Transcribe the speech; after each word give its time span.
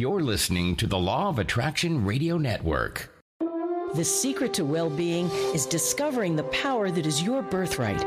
You're 0.00 0.22
listening 0.22 0.76
to 0.76 0.86
the 0.86 0.98
Law 0.98 1.28
of 1.28 1.38
Attraction 1.38 2.06
Radio 2.06 2.38
Network. 2.38 3.12
The 3.94 4.02
secret 4.02 4.54
to 4.54 4.64
well 4.64 4.88
being 4.88 5.28
is 5.52 5.66
discovering 5.66 6.36
the 6.36 6.44
power 6.44 6.90
that 6.90 7.04
is 7.04 7.22
your 7.22 7.42
birthright, 7.42 8.00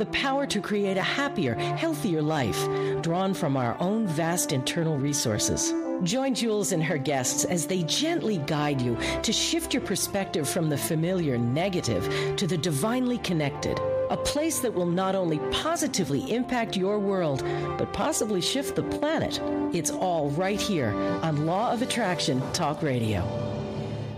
the 0.00 0.06
power 0.06 0.44
to 0.48 0.60
create 0.60 0.96
a 0.96 1.02
happier, 1.02 1.54
healthier 1.54 2.20
life, 2.20 2.60
drawn 3.00 3.32
from 3.32 3.56
our 3.56 3.78
own 3.78 4.08
vast 4.08 4.50
internal 4.50 4.98
resources. 4.98 5.72
Join 6.02 6.34
Jules 6.34 6.72
and 6.72 6.82
her 6.84 6.98
guests 6.98 7.44
as 7.44 7.66
they 7.66 7.82
gently 7.84 8.38
guide 8.38 8.80
you 8.80 8.96
to 9.22 9.32
shift 9.32 9.72
your 9.72 9.82
perspective 9.82 10.48
from 10.48 10.68
the 10.68 10.76
familiar 10.76 11.38
negative 11.38 12.36
to 12.36 12.46
the 12.46 12.58
divinely 12.58 13.18
connected. 13.18 13.78
A 14.10 14.16
place 14.16 14.60
that 14.60 14.74
will 14.74 14.86
not 14.86 15.14
only 15.14 15.38
positively 15.50 16.30
impact 16.32 16.76
your 16.76 16.98
world, 16.98 17.42
but 17.78 17.92
possibly 17.92 18.40
shift 18.40 18.76
the 18.76 18.82
planet. 18.82 19.40
It's 19.74 19.90
all 19.90 20.30
right 20.30 20.60
here 20.60 20.90
on 21.22 21.46
Law 21.46 21.72
of 21.72 21.82
Attraction 21.82 22.40
Talk 22.52 22.82
Radio. 22.82 23.55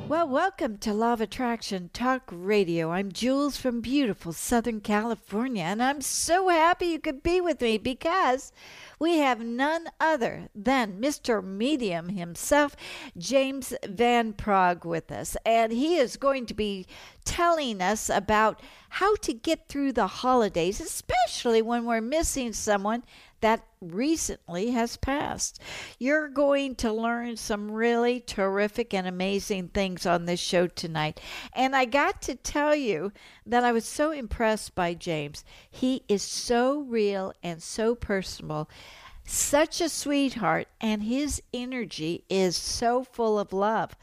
Well, 0.08 0.26
welcome 0.26 0.78
to 0.78 0.94
Law 0.94 1.12
of 1.12 1.20
Attraction 1.20 1.90
Talk 1.92 2.22
Radio. 2.32 2.92
I'm 2.92 3.12
Jules 3.12 3.58
from 3.58 3.82
beautiful 3.82 4.32
Southern 4.32 4.80
California, 4.80 5.64
and 5.64 5.82
I'm 5.82 6.00
so 6.00 6.48
happy 6.48 6.86
you 6.86 6.98
could 6.98 7.22
be 7.22 7.42
with 7.42 7.60
me 7.60 7.76
because 7.76 8.50
we 8.98 9.18
have 9.18 9.42
none 9.42 9.88
other 10.00 10.48
than 10.54 10.98
Mr. 10.98 11.44
Medium 11.44 12.08
himself, 12.08 12.74
James 13.18 13.74
Van 13.86 14.32
Praagh, 14.32 14.86
with 14.86 15.12
us. 15.12 15.36
And 15.44 15.72
he 15.72 15.96
is 15.96 16.16
going 16.16 16.46
to 16.46 16.54
be 16.54 16.86
telling 17.26 17.82
us 17.82 18.08
about 18.08 18.62
how 18.88 19.14
to 19.16 19.34
get 19.34 19.68
through 19.68 19.92
the 19.92 20.06
holidays, 20.06 20.80
especially 20.80 21.60
when 21.60 21.84
we're 21.84 22.00
missing 22.00 22.54
someone 22.54 23.04
that 23.40 23.64
recently 23.80 24.70
has 24.72 24.96
passed. 24.96 25.60
You're 25.98 26.28
going 26.28 26.74
to 26.76 26.92
learn 26.92 27.36
some 27.36 27.70
really 27.70 28.20
terrific 28.20 28.92
and 28.92 29.06
amazing 29.06 29.68
things 29.68 30.06
on 30.06 30.24
this 30.24 30.40
show 30.40 30.66
tonight. 30.66 31.20
And 31.52 31.76
I 31.76 31.84
got 31.84 32.20
to 32.22 32.34
tell 32.34 32.74
you 32.74 33.12
that 33.46 33.64
I 33.64 33.72
was 33.72 33.84
so 33.84 34.10
impressed 34.10 34.74
by 34.74 34.94
James. 34.94 35.44
He 35.70 36.02
is 36.08 36.22
so 36.22 36.80
real 36.80 37.32
and 37.42 37.62
so 37.62 37.94
personal 37.94 38.68
such 39.30 39.82
a 39.82 39.90
sweetheart, 39.90 40.68
and 40.80 41.02
his 41.02 41.42
energy 41.52 42.24
is 42.30 42.56
so 42.56 43.04
full 43.04 43.38
of 43.38 43.52
love. 43.52 43.94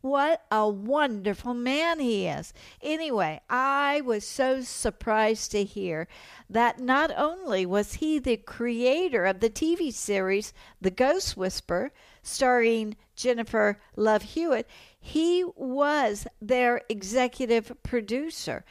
What 0.00 0.44
a 0.50 0.68
wonderful 0.68 1.54
man 1.54 1.98
he 1.98 2.28
is. 2.28 2.54
Anyway, 2.80 3.40
I 3.50 4.00
was 4.02 4.24
so 4.24 4.60
surprised 4.60 5.50
to 5.50 5.64
hear 5.64 6.06
that 6.48 6.78
not 6.78 7.10
only 7.16 7.66
was 7.66 7.94
he 7.94 8.20
the 8.20 8.36
creator 8.36 9.24
of 9.24 9.40
the 9.40 9.50
TV 9.50 9.92
series 9.92 10.52
The 10.80 10.92
Ghost 10.92 11.36
Whisperer, 11.36 11.90
starring 12.22 12.96
Jennifer 13.16 13.80
Love 13.96 14.22
Hewitt, 14.22 14.68
he 15.00 15.44
was 15.56 16.28
their 16.40 16.82
executive 16.88 17.72
producer. 17.82 18.64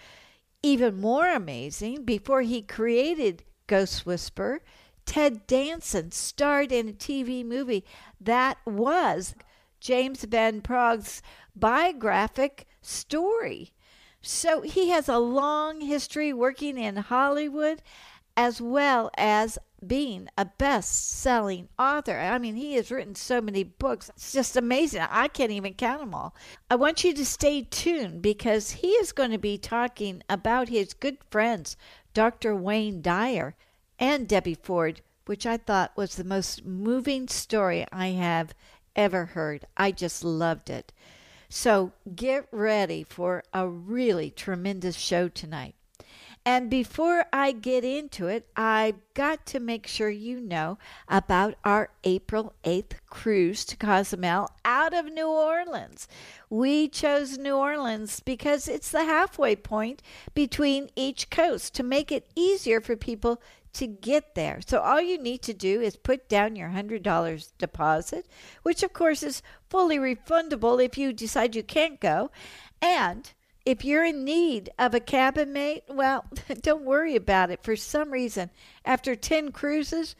Even 0.63 1.01
more 1.01 1.27
amazing, 1.27 2.05
before 2.05 2.41
he 2.43 2.61
created 2.61 3.43
Ghost 3.67 4.05
Whisperer, 4.05 4.61
Ted 5.05 5.45
Danson 5.45 6.11
starred 6.11 6.71
in 6.71 6.87
a 6.87 6.93
TV 6.93 7.45
movie 7.45 7.83
that 8.19 8.57
was 8.65 9.35
James 9.79 10.23
Van 10.23 10.61
Praagh's 10.61 11.21
biographic 11.55 12.67
story. 12.81 13.71
So 14.21 14.61
he 14.61 14.89
has 14.89 15.07
a 15.07 15.19
long 15.19 15.81
history 15.81 16.33
working 16.33 16.77
in 16.77 16.97
Hollywood 16.97 17.81
as 18.35 18.61
well 18.61 19.09
as 19.17 19.57
being 19.85 20.27
a 20.37 20.45
best 20.45 21.09
selling 21.19 21.69
author. 21.77 22.17
I 22.17 22.37
mean, 22.37 22.55
he 22.55 22.73
has 22.75 22.91
written 22.91 23.15
so 23.15 23.41
many 23.41 23.63
books. 23.63 24.09
It's 24.09 24.33
just 24.33 24.55
amazing. 24.55 25.01
I 25.01 25.27
can't 25.27 25.51
even 25.51 25.73
count 25.73 25.99
them 25.99 26.13
all. 26.13 26.35
I 26.69 26.75
want 26.75 27.03
you 27.03 27.13
to 27.13 27.25
stay 27.25 27.63
tuned 27.63 28.21
because 28.21 28.71
he 28.71 28.89
is 28.89 29.11
going 29.11 29.31
to 29.31 29.37
be 29.37 29.57
talking 29.57 30.23
about 30.29 30.69
his 30.69 30.93
good 30.93 31.17
friends, 31.29 31.77
Dr. 32.13 32.55
Wayne 32.55 33.01
Dyer 33.01 33.55
and 33.99 34.27
Debbie 34.27 34.55
Ford, 34.55 35.01
which 35.25 35.45
I 35.45 35.57
thought 35.57 35.97
was 35.97 36.15
the 36.15 36.23
most 36.23 36.65
moving 36.65 37.27
story 37.27 37.85
I 37.91 38.09
have 38.09 38.53
ever 38.97 39.25
heard. 39.25 39.65
I 39.77 39.91
just 39.91 40.23
loved 40.23 40.69
it. 40.69 40.91
So 41.47 41.93
get 42.13 42.47
ready 42.51 43.03
for 43.03 43.43
a 43.53 43.67
really 43.67 44.31
tremendous 44.31 44.97
show 44.97 45.29
tonight. 45.29 45.75
And 46.47 46.69
before 46.69 47.25
I 47.33 47.51
get 47.51 47.83
into 47.83 48.27
it, 48.27 48.47
I've 48.55 48.95
got 49.13 49.45
to 49.47 49.59
make 49.59 49.85
sure 49.85 50.09
you 50.09 50.39
know 50.39 50.77
about 51.09 51.55
our 51.65 51.89
April 52.05 52.53
8th 52.63 52.93
cruise 53.09 53.65
to 53.65 53.75
Cozumel 53.75 54.49
out 54.63 54.93
of 54.93 55.11
New 55.11 55.27
Orleans. 55.27 56.07
We 56.49 56.87
chose 56.87 57.37
New 57.37 57.57
Orleans 57.57 58.21
because 58.21 58.69
it's 58.69 58.91
the 58.91 59.03
halfway 59.03 59.57
point 59.57 60.01
between 60.33 60.89
each 60.95 61.29
coast 61.29 61.75
to 61.75 61.83
make 61.83 62.13
it 62.13 62.29
easier 62.33 62.79
for 62.79 62.95
people 62.95 63.41
to 63.77 63.87
get 63.87 64.35
there. 64.35 64.59
So 64.65 64.79
all 64.79 65.01
you 65.01 65.17
need 65.17 65.41
to 65.43 65.53
do 65.53 65.81
is 65.81 65.95
put 65.95 66.29
down 66.29 66.55
your 66.55 66.69
$100 66.69 67.51
deposit, 67.57 68.27
which 68.63 68.83
of 68.83 68.93
course 68.93 69.23
is 69.23 69.41
fully 69.69 69.97
refundable 69.97 70.83
if 70.83 70.97
you 70.97 71.13
decide 71.13 71.55
you 71.55 71.63
can't 71.63 71.99
go. 71.99 72.31
And 72.81 73.31
if 73.65 73.83
you're 73.83 74.05
in 74.05 74.23
need 74.23 74.69
of 74.79 74.93
a 74.93 74.99
cabin 74.99 75.51
mate, 75.51 75.83
well, 75.89 76.25
don't 76.61 76.85
worry 76.85 77.15
about 77.15 77.51
it. 77.51 77.63
For 77.63 77.75
some 77.75 78.11
reason, 78.11 78.49
after 78.85 79.15
10 79.15 79.51
cruises, 79.51 80.15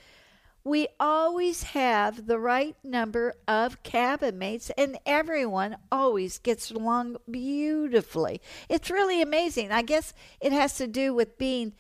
we 0.67 0.89
always 0.99 1.63
have 1.63 2.27
the 2.27 2.37
right 2.37 2.75
number 2.83 3.33
of 3.47 3.81
cabin 3.83 4.37
mates, 4.37 4.69
and 4.77 4.97
everyone 5.05 5.77
always 5.89 6.39
gets 6.39 6.69
along 6.71 7.15
beautifully. 7.31 8.41
It's 8.67 8.91
really 8.91 9.21
amazing. 9.21 9.71
I 9.71 9.81
guess 9.81 10.13
it 10.41 10.51
has 10.51 10.75
to 10.75 10.87
do 10.87 11.13
with 11.13 11.37
being 11.37 11.73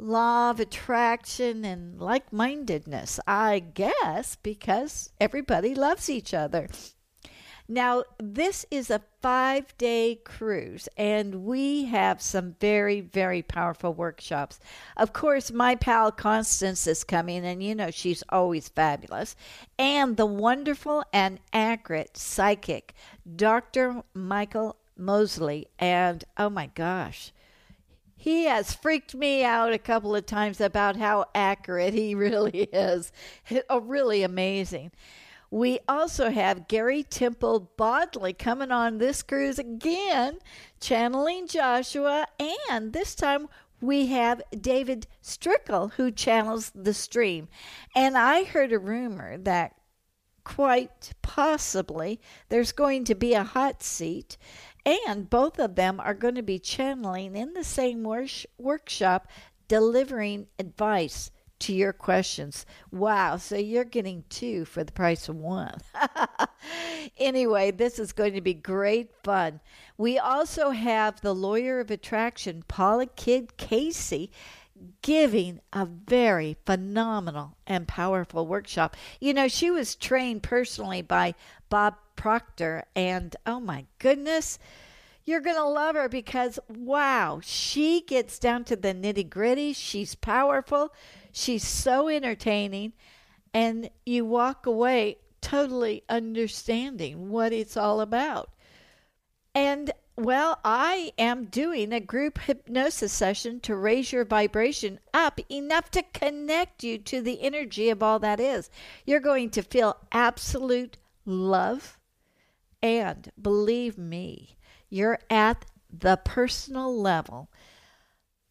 law 0.00 0.50
of 0.50 0.60
attraction 0.60 1.64
and 1.64 2.00
like 2.00 2.32
mindedness, 2.32 3.20
I 3.26 3.58
guess, 3.58 4.36
because 4.42 5.10
everybody 5.20 5.74
loves 5.74 6.08
each 6.08 6.32
other. 6.32 6.68
Now, 7.68 8.02
this 8.18 8.66
is 8.72 8.90
a 8.90 9.02
five 9.22 9.78
day 9.78 10.18
cruise, 10.24 10.88
and 10.96 11.44
we 11.44 11.84
have 11.84 12.20
some 12.20 12.56
very, 12.58 13.00
very 13.00 13.42
powerful 13.42 13.94
workshops. 13.94 14.58
Of 14.96 15.12
course, 15.12 15.52
my 15.52 15.76
pal 15.76 16.10
Constance 16.10 16.88
is 16.88 17.04
coming, 17.04 17.44
and 17.44 17.62
you 17.62 17.76
know 17.76 17.92
she's 17.92 18.24
always 18.28 18.68
fabulous. 18.68 19.36
And 19.78 20.16
the 20.16 20.26
wonderful 20.26 21.04
and 21.12 21.38
accurate 21.52 22.16
psychic, 22.16 22.94
Dr. 23.36 24.02
Michael 24.14 24.76
Mosley. 24.96 25.68
And 25.78 26.24
oh 26.36 26.50
my 26.50 26.66
gosh, 26.74 27.32
he 28.20 28.44
has 28.44 28.74
freaked 28.74 29.14
me 29.14 29.42
out 29.42 29.72
a 29.72 29.78
couple 29.78 30.14
of 30.14 30.26
times 30.26 30.60
about 30.60 30.96
how 30.96 31.24
accurate 31.34 31.94
he 31.94 32.14
really 32.14 32.64
is. 32.64 33.12
Oh, 33.70 33.80
really 33.80 34.22
amazing. 34.22 34.92
We 35.50 35.78
also 35.88 36.28
have 36.28 36.68
Gary 36.68 37.02
Temple 37.02 37.70
Bodley 37.78 38.34
coming 38.34 38.70
on 38.70 38.98
this 38.98 39.22
cruise 39.22 39.58
again, 39.58 40.38
channeling 40.80 41.46
Joshua, 41.46 42.26
and 42.70 42.92
this 42.92 43.14
time 43.14 43.48
we 43.80 44.08
have 44.08 44.42
David 44.50 45.06
Strickle 45.22 45.92
who 45.92 46.10
channels 46.10 46.72
the 46.74 46.92
stream. 46.92 47.48
And 47.96 48.18
I 48.18 48.44
heard 48.44 48.74
a 48.74 48.78
rumor 48.78 49.38
that 49.38 49.74
quite 50.44 51.14
possibly 51.22 52.20
there's 52.50 52.72
going 52.72 53.04
to 53.04 53.14
be 53.14 53.32
a 53.32 53.44
hot 53.44 53.82
seat 53.82 54.36
and 55.06 55.30
both 55.30 55.58
of 55.58 55.74
them 55.74 56.00
are 56.00 56.14
going 56.14 56.34
to 56.34 56.42
be 56.42 56.58
channeling 56.58 57.36
in 57.36 57.52
the 57.54 57.64
same 57.64 58.02
wor- 58.02 58.26
workshop, 58.58 59.28
delivering 59.68 60.46
advice 60.58 61.30
to 61.60 61.74
your 61.74 61.92
questions. 61.92 62.66
Wow, 62.90 63.36
so 63.36 63.56
you're 63.56 63.84
getting 63.84 64.24
two 64.28 64.64
for 64.64 64.82
the 64.82 64.92
price 64.92 65.28
of 65.28 65.36
one. 65.36 65.78
anyway, 67.18 67.70
this 67.70 67.98
is 67.98 68.12
going 68.12 68.32
to 68.34 68.40
be 68.40 68.54
great 68.54 69.10
fun. 69.22 69.60
We 69.96 70.18
also 70.18 70.70
have 70.70 71.20
the 71.20 71.34
lawyer 71.34 71.78
of 71.80 71.90
attraction, 71.90 72.64
Paula 72.66 73.06
Kidd 73.06 73.56
Casey, 73.58 74.32
giving 75.02 75.60
a 75.72 75.84
very 75.84 76.56
phenomenal 76.64 77.56
and 77.66 77.86
powerful 77.86 78.46
workshop. 78.46 78.96
You 79.20 79.34
know, 79.34 79.48
she 79.48 79.70
was 79.70 79.94
trained 79.94 80.42
personally 80.42 81.02
by 81.02 81.34
Bob 81.70 81.94
Proctor, 82.16 82.84
and 82.94 83.34
oh 83.46 83.60
my 83.60 83.86
goodness, 83.98 84.58
you're 85.24 85.40
going 85.40 85.56
to 85.56 85.64
love 85.64 85.94
her 85.94 86.08
because 86.08 86.58
wow, 86.68 87.40
she 87.42 88.02
gets 88.02 88.38
down 88.38 88.64
to 88.64 88.76
the 88.76 88.92
nitty 88.92 89.30
gritty. 89.30 89.72
She's 89.72 90.14
powerful, 90.14 90.92
she's 91.32 91.66
so 91.66 92.08
entertaining, 92.08 92.92
and 93.54 93.88
you 94.04 94.26
walk 94.26 94.66
away 94.66 95.16
totally 95.40 96.02
understanding 96.08 97.30
what 97.30 97.52
it's 97.52 97.76
all 97.76 98.00
about. 98.00 98.50
And 99.54 99.90
well, 100.16 100.58
I 100.64 101.12
am 101.16 101.46
doing 101.46 101.94
a 101.94 102.00
group 102.00 102.38
hypnosis 102.40 103.12
session 103.12 103.58
to 103.60 103.74
raise 103.74 104.12
your 104.12 104.26
vibration 104.26 105.00
up 105.14 105.40
enough 105.50 105.90
to 105.92 106.02
connect 106.02 106.84
you 106.84 106.98
to 106.98 107.22
the 107.22 107.40
energy 107.40 107.88
of 107.88 108.02
all 108.02 108.18
that 108.18 108.38
is. 108.38 108.68
You're 109.06 109.20
going 109.20 109.48
to 109.50 109.62
feel 109.62 109.96
absolute 110.12 110.98
love, 111.24 111.98
and 112.82 113.30
believe 113.40 113.98
me, 113.98 114.56
you're 114.88 115.18
at 115.28 115.66
the 115.92 116.16
personal 116.24 116.96
level 116.98 117.48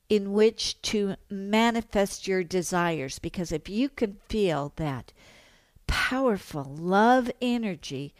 in 0.10 0.33
which 0.33 0.81
to 0.81 1.16
manifest 1.30 2.27
your 2.27 2.44
desires. 2.44 3.19
Because 3.19 3.51
if 3.51 3.69
you 3.69 3.89
can 3.89 4.18
feel 4.27 4.74
that 4.75 5.13
powerful 5.88 6.75
love 6.77 7.31
energy, 7.42 8.13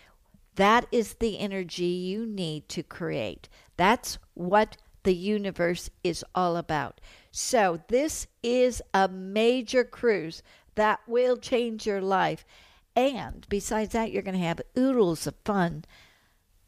that 0.56 0.86
is 0.92 1.16
the 1.16 1.40
energy 1.40 1.86
you 1.86 2.26
need 2.26 2.68
to 2.70 2.84
create. 2.84 3.50
That's 3.78 4.18
what 4.34 4.78
the 5.04 5.16
universe 5.16 5.90
is 6.04 6.24
all 6.36 6.58
about. 6.58 7.00
So, 7.32 7.82
this 7.88 8.28
is 8.44 8.82
a 8.94 9.08
major 9.08 9.84
cruise 9.84 10.44
that 10.76 11.00
will 11.08 11.38
change 11.38 11.86
your 11.86 12.02
life. 12.02 12.46
And 12.96 13.46
besides 13.50 13.94
that, 13.94 14.12
you're 14.12 14.24
going 14.24 14.38
to 14.38 14.46
have 14.46 14.62
oodles 14.78 15.28
of 15.28 15.36
fun 15.46 15.86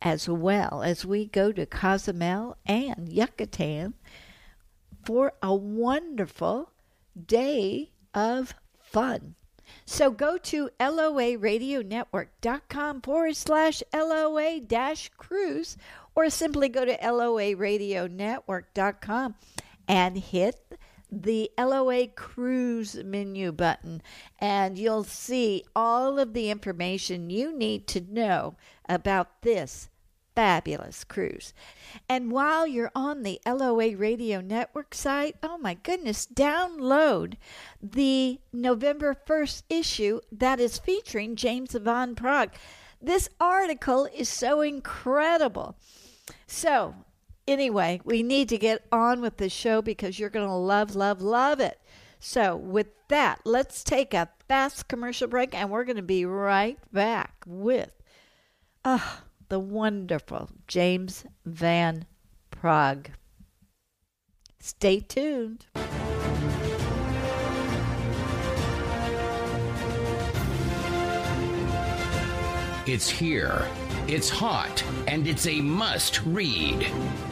as 0.02 0.28
well 0.28 0.82
as 0.84 1.06
we 1.06 1.28
go 1.28 1.52
to 1.52 1.66
Cozumel 1.66 2.58
and 2.66 3.10
Yucatan 3.10 3.94
for 5.04 5.34
a 5.42 5.54
wonderful 5.54 6.72
day 7.28 7.92
of 8.14 8.56
fun. 8.80 9.36
So 9.86 10.12
go 10.12 10.38
to 10.38 10.70
loaradionetwork.com 10.80 13.02
forward 13.02 13.36
slash 13.36 13.82
LOA 13.94 14.60
dash 14.60 15.10
cruise 15.18 15.78
or 16.16 16.30
simply 16.30 16.70
go 16.70 16.86
to 16.86 16.96
loaradionetwork.com 16.98 19.36
and 19.88 20.18
hit 20.18 20.71
the 21.12 21.52
LOA 21.58 22.08
Cruise 22.08 22.96
menu 23.04 23.52
button, 23.52 24.02
and 24.40 24.78
you'll 24.78 25.04
see 25.04 25.64
all 25.76 26.18
of 26.18 26.34
the 26.34 26.50
information 26.50 27.30
you 27.30 27.56
need 27.56 27.88
to 27.88 28.02
know 28.02 28.56
about 28.88 29.42
this 29.42 29.90
fabulous 30.36 31.04
cruise. 31.04 31.54
And 32.08 32.32
while 32.32 32.66
you're 32.66 32.92
on 32.96 33.24
the 33.24 33.42
LOA 33.46 33.96
Radio 33.96 34.42
Network 34.42 34.94
site, 34.96 35.36
oh 35.44 35.58
my 35.58 35.74
goodness, 35.74 36.26
download 36.26 37.36
the 37.82 38.40
November 38.54 39.16
1st 39.28 39.64
issue 39.70 40.22
that 40.32 40.60
is 40.60 40.78
featuring 40.78 41.36
James 41.36 41.74
Van 41.74 42.16
Praagh. 42.16 42.52
This 43.02 43.30
article 43.40 44.08
is 44.16 44.30
so 44.30 44.62
incredible. 44.62 45.76
So, 46.48 46.96
anyway, 47.48 48.02
we 48.04 48.24
need 48.24 48.50
to 48.50 48.58
get 48.58 48.86
on 48.92 49.22
with 49.22 49.38
the 49.38 49.50
show 49.50 49.82
because 49.82 50.20
you're 50.20 50.30
going 50.30 50.48
to 50.48 50.54
love, 50.54 50.96
love, 50.96 51.22
love 51.22 51.60
it. 51.60 51.80
So, 52.20 52.56
with 52.56 52.88
that, 53.08 53.42
let's 53.46 53.84
take 53.84 54.14
a 54.14 54.30
fast 54.48 54.88
commercial 54.88 55.28
break 55.28 55.56
and 55.56 55.70
we're 55.70 55.86
going 55.86 55.96
to 55.96 56.04
be 56.04 56.26
right 56.26 56.78
back 56.94 57.34
with 57.48 57.92
uh, 58.86 59.00
the 59.50 59.60
wonderful 59.60 60.50
James 60.68 61.26
Van 61.46 62.06
Praagh. 62.52 63.08
Stay 64.60 65.00
tuned. 65.00 65.66
It's 72.86 73.10
here 73.10 73.68
it's 74.12 74.30
hot 74.30 74.84
and 75.08 75.26
it's 75.26 75.48
a 75.48 75.62
must 75.62 76.22
read. 76.26 76.86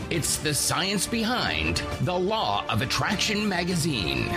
It's 0.09 0.37
the 0.37 0.53
science 0.55 1.05
behind 1.05 1.83
The 2.01 2.17
Law 2.17 2.65
of 2.67 2.81
Attraction 2.81 3.47
magazine. 3.47 4.29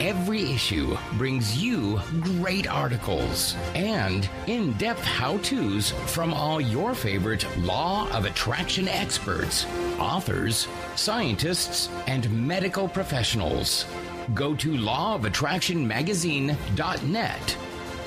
Every 0.00 0.50
issue 0.50 0.98
brings 1.12 1.62
you 1.62 2.00
great 2.20 2.66
articles 2.66 3.54
and 3.76 4.28
in 4.48 4.72
depth 4.72 5.04
how 5.04 5.36
to's 5.38 5.92
from 6.06 6.34
all 6.34 6.60
your 6.60 6.94
favorite 6.94 7.46
Law 7.58 8.10
of 8.10 8.24
Attraction 8.24 8.88
experts, 8.88 9.66
authors, 10.00 10.66
scientists, 10.96 11.88
and 12.08 12.48
medical 12.48 12.88
professionals. 12.88 13.86
Go 14.34 14.56
to 14.56 14.72
lawofattractionmagazine.net 14.72 17.56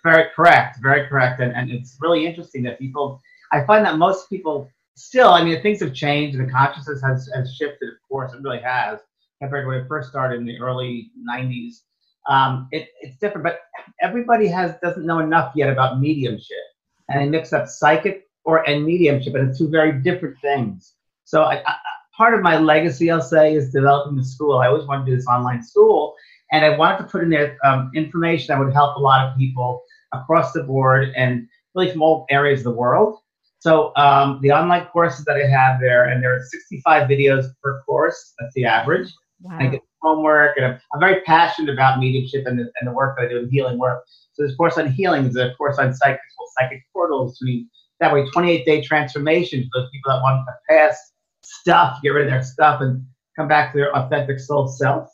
Very 0.04 0.24
correct. 0.34 0.78
Very 0.82 1.06
correct. 1.06 1.40
And, 1.40 1.52
and 1.52 1.70
it's 1.70 1.96
really 2.00 2.26
interesting 2.26 2.64
that 2.64 2.80
people, 2.80 3.20
I 3.52 3.64
find 3.64 3.84
that 3.86 3.98
most 3.98 4.28
people 4.28 4.68
still, 4.96 5.28
I 5.28 5.44
mean, 5.44 5.62
things 5.62 5.80
have 5.80 5.94
changed. 5.94 6.38
The 6.38 6.46
consciousness 6.46 7.00
has, 7.02 7.30
has 7.34 7.54
shifted, 7.54 7.88
of 7.88 7.94
course, 8.08 8.32
it 8.32 8.42
really 8.42 8.60
has 8.60 8.98
compared 9.40 9.64
to 9.64 9.68
when 9.68 9.78
it 9.78 9.88
first 9.88 10.08
started 10.08 10.40
in 10.40 10.46
the 10.46 10.58
early 10.60 11.10
90s. 11.28 11.82
Um, 12.28 12.68
it, 12.72 12.88
it's 13.00 13.16
different, 13.18 13.44
but 13.44 13.60
everybody 14.00 14.46
has 14.48 14.74
doesn't 14.82 15.04
know 15.04 15.18
enough 15.18 15.52
yet 15.56 15.70
about 15.70 15.98
mediumship, 15.98 16.56
and 17.08 17.20
they 17.20 17.28
mix 17.28 17.52
up 17.52 17.66
psychic 17.66 18.28
or 18.44 18.68
and 18.68 18.84
mediumship, 18.84 19.34
and 19.34 19.50
it's 19.50 19.58
two 19.58 19.68
very 19.68 19.92
different 19.92 20.38
things. 20.40 20.94
So 21.24 21.42
I, 21.44 21.62
I, 21.66 21.76
part 22.16 22.34
of 22.34 22.42
my 22.42 22.58
legacy, 22.58 23.10
I'll 23.10 23.20
say, 23.20 23.54
is 23.54 23.70
developing 23.70 24.16
the 24.16 24.24
school. 24.24 24.58
I 24.58 24.68
always 24.68 24.86
wanted 24.86 25.06
to 25.06 25.12
do 25.12 25.16
this 25.16 25.26
online 25.26 25.62
school, 25.62 26.14
and 26.50 26.64
I 26.64 26.76
wanted 26.76 26.98
to 26.98 27.04
put 27.04 27.22
in 27.22 27.30
there 27.30 27.58
um, 27.64 27.90
information 27.94 28.48
that 28.48 28.62
would 28.62 28.72
help 28.72 28.96
a 28.96 29.00
lot 29.00 29.26
of 29.26 29.36
people 29.36 29.82
across 30.12 30.52
the 30.52 30.62
board 30.62 31.12
and 31.16 31.48
really 31.74 31.90
from 31.90 32.02
all 32.02 32.26
areas 32.30 32.60
of 32.60 32.64
the 32.64 32.78
world. 32.78 33.18
So 33.60 33.92
um, 33.96 34.40
the 34.42 34.50
online 34.50 34.86
courses 34.86 35.24
that 35.24 35.36
I 35.36 35.46
have 35.46 35.80
there, 35.80 36.08
and 36.08 36.22
there 36.22 36.34
are 36.34 36.42
65 36.42 37.08
videos 37.08 37.46
per 37.62 37.80
course. 37.82 38.34
That's 38.38 38.52
the 38.54 38.64
average. 38.64 39.08
Wow. 39.40 39.58
I 39.60 39.66
get 39.68 39.80
homework, 40.02 40.56
and 40.56 40.66
I'm, 40.66 40.80
I'm, 40.92 41.00
very 41.00 41.20
passionate 41.22 41.72
about 41.72 42.00
mediumship 42.00 42.44
and 42.46 42.58
the, 42.58 42.70
and 42.80 42.88
the 42.88 42.92
work 42.92 43.16
that 43.16 43.26
I 43.26 43.28
do 43.28 43.38
in 43.38 43.48
healing 43.50 43.78
work. 43.78 44.04
So 44.32 44.42
there's 44.42 44.54
a 44.54 44.56
course 44.56 44.78
on 44.78 44.90
healing, 44.90 45.22
there's 45.22 45.36
a 45.36 45.54
course 45.54 45.78
on 45.78 45.94
psychic, 45.94 46.20
psychic 46.58 46.82
portals. 46.92 47.38
I 47.40 47.44
mean, 47.46 47.70
that 48.00 48.12
way, 48.12 48.28
28 48.32 48.64
day 48.66 48.82
transformation 48.82 49.62
for 49.62 49.80
those 49.80 49.90
people 49.90 50.12
that 50.12 50.22
want 50.22 50.44
to 50.46 50.54
pass 50.68 51.11
stuff, 51.62 52.02
get 52.02 52.10
rid 52.10 52.26
of 52.26 52.32
their 52.32 52.42
stuff, 52.42 52.80
and 52.80 53.04
come 53.36 53.48
back 53.48 53.72
to 53.72 53.78
their 53.78 53.96
authentic 53.96 54.40
soul 54.40 54.66
self 54.66 55.08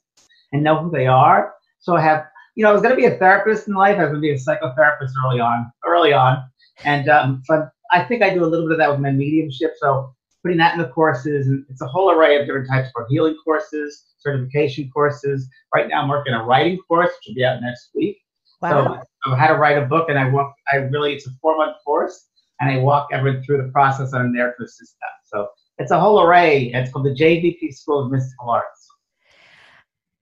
and 0.52 0.62
know 0.62 0.82
who 0.82 0.90
they 0.90 1.06
are. 1.06 1.54
So 1.78 1.94
I 1.94 2.00
have, 2.00 2.24
you 2.56 2.64
know, 2.64 2.70
I 2.70 2.72
was 2.72 2.82
going 2.82 2.94
to 2.94 3.00
be 3.00 3.06
a 3.06 3.18
therapist 3.18 3.68
in 3.68 3.74
life. 3.74 3.98
I 3.98 4.04
was 4.04 4.12
going 4.12 4.22
to 4.22 4.28
be 4.28 4.30
a 4.30 4.34
psychotherapist 4.34 5.12
early 5.24 5.40
on, 5.40 5.70
early 5.86 6.12
on, 6.12 6.42
and 6.84 7.08
um, 7.08 7.42
so 7.44 7.68
I 7.92 8.02
think 8.02 8.22
I 8.22 8.34
do 8.34 8.44
a 8.44 8.46
little 8.46 8.66
bit 8.66 8.72
of 8.72 8.78
that 8.78 8.90
with 8.90 9.00
my 9.00 9.12
mediumship. 9.12 9.74
So 9.78 10.14
putting 10.42 10.58
that 10.58 10.74
in 10.74 10.80
the 10.80 10.88
courses, 10.88 11.46
and 11.48 11.64
it's 11.68 11.82
a 11.82 11.86
whole 11.86 12.10
array 12.10 12.40
of 12.40 12.46
different 12.46 12.68
types 12.68 12.88
of 12.96 13.04
healing 13.08 13.36
courses, 13.44 14.06
certification 14.18 14.90
courses. 14.90 15.48
Right 15.74 15.88
now, 15.88 16.02
I'm 16.02 16.08
working 16.08 16.32
on 16.32 16.40
a 16.40 16.44
writing 16.44 16.78
course, 16.88 17.10
which 17.10 17.28
will 17.28 17.34
be 17.34 17.44
out 17.44 17.60
next 17.60 17.90
week. 17.94 18.18
Wow. 18.62 19.02
So 19.24 19.32
I 19.32 19.38
had 19.38 19.48
to 19.48 19.54
write 19.54 19.78
a 19.78 19.86
book, 19.86 20.08
and 20.08 20.18
I 20.18 20.28
walk. 20.28 20.54
I 20.72 20.76
really, 20.76 21.14
it's 21.14 21.26
a 21.26 21.30
four 21.42 21.56
month 21.56 21.76
course, 21.84 22.28
and 22.60 22.70
I 22.70 22.78
walk 22.78 23.08
everyone 23.12 23.42
through 23.44 23.62
the 23.62 23.70
process, 23.70 24.12
and 24.12 24.22
I'm 24.22 24.34
there 24.34 24.54
to 24.58 24.64
assist 24.64 24.96
them. 25.00 25.10
So 25.24 25.48
it's 25.78 25.90
a 25.90 25.98
whole 25.98 26.20
array. 26.20 26.70
It's 26.74 26.90
called 26.92 27.06
the 27.06 27.14
JVP 27.14 27.74
School 27.74 28.04
of 28.04 28.10
Mystical 28.10 28.50
Arts. 28.50 28.88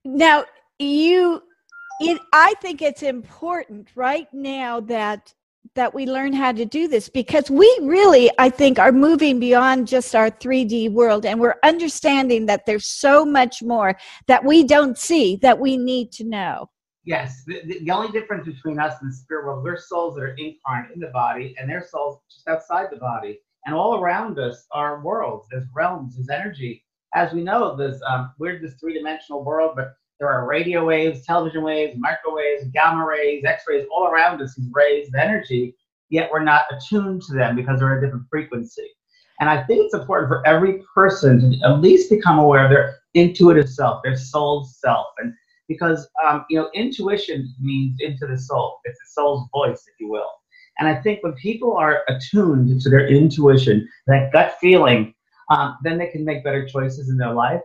Now, 0.04 0.44
you, 0.78 1.42
it, 2.00 2.20
I 2.32 2.54
think 2.60 2.82
it's 2.82 3.02
important 3.02 3.88
right 3.94 4.28
now 4.32 4.80
that 4.80 5.32
that 5.74 5.92
we 5.92 6.06
learn 6.06 6.32
how 6.32 6.52
to 6.52 6.64
do 6.64 6.86
this 6.86 7.08
because 7.08 7.50
we 7.50 7.66
really 7.82 8.30
i 8.38 8.48
think 8.48 8.78
are 8.78 8.92
moving 8.92 9.40
beyond 9.40 9.86
just 9.86 10.14
our 10.14 10.30
3d 10.30 10.90
world 10.92 11.26
and 11.26 11.38
we're 11.38 11.56
understanding 11.64 12.46
that 12.46 12.64
there's 12.64 12.86
so 12.86 13.26
much 13.26 13.62
more 13.62 13.94
that 14.26 14.42
we 14.42 14.62
don't 14.62 14.96
see 14.96 15.36
that 15.42 15.58
we 15.58 15.76
need 15.76 16.12
to 16.12 16.24
know 16.24 16.70
Yes. 17.06 17.44
The, 17.46 17.62
the, 17.66 17.78
the 17.84 17.90
only 17.92 18.10
difference 18.10 18.46
between 18.46 18.80
us 18.80 18.94
and 19.00 19.10
the 19.10 19.14
spirit 19.14 19.46
world, 19.46 19.62
we're 19.62 19.78
souls 19.78 20.16
that 20.16 20.22
are 20.22 20.34
incarnate 20.34 20.90
in 20.92 21.00
the 21.00 21.12
body, 21.12 21.54
and 21.56 21.70
their 21.70 21.86
souls 21.86 22.18
just 22.28 22.48
outside 22.48 22.88
the 22.90 22.96
body. 22.96 23.38
And 23.66 23.74
all 23.74 24.00
around 24.00 24.38
us 24.38 24.66
are 24.72 25.02
worlds. 25.02 25.48
There's 25.50 25.66
realms. 25.74 26.14
There's 26.14 26.30
energy. 26.30 26.84
As 27.14 27.32
we 27.32 27.42
know, 27.42 27.76
there's 27.76 28.00
um, 28.08 28.32
we're 28.38 28.60
this 28.60 28.74
three-dimensional 28.74 29.44
world, 29.44 29.72
but 29.76 29.94
there 30.20 30.28
are 30.28 30.46
radio 30.46 30.86
waves, 30.86 31.26
television 31.26 31.62
waves, 31.62 31.96
microwaves, 31.98 32.64
gamma 32.72 33.04
rays, 33.04 33.44
X-rays 33.44 33.86
all 33.92 34.06
around 34.06 34.40
us. 34.40 34.54
These 34.54 34.70
rays 34.72 35.08
of 35.08 35.16
energy, 35.16 35.76
yet 36.08 36.30
we're 36.32 36.44
not 36.44 36.64
attuned 36.70 37.22
to 37.22 37.34
them 37.34 37.56
because 37.56 37.80
they're 37.80 37.98
a 37.98 38.00
different 38.00 38.26
frequency. 38.30 38.88
And 39.40 39.50
I 39.50 39.62
think 39.64 39.84
it's 39.84 39.94
important 39.94 40.28
for 40.28 40.46
every 40.46 40.82
person 40.94 41.52
to 41.52 41.66
at 41.66 41.80
least 41.80 42.08
become 42.08 42.38
aware 42.38 42.64
of 42.64 42.70
their 42.70 42.96
intuitive 43.14 43.68
self, 43.68 44.02
their 44.02 44.16
soul 44.16 44.64
self, 44.64 45.06
and 45.18 45.34
because 45.68 46.08
um, 46.24 46.44
you 46.48 46.58
know 46.58 46.70
intuition 46.74 47.52
means 47.60 47.96
into 48.00 48.26
the 48.26 48.38
soul. 48.38 48.78
It's 48.84 48.98
the 48.98 49.20
soul's 49.20 49.48
voice, 49.52 49.84
if 49.86 49.94
you 50.00 50.08
will. 50.08 50.30
And 50.78 50.88
I 50.88 50.94
think 51.00 51.22
when 51.22 51.32
people 51.34 51.76
are 51.76 52.02
attuned 52.08 52.80
to 52.80 52.90
their 52.90 53.08
intuition, 53.08 53.88
that 54.06 54.32
gut 54.32 54.56
feeling, 54.60 55.14
um, 55.50 55.76
then 55.82 55.98
they 55.98 56.08
can 56.08 56.24
make 56.24 56.44
better 56.44 56.66
choices 56.66 57.08
in 57.08 57.16
their 57.16 57.32
life. 57.32 57.60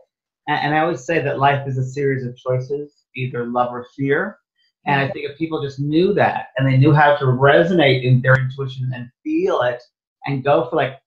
And, 0.47 0.59
and, 0.65 0.75
I 0.75 0.79
always 0.79 1.05
say 1.05 1.21
that 1.21 1.39
life 1.39 1.67
is 1.67 1.77
a 1.77 1.85
series 1.85 2.25
of 2.25 2.37
choices, 2.37 2.93
either 3.15 3.45
love 3.45 3.71
or 3.71 3.85
fear. 3.95 4.37
And 4.85 4.99
I 4.99 5.09
think 5.11 5.29
if 5.29 5.37
people 5.37 5.61
just 5.61 5.79
knew 5.79 6.13
that 6.15 6.47
and 6.57 6.67
they 6.67 6.77
knew 6.77 6.93
how 6.93 7.15
to 7.15 7.25
resonate 7.25 8.03
in 8.03 8.21
their 8.21 8.35
intuition 8.35 8.91
and 8.95 9.09
feel 9.23 9.61
it 9.61 9.81
and 10.25 10.43
go 10.43 10.67
for 10.69 10.75
like, 10.75 10.99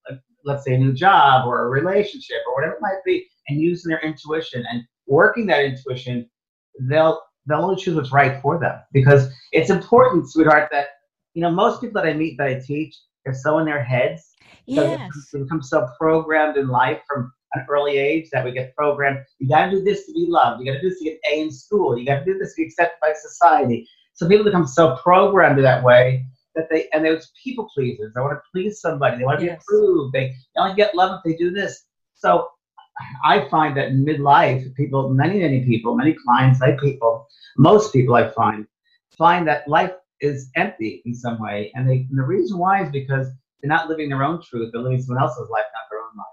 let's 0.45 0.65
say 0.65 0.75
a 0.75 0.79
new 0.79 0.93
job 0.93 1.47
or 1.47 1.67
a 1.67 1.69
relationship 1.69 2.39
or 2.47 2.55
whatever 2.55 2.75
it 2.75 2.83
might 2.83 3.03
be 3.05 3.27
and 3.49 3.61
using 3.61 3.91
their 3.91 4.01
intuition 4.01 4.65
and 4.71 4.83
working 5.07 5.47
that 5.47 5.65
intuition 5.65 6.29
they'll 6.83 7.21
they'll 7.47 7.63
only 7.63 7.83
choose 7.83 7.95
what's 7.95 8.13
right 8.13 8.41
for 8.41 8.59
them 8.59 8.81
because 8.93 9.31
it's 9.53 9.71
important, 9.71 10.31
sweetheart, 10.31 10.69
that 10.73 10.87
you 11.35 11.43
know 11.43 11.51
most 11.51 11.81
people 11.81 12.01
that 12.01 12.09
I 12.09 12.15
meet 12.15 12.39
that 12.39 12.49
I 12.49 12.61
teach 12.61 12.97
they're 13.25 13.35
so 13.35 13.59
in 13.59 13.67
their 13.67 13.83
heads. 13.83 14.35
Yes. 14.67 15.31
They 15.33 15.41
become 15.41 15.63
so 15.63 15.89
programmed 15.99 16.57
in 16.57 16.69
life 16.69 17.01
from 17.09 17.33
an 17.55 17.67
early 17.69 17.97
age 17.99 18.29
that 18.33 18.45
we 18.45 18.53
get 18.53 18.75
programmed. 18.77 19.19
You 19.39 19.49
got 19.49 19.67
to 19.67 19.71
do 19.71 19.83
this 19.83 20.07
to 20.07 20.13
be 20.13 20.27
loved. 20.29 20.61
You 20.61 20.67
got 20.67 20.81
to 20.81 20.81
do 20.81 20.91
this 20.91 20.99
to 20.99 21.05
get 21.05 21.21
A 21.31 21.41
in 21.41 21.51
school. 21.51 21.99
You 21.99 22.07
got 22.07 22.21
to 22.21 22.25
do 22.25 22.39
this 22.39 22.55
to 22.55 22.63
be 22.63 22.67
accepted 22.67 22.99
by 23.01 23.13
society. 23.15 23.89
So 24.15 24.29
people 24.29 24.45
become 24.45 24.67
so 24.67 24.97
programmed 24.97 25.63
that 25.65 25.83
way 25.83 26.27
that 26.55 26.69
they 26.71 26.89
and 26.93 27.05
they're 27.05 27.21
people 27.43 27.69
pleasers. 27.75 28.13
They 28.15 28.21
want 28.21 28.35
to 28.35 28.43
please 28.53 28.81
somebody. 28.81 29.19
They 29.19 29.25
want 29.25 29.41
to 29.41 29.47
yes. 29.47 29.59
be 29.59 29.63
approved. 29.63 30.13
They, 30.13 30.29
they 30.29 30.61
only 30.61 30.77
get 30.77 30.95
love 30.95 31.19
if 31.19 31.25
they 31.25 31.37
do 31.37 31.51
this. 31.51 31.85
So 32.15 32.49
I 33.25 33.49
find 33.49 33.77
that 33.77 33.89
in 33.89 34.05
midlife, 34.05 34.73
people, 34.77 35.09
many, 35.11 35.41
many 35.41 35.65
people, 35.65 35.97
many 35.97 36.15
clients, 36.27 36.61
like 36.61 36.79
people, 36.79 37.27
most 37.57 37.93
people 37.93 38.15
I 38.15 38.31
find, 38.31 38.67
find 39.17 39.49
that 39.49 39.67
life 39.67 39.93
is 40.25 40.51
empty 40.57 41.03
in 41.05 41.15
some 41.15 41.41
way. 41.41 41.71
And, 41.75 41.89
they, 41.89 42.07
and 42.11 42.19
the 42.19 42.23
reason 42.23 42.59
why 42.59 42.83
is 42.83 42.91
because 42.91 43.27
they're 43.61 43.69
not 43.69 43.89
living 43.89 44.09
their 44.09 44.23
own 44.23 44.43
truth, 44.43 44.71
they're 44.73 44.83
living 44.83 45.01
someone 45.01 45.23
else's 45.23 45.49
life, 45.51 45.65
not 45.73 45.91
their 45.91 46.01
own 46.01 46.17
life. 46.17 46.27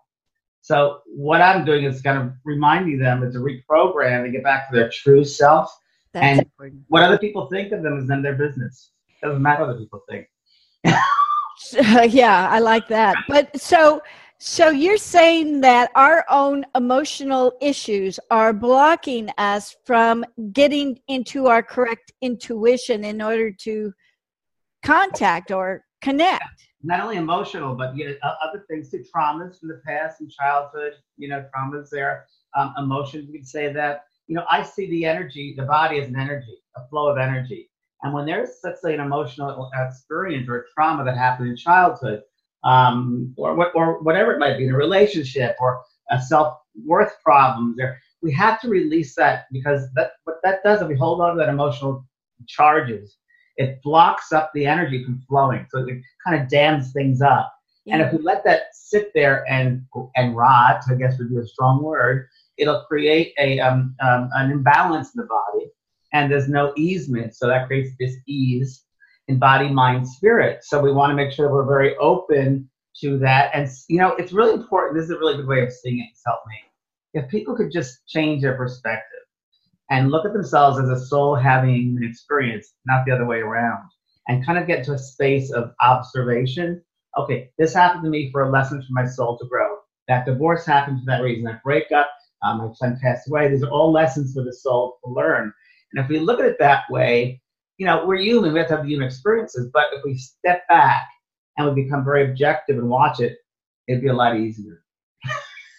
So 0.62 1.02
what 1.08 1.42
I'm 1.42 1.66
doing 1.66 1.86
is 1.86 2.02
kind 2.02 2.18
of 2.18 2.34
reminding 2.46 3.00
them 3.00 3.22
to 3.22 3.38
reprogram 3.40 4.24
and 4.24 4.32
get 4.32 4.44
back 4.44 4.70
to 4.70 4.76
their 4.76 4.90
true 4.90 5.24
self. 5.24 5.72
That's 6.14 6.24
and 6.24 6.40
important. 6.40 6.82
what 6.88 7.04
other 7.04 7.18
people 7.18 7.48
think 7.48 7.72
of 7.72 7.84
them 7.84 7.98
is 7.98 8.06
none 8.06 8.20
of 8.20 8.24
their 8.24 8.36
business. 8.36 8.92
It 9.22 9.26
doesn't 9.26 9.42
matter 9.42 9.62
what 9.62 9.72
other 9.72 9.80
people 9.80 10.02
think. 10.10 10.28
yeah, 12.14 12.50
I 12.50 12.60
like 12.60 12.88
that. 12.88 13.16
But 13.28 13.60
so 13.60 14.02
so 14.44 14.72
you're 14.72 14.98
saying 14.98 15.62
that 15.62 15.92
our 15.94 16.26
own 16.28 16.66
emotional 16.74 17.54
issues 17.62 18.20
are 18.32 18.54
blocking 18.54 19.30
us 19.38 19.76
from 19.86 20.26
getting 20.52 20.98
into 21.08 21.46
our 21.46 21.62
correct 21.62 22.12
intuition 22.22 23.04
in 23.04 23.22
order 23.22 23.52
to 23.52 23.94
contact 24.84 25.52
or 25.52 25.86
connect. 26.02 26.44
Not 26.82 27.02
only 27.02 27.18
emotional, 27.18 27.76
but 27.76 27.96
you 27.96 28.08
know, 28.08 28.16
other 28.42 28.66
things 28.68 28.90
too. 28.90 29.06
Traumas 29.16 29.60
from 29.60 29.70
the 29.70 29.80
past 29.86 30.22
and 30.22 30.32
childhood, 30.32 30.94
you 31.18 31.28
know, 31.28 31.46
traumas 31.56 31.92
there. 31.92 32.26
Um, 32.58 32.74
emotions, 32.80 33.30
we 33.32 33.38
could 33.38 33.48
say 33.48 33.72
that. 33.72 34.06
You 34.26 34.38
know, 34.38 34.46
I 34.50 34.64
see 34.64 34.90
the 34.90 35.06
energy, 35.06 35.54
the 35.56 35.66
body 35.66 36.02
as 36.02 36.08
an 36.08 36.16
energy, 36.16 36.58
a 36.76 36.88
flow 36.88 37.12
of 37.12 37.20
energy. 37.20 37.70
And 38.02 38.12
when 38.12 38.26
there's, 38.26 38.50
let's 38.64 38.82
say, 38.82 38.96
an 38.96 39.02
emotional 39.02 39.70
experience 39.76 40.50
or 40.50 40.66
trauma 40.74 41.04
that 41.04 41.16
happened 41.16 41.50
in 41.50 41.56
childhood, 41.56 42.24
um, 42.64 43.34
or, 43.38 43.76
or 43.76 44.02
whatever 44.04 44.34
it 44.34 44.40
might 44.40 44.58
be 44.58 44.66
in 44.66 44.74
a 44.74 44.78
relationship 44.78 45.56
or 45.60 45.82
a 46.12 46.22
self-worth 46.22 47.14
problems 47.24 47.76
there 47.78 48.00
we 48.22 48.32
have 48.32 48.60
to 48.62 48.70
release 48.70 49.16
that 49.16 49.46
because 49.52 49.88
that 49.96 50.12
what 50.26 50.38
that 50.44 50.64
does 50.64 50.82
if 50.82 50.88
we 50.88 50.96
hold 50.96 51.22
on 51.22 51.36
to 51.36 51.40
that 51.40 51.50
emotional 51.50 52.06
charges 52.48 53.18
it 53.58 53.82
blocks 53.84 54.32
up 54.32 54.52
the 54.54 54.66
energy 54.66 55.04
from 55.04 55.22
flowing 55.28 55.66
so 55.70 55.80
it 55.80 56.02
kind 56.26 56.42
of 56.42 56.50
dams 56.50 56.92
things 56.92 57.22
up 57.22 57.54
yeah. 57.86 57.96
and 57.96 58.04
if 58.04 58.12
we 58.14 58.20
let 58.20 58.44
that 58.44 58.64
sit 58.74 59.12
there 59.14 59.46
and 59.50 59.84
and 60.16 60.36
rot 60.36 60.82
i 60.90 60.96
guess 60.96 61.18
would 61.18 61.30
be 61.30 61.38
a 61.38 61.46
strong 61.46 61.82
word 61.82 62.28
it'll 62.58 62.84
create 62.84 63.34
a 63.40 63.60
um, 63.60 63.96
um, 64.02 64.30
an 64.34 64.52
imbalance 64.52 65.16
in 65.16 65.22
the 65.22 65.28
body 65.28 65.68
and 66.14 66.32
there's 66.32 66.50
no 66.50 66.74
easement 66.76 67.36
so 67.36 67.48
that 67.48 67.68
creates 67.68 67.92
this 68.00 68.18
ease 68.28 68.84
in 69.28 69.40
body, 69.40 69.70
mind, 69.70 70.08
spirit. 70.08 70.64
So 70.64 70.80
we 70.82 70.92
want 70.92 71.12
to 71.12 71.16
make 71.16 71.32
sure 71.32 71.52
we're 71.52 71.66
very 71.66 71.96
open 71.98 72.70
to 73.02 73.18
that. 73.20 73.52
And, 73.54 73.70
you 73.88 73.98
know, 73.98 74.16
it's 74.16 74.34
really 74.34 74.54
important. 74.54 74.98
This 74.98 75.06
is 75.06 75.12
a 75.12 75.20
really 75.20 75.38
good 75.38 75.48
way 75.48 75.64
of 75.64 75.72
seeing 75.72 76.00
it. 76.00 76.08
It's 76.12 76.22
helped 76.26 76.48
me. 76.48 76.56
If 77.14 77.30
people 77.30 77.56
could 77.56 77.72
just 77.72 78.08
change 78.08 78.42
their 78.42 78.56
perspective 78.56 79.06
and 79.90 80.10
look 80.10 80.26
at 80.26 80.34
themselves 80.34 80.80
as 80.80 80.90
a 80.90 81.06
soul 81.06 81.36
having 81.36 81.98
an 81.98 82.08
experience, 82.08 82.74
not 82.86 83.06
the 83.06 83.12
other 83.12 83.26
way 83.26 83.40
around, 83.40 83.84
and 84.28 84.46
kind 84.46 84.58
of 84.58 84.68
get 84.68 84.84
to 84.86 84.94
a 84.94 84.98
space 84.98 85.52
of 85.52 85.74
observation. 85.82 86.82
Okay, 87.18 87.50
this 87.58 87.74
happened 87.74 88.04
to 88.04 88.10
me 88.10 88.32
for 88.32 88.44
a 88.44 88.50
lesson 88.50 88.82
for 88.82 88.94
my 88.94 89.06
soul 89.06 89.38
to 89.38 89.48
grow. 89.48 89.78
That 90.08 90.26
divorce 90.26 90.66
happened 90.66 91.00
for 91.00 91.06
that 91.08 91.22
reason. 91.22 91.44
That 91.44 91.64
breakup, 91.64 92.10
um, 92.44 92.60
my 92.60 92.74
son 92.74 92.98
passed 93.02 93.28
away. 93.28 93.50
These 93.50 93.64
are 93.64 93.70
all 93.70 93.92
lessons 93.92 94.34
for 94.34 94.44
the 94.44 94.54
soul 94.54 94.98
to 95.04 95.12
learn. 95.12 95.52
And 95.94 96.04
if 96.04 96.10
we 96.10 96.20
look 96.20 96.40
at 96.40 96.46
it 96.46 96.58
that 96.60 96.84
way, 96.90 97.41
you 97.82 97.88
know, 97.88 98.06
we're 98.06 98.20
human, 98.20 98.54
we 98.54 98.60
have 98.60 98.68
to 98.68 98.78
have 98.78 98.86
human 98.86 99.08
experiences, 99.08 99.72
but 99.74 99.86
if 99.92 100.04
we 100.06 100.16
step 100.16 100.68
back 100.70 101.08
and 101.58 101.68
we 101.68 101.84
become 101.84 102.06
very 102.06 102.30
objective 102.30 102.78
and 102.78 102.88
watch 102.88 103.20
it, 103.20 103.40
it'd 103.88 104.04
be 104.04 104.10
a 104.10 104.14
lot 104.14 104.38
easier. 104.38 104.84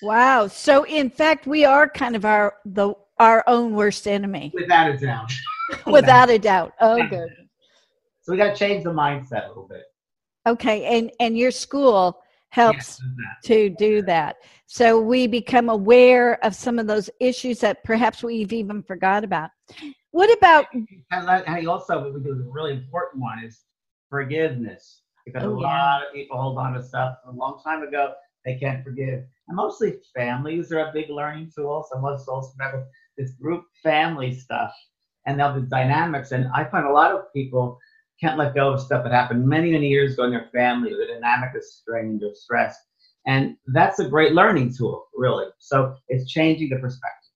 wow. 0.02 0.48
So 0.48 0.84
in 0.86 1.10
fact 1.10 1.46
we 1.46 1.64
are 1.64 1.88
kind 1.88 2.16
of 2.16 2.24
our 2.24 2.54
the 2.64 2.94
our 3.20 3.44
own 3.46 3.76
worst 3.76 4.08
enemy. 4.08 4.50
Without 4.52 4.90
a 4.90 4.98
doubt. 4.98 5.32
Without 5.86 6.28
a 6.28 6.40
doubt. 6.40 6.72
Oh 6.80 7.06
good. 7.06 7.30
So 8.22 8.32
we 8.32 8.36
gotta 8.36 8.56
change 8.56 8.82
the 8.82 8.90
mindset 8.90 9.44
a 9.44 9.48
little 9.50 9.68
bit. 9.68 9.84
Okay, 10.44 10.98
and 10.98 11.12
and 11.20 11.38
your 11.38 11.52
school 11.52 12.20
helps 12.48 13.00
yes, 13.00 13.00
to 13.44 13.70
do 13.70 14.02
that. 14.02 14.38
So 14.66 15.00
we 15.00 15.28
become 15.28 15.68
aware 15.68 16.44
of 16.44 16.56
some 16.56 16.80
of 16.80 16.88
those 16.88 17.08
issues 17.20 17.60
that 17.60 17.84
perhaps 17.84 18.24
we've 18.24 18.52
even 18.52 18.82
forgot 18.82 19.22
about. 19.22 19.50
What 20.12 20.32
about? 20.36 20.66
And 21.10 21.68
also, 21.68 22.12
we 22.12 22.20
do 22.20 22.30
a 22.30 22.52
really 22.52 22.72
important 22.72 23.22
one 23.22 23.42
is 23.44 23.62
forgiveness 24.08 25.02
because 25.24 25.42
oh, 25.42 25.48
a 25.48 25.58
lot 25.58 26.00
yeah. 26.02 26.08
of 26.08 26.14
people 26.14 26.40
hold 26.40 26.58
on 26.58 26.74
to 26.74 26.82
stuff 26.82 27.16
from 27.24 27.36
a 27.36 27.38
long 27.38 27.60
time 27.64 27.82
ago 27.82 28.14
they 28.44 28.56
can't 28.56 28.84
forgive. 28.84 29.24
And 29.48 29.56
mostly 29.56 29.98
families 30.14 30.72
are 30.72 30.80
a 30.80 30.92
big 30.92 31.10
learning 31.10 31.52
tool. 31.54 31.86
So 31.90 32.00
most 32.00 32.28
also 32.28 32.52
have 32.60 32.84
this 33.16 33.32
group 33.32 33.64
family 33.82 34.34
stuff 34.34 34.72
and 35.26 35.38
now 35.38 35.54
the 35.54 35.60
dynamics. 35.60 36.32
And 36.32 36.48
I 36.54 36.64
find 36.64 36.86
a 36.86 36.92
lot 36.92 37.12
of 37.12 37.32
people 37.32 37.78
can't 38.20 38.38
let 38.38 38.54
go 38.54 38.72
of 38.72 38.80
stuff 38.80 39.04
that 39.04 39.12
happened 39.12 39.46
many, 39.46 39.72
many 39.72 39.88
years 39.88 40.14
ago 40.14 40.24
in 40.24 40.30
their 40.30 40.48
family. 40.52 40.90
The 40.90 41.06
dynamic 41.14 41.50
is 41.56 41.74
strained 41.74 42.22
or 42.22 42.34
stressed. 42.34 42.80
And 43.26 43.56
that's 43.68 44.00
a 44.00 44.08
great 44.08 44.32
learning 44.32 44.74
tool, 44.76 45.06
really. 45.14 45.46
So 45.58 45.94
it's 46.08 46.30
changing 46.30 46.70
the 46.70 46.76
perspective. 46.76 47.30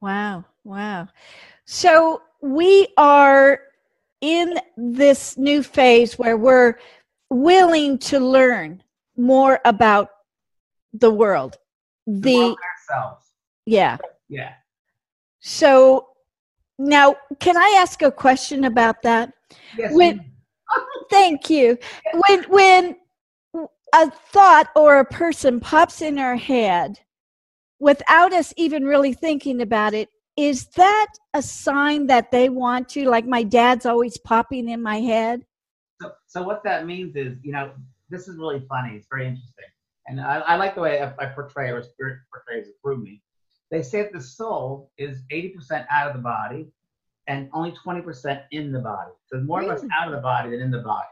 Wow. 0.00 0.44
Wow. 0.64 1.08
So 1.72 2.20
we 2.42 2.86
are 2.98 3.58
in 4.20 4.58
this 4.76 5.38
new 5.38 5.62
phase 5.62 6.18
where 6.18 6.36
we're 6.36 6.74
willing 7.30 7.96
to 8.00 8.20
learn 8.20 8.82
more 9.16 9.58
about 9.64 10.10
the 10.92 11.10
world. 11.10 11.56
The, 12.06 12.20
the 12.20 12.56
ourselves. 12.92 13.26
Yeah. 13.64 13.96
Yeah. 14.28 14.52
So 15.40 16.08
now, 16.78 17.16
can 17.40 17.56
I 17.56 17.78
ask 17.78 18.02
a 18.02 18.12
question 18.12 18.64
about 18.64 19.00
that? 19.04 19.32
Yes. 19.74 19.94
When, 19.94 20.30
thank 21.10 21.48
you. 21.48 21.78
When 22.12 22.42
when 22.50 22.96
a 23.94 24.10
thought 24.10 24.68
or 24.76 24.98
a 24.98 25.06
person 25.06 25.58
pops 25.58 26.02
in 26.02 26.18
our 26.18 26.36
head 26.36 26.98
without 27.78 28.34
us 28.34 28.52
even 28.58 28.84
really 28.84 29.14
thinking 29.14 29.62
about 29.62 29.94
it, 29.94 30.10
is 30.36 30.66
that 30.76 31.08
a 31.34 31.42
sign 31.42 32.06
that 32.06 32.30
they 32.30 32.48
want 32.48 32.88
to 32.88 33.08
like 33.08 33.26
my 33.26 33.42
dad's 33.42 33.86
always 33.86 34.18
popping 34.18 34.68
in 34.68 34.82
my 34.82 35.00
head 35.00 35.44
so, 36.00 36.12
so 36.26 36.42
what 36.42 36.62
that 36.64 36.86
means 36.86 37.16
is 37.16 37.38
you 37.42 37.52
know 37.52 37.70
this 38.08 38.28
is 38.28 38.36
really 38.36 38.64
funny 38.68 38.96
it's 38.96 39.06
very 39.10 39.26
interesting 39.26 39.64
and 40.06 40.20
i, 40.20 40.38
I 40.38 40.56
like 40.56 40.74
the 40.74 40.80
way 40.80 41.00
I, 41.00 41.12
I, 41.18 41.26
portray 41.26 41.70
or 41.70 41.82
spirit 41.82 42.20
portrays 42.32 42.68
it 42.68 42.74
through 42.82 42.98
me 42.98 43.20
they 43.72 43.82
say 43.82 44.02
that 44.02 44.12
the 44.12 44.20
soul 44.20 44.90
is 44.98 45.22
80% 45.32 45.86
out 45.90 46.08
of 46.08 46.14
the 46.14 46.22
body 46.22 46.68
and 47.26 47.48
only 47.54 47.72
20% 47.84 48.42
in 48.50 48.70
the 48.70 48.80
body. 48.80 49.12
So 49.26 49.40
more 49.40 49.60
really? 49.60 49.70
of 49.70 49.78
us 49.78 49.84
out 49.98 50.08
of 50.08 50.14
the 50.14 50.20
body 50.20 50.50
than 50.50 50.60
in 50.60 50.70
the 50.70 50.82
body. 50.82 51.06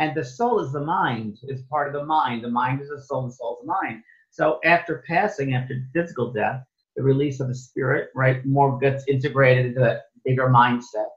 And 0.00 0.12
the 0.14 0.24
soul 0.24 0.58
is 0.58 0.72
the 0.72 0.80
mind, 0.80 1.38
is 1.44 1.62
part 1.62 1.86
of 1.86 1.92
the 1.94 2.04
mind. 2.04 2.42
The 2.42 2.50
mind 2.50 2.80
is 2.80 2.88
the 2.88 3.00
soul, 3.00 3.28
the 3.28 3.32
soul 3.32 3.58
is 3.60 3.66
the 3.66 3.72
mind. 3.72 4.02
So 4.30 4.58
after 4.64 5.04
passing, 5.06 5.54
after 5.54 5.80
physical 5.94 6.32
death, 6.32 6.64
the 6.96 7.02
release 7.02 7.40
of 7.40 7.48
the 7.48 7.54
spirit, 7.54 8.10
right, 8.14 8.44
more 8.44 8.78
gets 8.78 9.04
integrated 9.08 9.66
into 9.66 9.80
that 9.80 10.02
bigger 10.24 10.48
mindset. 10.48 11.08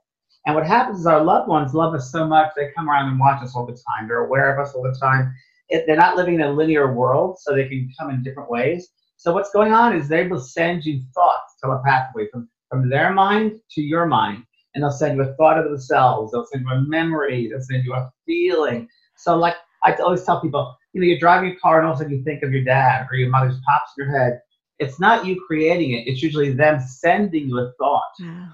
And 0.46 0.56
what 0.56 0.66
happens 0.66 1.00
is 1.00 1.08
our 1.08 1.24
loved 1.24 1.48
ones 1.48 1.74
love 1.74 1.96
us 1.96 2.12
so 2.12 2.26
much, 2.26 2.52
they 2.56 2.70
come 2.76 2.90
around 2.90 3.10
and 3.10 3.20
watch 3.20 3.42
us 3.44 3.56
all 3.56 3.66
the 3.66 3.80
time. 3.90 4.08
They're 4.08 4.26
aware 4.26 4.54
of 4.54 4.66
us 4.66 4.74
all 4.76 4.84
the 4.84 4.98
time. 5.00 5.34
It, 5.70 5.86
they're 5.88 5.96
not 5.96 6.16
living 6.16 6.36
in 6.36 6.42
a 6.42 6.52
linear 6.52 6.94
world, 6.94 7.38
so 7.40 7.56
they 7.56 7.68
can 7.68 7.92
come 8.00 8.12
in 8.12 8.24
different 8.24 8.50
ways. 8.50 8.90
So 9.18 9.34
what's 9.34 9.52
going 9.52 9.74
on 9.74 9.96
is 9.96 10.08
they 10.08 10.28
will 10.28 10.40
send 10.40 10.86
you 10.86 11.02
thoughts 11.14 11.56
telepathically 11.62 12.28
from, 12.32 12.48
from 12.70 12.90
their 12.90 13.12
mind 13.12 13.54
to 13.72 13.82
your 13.82 14.06
mind. 14.06 14.44
And 14.74 14.84
they'll 14.84 14.92
send 14.92 15.18
you 15.18 15.24
a 15.24 15.34
thought 15.36 15.58
of 15.58 15.64
themselves. 15.66 16.32
They'll 16.32 16.46
send 16.52 16.66
you 16.66 16.72
a 16.72 16.82
memory. 16.82 17.48
They'll 17.50 17.62
send 17.62 17.86
you 17.86 17.94
a 17.94 18.12
feeling. 18.26 18.88
So 19.16 19.38
like 19.38 19.56
I 19.84 19.94
always 19.96 20.24
tell 20.24 20.42
people, 20.42 20.76
you 20.94 21.02
know, 21.02 21.08
you're 21.08 21.20
driving 21.20 21.52
a 21.52 21.56
car 21.56 21.80
and 21.80 21.88
all 21.88 21.94
of 21.94 22.00
a 22.00 22.04
sudden 22.04 22.18
you 22.18 22.24
think 22.24 22.44
of 22.44 22.52
your 22.52 22.64
dad 22.64 23.08
or 23.10 23.16
your 23.16 23.30
mother's 23.30 23.60
pops 23.66 23.92
in 23.98 24.06
your 24.06 24.18
head. 24.18 24.42
It's 24.80 25.00
not 25.00 25.26
you 25.26 25.42
creating 25.48 25.92
it. 25.92 26.08
It's 26.08 26.22
usually 26.22 26.52
them 26.54 26.80
sending 26.80 27.50
you 27.50 27.60
a 27.60 27.72
thought. 27.80 28.04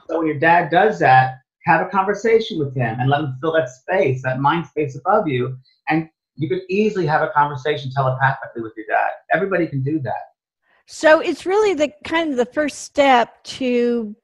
So 0.09 0.19
when 0.19 0.27
your 0.27 0.39
dad 0.39 0.69
does 0.69 0.99
that, 0.99 1.35
have 1.65 1.85
a 1.85 1.89
conversation 1.89 2.59
with 2.59 2.75
him 2.75 2.99
and 2.99 3.09
let 3.09 3.21
him 3.21 3.37
fill 3.41 3.53
that 3.53 3.69
space, 3.69 4.21
that 4.23 4.39
mind 4.39 4.65
space 4.67 4.95
above 4.95 5.27
you. 5.27 5.57
And 5.89 6.09
you 6.35 6.49
could 6.49 6.61
easily 6.69 7.05
have 7.05 7.21
a 7.21 7.29
conversation 7.35 7.91
telepathically 7.91 8.61
with 8.61 8.73
your 8.75 8.85
dad. 8.87 9.11
Everybody 9.33 9.67
can 9.67 9.83
do 9.83 9.99
that. 9.99 10.33
So 10.87 11.19
it's 11.19 11.45
really 11.45 11.73
the 11.73 11.91
kind 12.03 12.31
of 12.31 12.37
the 12.37 12.45
first 12.45 12.79
step 12.79 13.43
to 13.43 14.15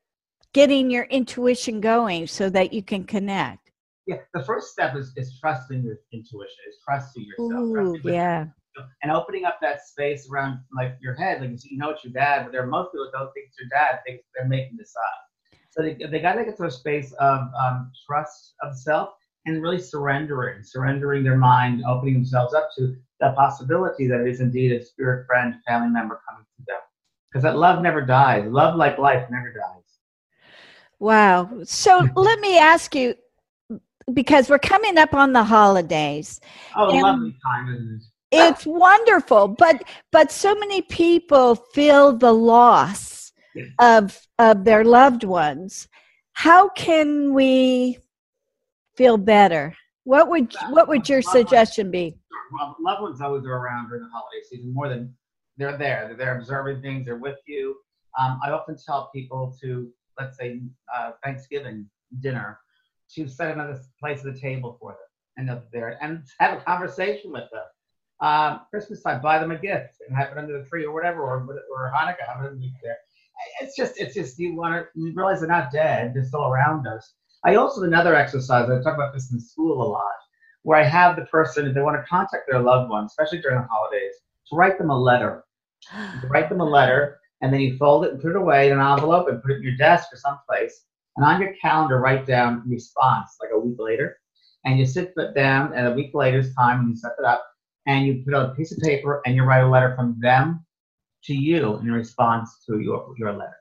getting 0.54 0.90
your 0.90 1.04
intuition 1.06 1.80
going 1.80 2.28
so 2.28 2.50
that 2.50 2.74
you 2.74 2.82
can 2.82 3.04
connect. 3.04 3.72
Yeah, 4.08 4.18
the 4.34 4.44
first 4.44 4.72
step 4.72 4.96
is, 4.96 5.14
is 5.16 5.38
trusting 5.40 5.84
your 5.84 5.98
intuition, 6.12 6.58
is 6.68 6.78
trusting 6.84 7.26
yourself. 7.26 7.52
Ooh, 7.52 7.74
trusting 7.74 8.14
yeah. 8.14 8.46
And 9.02 9.12
opening 9.12 9.46
up 9.46 9.60
that 9.62 9.82
space 9.86 10.30
around 10.30 10.60
like 10.76 10.98
your 11.02 11.14
head, 11.16 11.42
like 11.42 11.52
you 11.64 11.78
know 11.78 11.90
it's 11.92 12.04
your 12.04 12.14
dad, 12.14 12.44
but 12.44 12.52
there 12.52 12.64
are 12.64 12.68
most 12.68 12.92
people 12.92 13.10
don't 13.14 13.32
think 13.34 13.48
it's 13.50 13.60
your 13.60 13.70
dad, 13.70 14.00
think 14.06 14.22
they're 14.36 14.48
making 14.48 14.78
this 14.78 14.94
up. 14.96 15.60
So 15.72 15.84
they, 15.84 15.94
they 15.94 16.20
got 16.20 16.34
to 16.34 16.46
get 16.46 16.58
to 16.58 16.66
a 16.66 16.72
space 16.72 17.14
of 17.14 17.42
um, 17.60 17.92
trust 18.08 18.56
of 18.64 18.76
self 18.78 19.10
and 19.46 19.62
really 19.62 19.80
surrendering, 19.80 20.64
surrendering 20.64 21.24
their 21.24 21.38
mind, 21.38 21.84
opening 21.88 22.16
themselves 22.16 22.54
up 22.54 22.70
to 22.78 22.96
the 23.20 23.32
possibility 23.32 24.08
that 24.08 24.22
it 24.22 24.28
is 24.28 24.42
indeed 24.42 24.72
a 24.72 24.84
spirit 24.84 25.26
friend, 25.26 25.56
family 25.68 25.90
member 25.90 26.22
coming 26.28 26.46
to 26.58 26.64
them. 26.68 26.80
Because 27.32 27.44
that 27.44 27.58
love 27.58 27.82
never 27.82 28.02
dies. 28.02 28.46
Love, 28.50 28.76
like 28.76 28.98
life, 28.98 29.28
never 29.30 29.54
dies. 29.54 29.84
Wow. 31.00 31.62
So 31.64 32.08
let 32.16 32.40
me 32.40 32.58
ask 32.58 32.94
you, 32.96 33.16
because 34.14 34.50
we're 34.50 34.60
coming 34.60 34.98
up 34.98 35.14
on 35.14 35.34
the 35.34 35.44
holidays. 35.44 36.40
Oh, 36.76 36.90
lovely 36.90 37.36
time, 37.46 37.74
isn't 37.74 37.96
it? 37.96 38.04
It's 38.32 38.66
wonderful, 38.66 39.48
but 39.50 39.84
but 40.12 40.32
so 40.32 40.54
many 40.56 40.82
people 40.82 41.56
feel 41.56 42.14
the 42.14 42.34
loss 42.34 43.32
of 43.80 44.20
of 44.38 44.64
their 44.64 44.84
loved 44.84 45.24
ones. 45.24 45.88
How 46.34 46.70
can 46.70 47.34
we 47.34 47.98
feel 48.96 49.18
better? 49.18 49.76
What 50.04 50.30
would 50.30 50.54
what 50.70 50.88
would 50.88 51.08
your 51.08 51.22
suggestion 51.22 51.90
be? 51.90 52.18
Well, 52.52 52.76
loved 52.82 53.02
ones 53.02 53.22
always 53.22 53.46
are 53.46 53.58
around 53.58 53.90
during 53.90 54.04
the 54.04 54.10
holiday 54.10 54.42
season 54.50 54.74
more 54.74 54.90
than 54.90 55.14
they're 55.58 55.78
there. 55.78 56.16
They're 56.18 56.38
observing 56.38 56.82
things. 56.82 57.06
They're 57.06 57.18
with 57.18 57.40
you. 57.46 57.76
Um, 58.20 58.40
I 58.44 58.52
often 58.52 58.78
tell 58.78 59.10
people 59.14 59.56
to 59.62 59.90
let's 60.20 60.38
say 60.38 60.62
uh, 60.96 61.12
Thanksgiving 61.24 61.90
dinner 62.20 62.60
to 63.16 63.28
set 63.28 63.52
another 63.52 63.80
place 64.00 64.26
at 64.26 64.34
the 64.34 64.40
table 64.40 64.78
for 64.80 64.92
them 64.92 65.00
and 65.38 65.50
they're 65.50 65.64
there 65.72 65.98
and 66.02 66.24
have 66.40 66.58
a 66.58 66.62
conversation 66.62 67.32
with 67.32 67.50
them. 67.52 67.64
Um, 68.20 68.62
Christmas 68.72 69.04
time, 69.04 69.22
buy 69.22 69.38
them 69.38 69.52
a 69.52 69.58
gift 69.58 70.02
and 70.08 70.18
have 70.18 70.32
it 70.32 70.38
under 70.38 70.58
the 70.58 70.68
tree 70.68 70.86
or 70.86 70.94
whatever, 70.94 71.22
or 71.22 71.48
or 71.72 71.92
Hanukkah, 71.96 72.28
have 72.28 72.44
it 72.46 72.60
there. 72.82 72.98
It's 73.62 73.76
just, 73.76 74.00
it's 74.00 74.16
just 74.16 74.40
you 74.40 74.56
want 74.56 74.74
to 74.74 75.14
realize 75.14 75.40
they're 75.40 75.50
not 75.50 75.72
dead; 75.72 76.14
they're 76.14 76.24
still 76.24 76.46
around 76.46 76.88
us. 76.88 77.14
I 77.46 77.56
also 77.56 77.84
another 77.84 78.16
exercise. 78.16 78.70
I 78.70 78.82
talk 78.82 78.96
about 78.96 79.14
this 79.14 79.32
in 79.32 79.40
school 79.40 79.82
a 79.82 79.88
lot, 79.88 80.16
where 80.64 80.80
I 80.80 80.84
have 80.84 81.16
the 81.16 81.26
person 81.26 81.68
if 81.68 81.76
they 81.76 81.82
want 81.82 81.98
to 81.98 82.10
contact 82.10 82.44
their 82.50 82.60
loved 82.60 82.90
one, 82.90 83.06
especially 83.06 83.42
during 83.42 83.62
the 83.62 83.68
holidays, 83.68 84.16
to 84.50 84.56
write 84.56 84.80
them 84.80 84.90
a 84.90 85.00
letter. 85.00 85.44
Write 86.28 86.50
them 86.50 86.62
a 86.62 86.66
letter, 86.66 87.20
and 87.42 87.54
then 87.54 87.62
you 87.62 87.78
fold 87.78 88.06
it 88.06 88.14
and 88.14 88.22
put 88.22 88.32
it 88.32 88.36
away 88.36 88.68
in 88.68 88.74
an 88.74 88.86
envelope 88.86 89.30
and 89.30 89.44
put 89.44 89.52
it 89.52 89.58
in 89.58 89.64
your 89.64 89.78
desk 89.78 90.08
or 90.12 90.18
someplace. 90.18 90.86
And 91.16 91.26
on 91.26 91.40
your 91.40 91.54
calendar, 91.62 92.00
write 92.00 92.26
down 92.26 92.64
response 92.68 93.38
like 93.40 93.52
a 93.54 93.60
week 93.60 93.78
later. 93.80 94.18
And 94.66 94.80
you 94.80 94.86
sit 94.86 95.14
down 95.36 95.74
at 95.76 95.92
a 95.92 95.94
week 95.96 96.12
later's 96.14 96.54
time 96.56 96.82
and 96.82 96.90
you 96.90 96.96
set 96.96 97.14
it 97.18 97.26
up 97.26 97.46
and 97.88 98.06
you 98.06 98.22
put 98.24 98.34
on 98.34 98.52
a 98.52 98.56
piece 98.56 98.72
of 98.72 98.80
paper 98.80 99.22
and 99.26 99.36
you 99.36 99.44
write 99.44 99.64
a 99.64 99.68
letter 99.68 99.96
from 99.96 100.18
them 100.20 100.66
to 101.24 101.34
you 101.34 101.78
in 101.80 101.92
response 101.92 102.64
to 102.70 102.80
your, 102.80 103.14
your 103.18 103.34
letter. 103.34 103.56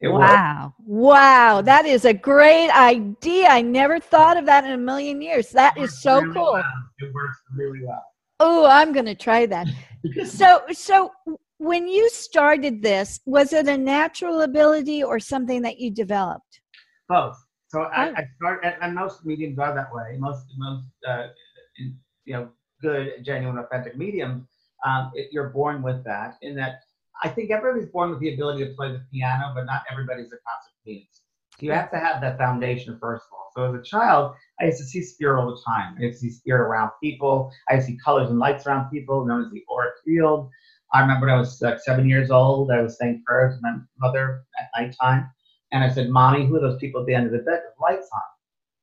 It 0.00 0.08
wow. 0.08 0.72
Works. 0.78 0.86
Wow. 0.86 1.62
That 1.62 1.84
is 1.86 2.04
a 2.04 2.14
great 2.14 2.70
idea. 2.70 3.48
I 3.48 3.62
never 3.62 3.98
thought 3.98 4.36
of 4.36 4.46
that 4.46 4.64
in 4.64 4.72
a 4.72 4.78
million 4.78 5.20
years. 5.20 5.50
That 5.50 5.76
is 5.76 6.00
so 6.02 6.20
really 6.20 6.34
cool. 6.34 6.52
Well. 6.52 6.64
It 6.98 7.12
works 7.12 7.36
really 7.54 7.80
well. 7.84 8.04
Oh, 8.40 8.66
I'm 8.66 8.92
going 8.92 9.06
to 9.06 9.16
try 9.16 9.46
that. 9.46 9.66
so, 10.26 10.62
so 10.72 11.10
when 11.58 11.88
you 11.88 12.08
started 12.10 12.80
this, 12.82 13.20
was 13.26 13.52
it 13.52 13.66
a 13.66 13.76
natural 13.76 14.42
ability 14.42 15.02
or 15.02 15.18
something 15.18 15.62
that 15.62 15.78
you 15.78 15.90
developed? 15.90 16.60
Both. 17.08 17.36
So 17.66 17.82
I, 17.82 18.10
I 18.10 18.24
started, 18.36 18.76
and 18.80 18.94
most 18.94 19.26
mediums 19.26 19.58
are 19.58 19.74
that 19.74 19.92
way. 19.92 20.16
Most, 20.18 20.46
most, 20.56 20.86
uh, 21.06 21.26
you 22.24 22.34
know, 22.34 22.48
good, 22.80 23.24
genuine, 23.24 23.58
authentic 23.58 23.96
mediums, 23.96 24.46
um, 24.84 25.10
it, 25.14 25.28
you're 25.32 25.50
born 25.50 25.82
with 25.82 26.04
that. 26.04 26.36
In 26.42 26.54
that, 26.56 26.80
I 27.22 27.28
think 27.28 27.50
everybody's 27.50 27.90
born 27.90 28.10
with 28.10 28.20
the 28.20 28.34
ability 28.34 28.64
to 28.64 28.74
play 28.74 28.92
the 28.92 29.04
piano, 29.12 29.52
but 29.54 29.64
not 29.64 29.82
everybody's 29.90 30.26
a 30.26 30.38
concert 30.38 30.74
pianist. 30.84 31.22
You 31.60 31.72
have 31.72 31.90
to 31.90 31.98
have 31.98 32.20
that 32.20 32.38
foundation 32.38 32.98
first 33.00 33.24
of 33.26 33.32
all. 33.32 33.50
So 33.54 33.74
as 33.74 33.80
a 33.80 33.82
child, 33.82 34.34
I 34.60 34.66
used 34.66 34.78
to 34.78 34.84
see 34.84 35.02
spirit 35.02 35.40
all 35.40 35.50
the 35.50 35.60
time. 35.66 35.96
I 35.98 36.02
used 36.02 36.20
to 36.20 36.28
see 36.28 36.34
spirit 36.34 36.60
around 36.60 36.92
people. 37.02 37.50
I 37.68 37.74
used 37.74 37.88
to 37.88 37.92
see 37.94 37.98
colors 37.98 38.30
and 38.30 38.38
lights 38.38 38.66
around 38.66 38.90
people, 38.90 39.24
known 39.24 39.44
as 39.44 39.50
the 39.50 39.64
auric 39.72 39.94
field. 40.04 40.50
I 40.92 41.00
remember 41.00 41.26
when 41.26 41.34
I 41.34 41.38
was 41.38 41.60
like 41.60 41.80
seven 41.80 42.08
years 42.08 42.30
old, 42.30 42.70
I 42.70 42.80
was 42.80 42.96
saying 42.98 43.24
prayers 43.26 43.56
to 43.56 43.60
my 43.62 43.76
mother 43.98 44.44
at 44.58 44.68
nighttime. 44.80 45.28
And 45.72 45.82
I 45.82 45.90
said, 45.90 46.10
Mommy, 46.10 46.46
who 46.46 46.56
are 46.56 46.60
those 46.60 46.78
people 46.78 47.00
at 47.00 47.06
the 47.06 47.14
end 47.14 47.26
of 47.26 47.32
the 47.32 47.38
bed 47.38 47.60
with 47.64 47.80
lights 47.80 48.08
on? 48.14 48.22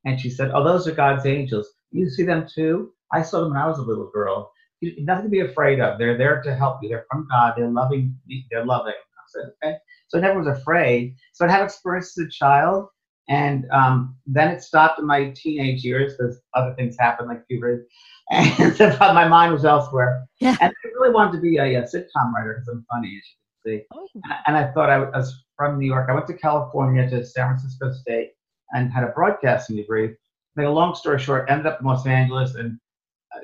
And 0.05 0.19
she 0.19 0.29
said, 0.29 0.51
Oh, 0.53 0.63
those 0.63 0.87
are 0.87 0.91
God's 0.91 1.25
angels. 1.25 1.67
You 1.91 2.09
see 2.09 2.23
them 2.23 2.45
too? 2.53 2.93
I 3.11 3.21
saw 3.21 3.41
them 3.41 3.51
when 3.51 3.61
I 3.61 3.67
was 3.67 3.79
a 3.79 3.83
little 3.83 4.09
girl. 4.13 4.51
Nothing 4.81 5.25
to 5.25 5.29
be 5.29 5.39
afraid 5.39 5.79
of. 5.79 5.97
They're 5.97 6.17
there 6.17 6.41
to 6.41 6.55
help 6.55 6.79
you. 6.81 6.89
They're 6.89 7.05
from 7.09 7.27
God. 7.29 7.53
They're 7.57 7.69
loving. 7.69 8.17
They're 8.51 8.65
loving. 8.65 8.93
I 8.93 9.23
said, 9.27 9.51
okay. 9.63 9.77
So 10.07 10.17
I 10.17 10.21
never 10.21 10.39
was 10.39 10.47
afraid. 10.47 11.15
So 11.33 11.45
I 11.45 11.51
had 11.51 11.63
experience 11.63 12.17
as 12.17 12.25
a 12.25 12.29
child. 12.29 12.87
And 13.27 13.65
um, 13.71 14.15
then 14.27 14.49
it 14.49 14.61
stopped 14.61 14.99
in 14.99 15.07
my 15.07 15.33
teenage 15.35 15.83
years 15.83 16.15
because 16.15 16.39
other 16.53 16.75
things 16.75 16.95
happened, 16.99 17.29
like 17.29 17.47
puberty. 17.47 17.83
And 18.31 18.79
my 18.99 19.27
mind 19.27 19.53
was 19.53 19.65
elsewhere. 19.65 20.25
Yeah. 20.39 20.57
And 20.59 20.71
I 20.71 20.87
really 20.99 21.13
wanted 21.13 21.33
to 21.33 21.41
be 21.41 21.57
a, 21.57 21.75
a 21.75 21.83
sitcom 21.83 22.33
writer 22.33 22.55
because 22.55 22.67
I'm 22.69 22.85
funny, 22.91 23.09
as 23.09 23.13
you 23.13 23.35
can 23.63 23.79
see. 23.79 23.85
Oh. 23.93 24.07
And 24.47 24.57
I 24.57 24.71
thought 24.71 24.89
I 24.89 24.97
was 24.97 25.43
from 25.55 25.77
New 25.77 25.85
York. 25.85 26.09
I 26.09 26.13
went 26.13 26.25
to 26.27 26.33
California 26.33 27.07
to 27.09 27.23
San 27.23 27.49
Francisco 27.49 27.91
State 27.91 28.31
and 28.71 28.91
had 28.91 29.03
a 29.03 29.09
broadcasting 29.09 29.75
degree. 29.75 30.09
Make 30.55 30.65
a 30.65 30.69
long 30.69 30.95
story 30.95 31.19
short, 31.19 31.49
ended 31.49 31.67
up 31.67 31.81
in 31.81 31.85
Los 31.85 32.07
Angeles 32.07 32.55
and 32.55 32.79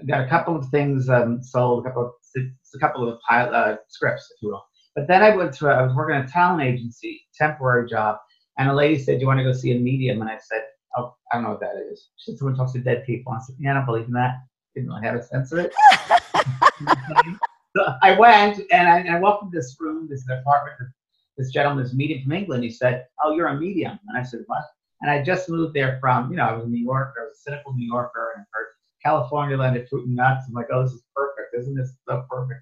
got 0.07 0.21
a 0.21 0.27
couple 0.27 0.55
of 0.55 0.67
things 0.69 1.09
um, 1.09 1.41
sold, 1.41 1.85
a 1.85 1.89
couple 1.89 2.05
of 2.05 2.11
a 2.73 2.79
couple 2.79 3.07
of 3.09 3.19
pilot, 3.27 3.53
uh, 3.53 3.77
scripts, 3.87 4.31
if 4.35 4.41
you 4.41 4.49
will. 4.49 4.63
But 4.95 5.07
then 5.07 5.21
I 5.21 5.35
went 5.35 5.53
to 5.55 5.67
a, 5.67 5.75
I 5.75 5.81
was 5.81 5.95
working 5.95 6.15
at 6.15 6.29
a 6.29 6.31
talent 6.31 6.63
agency, 6.63 7.21
temporary 7.37 7.89
job, 7.89 8.17
and 8.57 8.69
a 8.69 8.73
lady 8.73 8.97
said, 8.97 9.15
"Do 9.15 9.21
you 9.21 9.27
want 9.27 9.39
to 9.39 9.43
go 9.43 9.53
see 9.53 9.71
a 9.71 9.79
medium?" 9.79 10.21
And 10.21 10.29
I 10.29 10.37
said, 10.37 10.63
"Oh, 10.97 11.15
I 11.31 11.35
don't 11.35 11.43
know 11.43 11.51
what 11.51 11.59
that 11.61 11.75
is." 11.91 12.09
She 12.17 12.31
said, 12.31 12.39
"Someone 12.39 12.55
talks 12.55 12.73
to 12.73 12.79
dead 12.79 13.05
people." 13.05 13.33
I 13.33 13.39
said, 13.39 13.55
"Yeah, 13.59 13.71
I 13.71 13.73
don't 13.75 13.85
believe 13.85 14.07
in 14.07 14.13
that." 14.13 14.35
Didn't 14.75 14.89
really 14.89 15.05
have 15.05 15.15
a 15.15 15.23
sense 15.23 15.51
of 15.51 15.59
it. 15.59 15.73
so 17.75 17.93
I 18.01 18.17
went 18.17 18.61
and 18.71 18.87
I, 18.87 18.99
and 18.99 19.15
I 19.15 19.19
walked 19.19 19.43
into 19.43 19.57
this 19.57 19.75
room, 19.79 20.07
this 20.09 20.23
apartment. 20.29 20.91
This 21.37 21.51
gentleman, 21.51 21.83
this 21.83 21.93
medium 21.93 22.23
from 22.23 22.33
England, 22.33 22.63
he 22.63 22.69
said, 22.69 23.05
"Oh, 23.23 23.33
you're 23.33 23.47
a 23.47 23.59
medium," 23.59 23.99
and 24.07 24.17
I 24.17 24.23
said, 24.23 24.41
"What?" 24.47 24.63
And 25.01 25.09
I 25.09 25.23
just 25.23 25.49
moved 25.49 25.73
there 25.73 25.97
from, 25.99 26.29
you 26.29 26.37
know, 26.37 26.45
I 26.45 26.53
was 26.53 26.65
in 26.65 26.71
New 26.71 26.83
York. 26.83 27.15
I 27.19 27.23
was 27.23 27.37
a 27.37 27.41
cynical 27.41 27.73
New 27.73 27.87
Yorker, 27.87 28.33
and 28.35 28.45
heard 28.51 28.67
California 29.03 29.57
landed 29.57 29.87
fruit 29.89 30.07
and 30.07 30.15
nuts. 30.15 30.45
I'm 30.47 30.53
like, 30.53 30.67
oh, 30.71 30.83
this 30.83 30.93
is 30.93 31.03
perfect. 31.15 31.55
Isn't 31.57 31.75
this 31.75 31.93
so 32.07 32.25
perfect? 32.29 32.61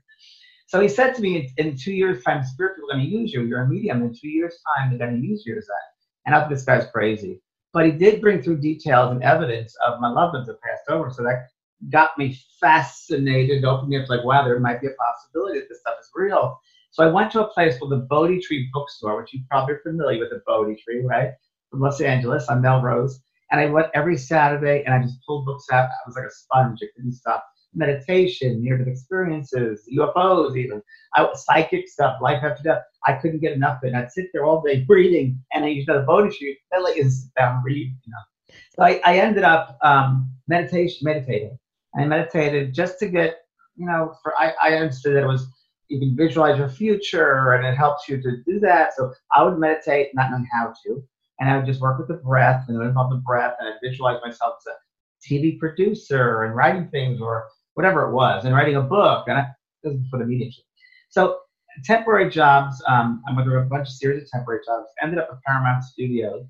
So 0.68 0.80
he 0.80 0.88
said 0.88 1.16
to 1.16 1.22
me, 1.22 1.52
in, 1.58 1.76
two 1.76 1.94
years' 1.94 2.24
time, 2.24 2.44
spirit 2.44 2.76
people 2.76 2.92
are 2.92 2.94
going 2.94 3.10
to 3.10 3.16
use 3.16 3.34
you. 3.34 3.44
You're 3.44 3.64
a 3.64 3.68
medium. 3.68 4.04
In 4.04 4.14
two 4.14 4.30
years' 4.30 4.60
time, 4.78 4.90
they're 4.90 5.08
going 5.08 5.20
to 5.20 5.28
use 5.28 5.44
you 5.46 5.58
as 5.58 5.66
that. 5.66 5.82
And 6.26 6.36
I 6.36 6.40
thought 6.40 6.50
this 6.50 6.64
guy's 6.64 6.88
crazy. 6.92 7.42
But 7.74 7.86
he 7.86 7.92
did 7.92 8.22
bring 8.22 8.42
through 8.42 8.62
details 8.62 9.12
and 9.12 9.24
evidence 9.24 9.76
of 9.86 10.00
my 10.00 10.10
loved 10.10 10.36
ones 10.36 10.48
that 10.48 10.62
passed 10.62 10.90
over. 10.90 11.12
So 11.12 11.24
that 11.24 11.48
got 11.90 12.18
me 12.18 12.38
fascinated, 12.60 13.66
opened 13.66 13.90
me 13.90 13.98
up 13.98 14.10
like, 14.10 14.24
wow, 14.24 14.44
there 14.44 14.60
might 14.60 14.82
be 14.82 14.88
a 14.88 14.92
possibility 14.92 15.60
that 15.60 15.70
this 15.70 15.80
stuff 15.80 15.96
is 16.00 16.10
real. 16.14 16.60
So 16.92 17.04
I 17.04 17.12
went 17.12 17.32
to 17.32 17.46
a 17.46 17.54
place 17.54 17.78
called 17.78 17.92
the 17.92 18.08
Bodhi 18.10 18.40
Tree 18.40 18.70
Bookstore, 18.74 19.22
which 19.22 19.34
you 19.34 19.42
probably 19.50 19.76
are 19.76 19.82
familiar 19.84 20.20
with 20.20 20.30
the 20.30 20.42
Bodhi 20.46 20.76
Tree, 20.76 21.04
right? 21.04 21.32
from 21.70 21.82
Los 21.82 22.02
Angeles 22.02 22.48
on 22.48 22.62
Melrose. 22.62 23.22
And 23.52 23.60
I 23.60 23.66
went 23.66 23.88
every 23.94 24.18
Saturday 24.18 24.84
and 24.86 24.94
I 24.94 25.02
just 25.02 25.20
pulled 25.26 25.46
books 25.46 25.66
out. 25.72 25.90
I 25.90 26.08
was 26.08 26.16
like 26.16 26.26
a 26.26 26.32
sponge. 26.32 26.80
I 26.84 26.88
couldn't 26.96 27.14
stop. 27.14 27.46
Meditation, 27.74 28.64
near 28.64 28.78
death 28.78 28.88
experiences, 28.88 29.88
UFOs, 29.96 30.58
even 30.58 30.82
I, 31.16 31.28
psychic 31.36 31.88
stuff, 31.88 32.20
life 32.22 32.44
after 32.44 32.64
death. 32.64 32.82
I 33.06 33.14
couldn't 33.14 33.42
get 33.42 33.54
enough 33.54 33.80
of 33.84 33.90
it. 33.90 33.96
I'd 33.96 34.12
sit 34.12 34.28
there 34.34 34.44
all 34.46 34.62
day 34.62 34.84
breathing, 34.88 35.40
and 35.54 35.66
I 35.66 35.68
used 35.68 35.88
to 35.88 35.94
have 35.94 36.04
a 36.04 36.06
bonus 36.06 36.36
sheet. 36.36 36.58
I'd 36.74 36.82
let 36.82 36.98
you 36.98 37.08
sit 37.08 37.32
down 37.38 37.62
and 37.64 37.76
you 37.76 37.92
know. 38.08 38.56
So 38.76 38.84
I, 38.84 39.00
I 39.06 39.18
ended 39.20 39.44
up 39.44 39.78
um, 39.84 40.32
meditation, 40.48 41.00
meditating. 41.04 41.60
I 41.96 42.06
meditated 42.06 42.74
just 42.74 42.98
to 43.00 43.08
get, 43.08 43.38
you 43.76 43.86
know, 43.86 44.16
for 44.24 44.34
I, 44.36 44.54
I 44.62 44.74
understood 44.76 45.16
that 45.16 45.24
it 45.24 45.28
was 45.28 45.48
you 45.90 46.00
can 46.00 46.16
visualize 46.16 46.58
your 46.58 46.70
future 46.70 47.54
and 47.54 47.66
it 47.66 47.76
helps 47.76 48.08
you 48.08 48.22
to 48.22 48.38
do 48.46 48.60
that. 48.60 48.96
So 48.96 49.12
I 49.36 49.44
would 49.44 49.58
meditate, 49.58 50.10
not 50.14 50.30
knowing 50.30 50.48
how 50.52 50.74
to, 50.86 51.04
and 51.40 51.50
I 51.50 51.58
would 51.58 51.66
just 51.66 51.82
work 51.82 52.00
with 52.00 52.08
the 52.08 52.16
breath 52.16 52.66
and 52.68 52.82
involve 52.82 53.12
the 53.12 53.18
breath, 53.26 53.56
and 53.60 53.70
I 53.70 53.74
visualize 53.84 54.20
myself 54.24 54.56
as 54.68 54.74
a 54.74 55.34
TV 55.34 55.60
producer 55.60 56.44
and 56.44 56.56
writing 56.56 56.90
things 56.90 57.22
or 57.22 57.48
whatever 57.76 58.10
it 58.10 58.14
was, 58.14 58.46
and 58.46 58.56
writing 58.56 58.76
a 58.76 58.82
book. 58.82 59.28
And 59.28 59.38
I, 59.40 59.48
this 59.84 59.94
is 59.94 60.02
for 60.10 60.20
the 60.20 60.26
mediumship. 60.26 60.66
So 61.10 61.40
temporary 61.86 62.30
jobs. 62.30 62.82
Um, 62.88 63.24
I 63.30 63.34
went 63.34 63.46
through 63.48 63.60
a 63.62 63.66
bunch 63.66 63.88
of 63.88 63.94
series 63.94 64.24
of 64.24 64.30
temporary 64.32 64.62
jobs. 64.66 64.88
Ended 65.02 65.20
up 65.20 65.30
at 65.32 65.42
Paramount 65.46 65.84
Studios, 65.84 66.46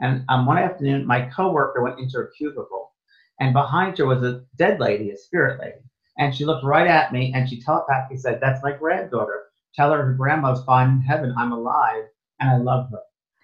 and 0.00 0.24
um, 0.28 0.46
one 0.46 0.58
afternoon, 0.58 1.06
my 1.06 1.22
coworker 1.34 1.82
went 1.82 1.98
into 2.00 2.18
her 2.18 2.32
cubicle, 2.36 2.92
and 3.40 3.52
behind 3.52 3.98
her 3.98 4.06
was 4.06 4.22
a 4.22 4.42
dead 4.56 4.80
lady, 4.80 5.10
a 5.10 5.16
spirit 5.16 5.60
lady 5.60 5.76
and 6.18 6.34
she 6.36 6.46
looked 6.46 6.64
right 6.64 6.88
at 6.88 7.12
me 7.12 7.32
and 7.34 7.48
she 7.50 7.60
telepathically 7.62 8.18
said, 8.18 8.40
That's 8.40 8.62
my 8.64 8.72
granddaughter. 8.72 9.46
Tell 9.74 9.92
her 9.92 10.04
her 10.04 10.14
grandma's 10.14 10.64
fine 10.64 10.90
in 10.90 11.02
heaven. 11.02 11.34
I'm 11.38 11.52
alive 11.52 12.04
and 12.40 12.50
I 12.50 12.58
love 12.58 12.90
her. 12.92 13.00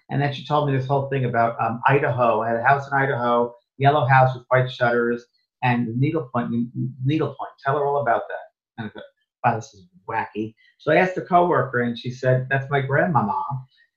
And 0.09 0.21
then 0.21 0.33
she 0.33 0.45
told 0.45 0.69
me 0.69 0.77
this 0.77 0.87
whole 0.87 1.09
thing 1.09 1.25
about 1.25 1.59
um, 1.59 1.81
Idaho. 1.87 2.41
I 2.41 2.49
had 2.49 2.57
a 2.57 2.63
house 2.63 2.87
in 2.87 2.93
Idaho, 2.93 3.53
yellow 3.77 4.05
house 4.05 4.35
with 4.35 4.45
white 4.49 4.71
shutters, 4.71 5.25
and 5.63 5.87
needlepoint. 5.99 6.51
Needlepoint. 7.03 7.51
Tell 7.63 7.77
her 7.77 7.85
all 7.85 8.01
about 8.01 8.23
that. 8.29 8.45
And 8.77 8.87
I 8.87 8.89
thought, 8.93 9.03
wow, 9.43 9.55
this 9.55 9.73
is 9.73 9.87
wacky. 10.07 10.53
So 10.77 10.91
I 10.91 10.97
asked 10.97 11.17
a 11.17 11.21
coworker, 11.21 11.81
and 11.81 11.97
she 11.97 12.11
said, 12.11 12.47
"That's 12.49 12.69
my 12.69 12.81
grandmama." 12.81 13.43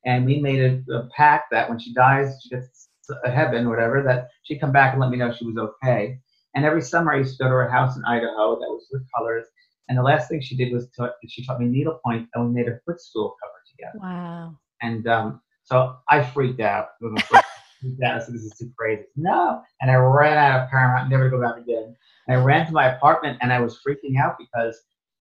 And 0.07 0.25
we 0.25 0.41
made 0.41 0.61
a, 0.61 0.95
a 0.95 1.09
pact 1.15 1.51
that 1.51 1.69
when 1.69 1.79
she 1.79 1.93
dies, 1.93 2.41
she 2.43 2.49
gets 2.51 2.89
to 3.09 3.31
heaven, 3.31 3.69
whatever, 3.69 4.03
that 4.03 4.29
she'd 4.45 4.61
come 4.61 4.73
back 4.73 4.93
and 4.93 5.01
let 5.01 5.11
me 5.11 5.19
know 5.19 5.33
she 5.33 5.45
was 5.45 5.57
okay. 5.57 6.19
And 6.55 6.65
every 6.65 6.83
summer 6.83 7.13
I 7.13 7.19
used 7.19 7.37
to 7.37 7.45
go 7.45 7.51
to 7.51 7.55
her 7.55 7.71
house 7.71 7.97
in 7.97 8.05
Idaho 8.05 8.59
that 8.59 8.69
was 8.69 8.87
with 8.91 9.03
colors. 9.15 9.47
And 9.89 9.97
the 9.97 10.03
last 10.03 10.29
thing 10.29 10.41
she 10.41 10.57
did 10.57 10.73
was 10.73 10.89
to, 10.97 11.13
she 11.29 11.45
taught 11.45 11.61
me 11.61 11.67
needlepoint, 11.67 12.29
and 12.35 12.47
we 12.47 12.55
made 12.55 12.69
a 12.69 12.79
footstool 12.85 13.37
cover 13.43 13.55
together. 13.71 13.99
Wow. 14.01 14.59
And 14.83 15.07
um, 15.07 15.41
so 15.69 15.97
I 16.09 16.25
freaked 16.25 16.61
out. 16.61 16.89
"This 17.83 18.29
is 18.29 18.55
too 18.59 18.73
crazy." 18.77 19.05
No, 19.17 19.63
and 19.81 19.91
I 19.91 19.95
ran 19.97 20.39
out 20.39 20.63
of 20.65 20.71
Paramount, 20.71 21.11
never 21.11 21.31
to 21.31 21.37
go 21.37 21.43
back 21.43 21.59
again. 21.59 21.95
And 22.27 22.39
I 22.39 22.43
ran 22.43 22.67
to 22.67 22.73
my 22.73 22.87
apartment, 22.95 23.39
and 23.43 23.53
I 23.53 23.61
was 23.61 23.81
freaking 23.87 24.19
out 24.21 24.37
because 24.39 24.81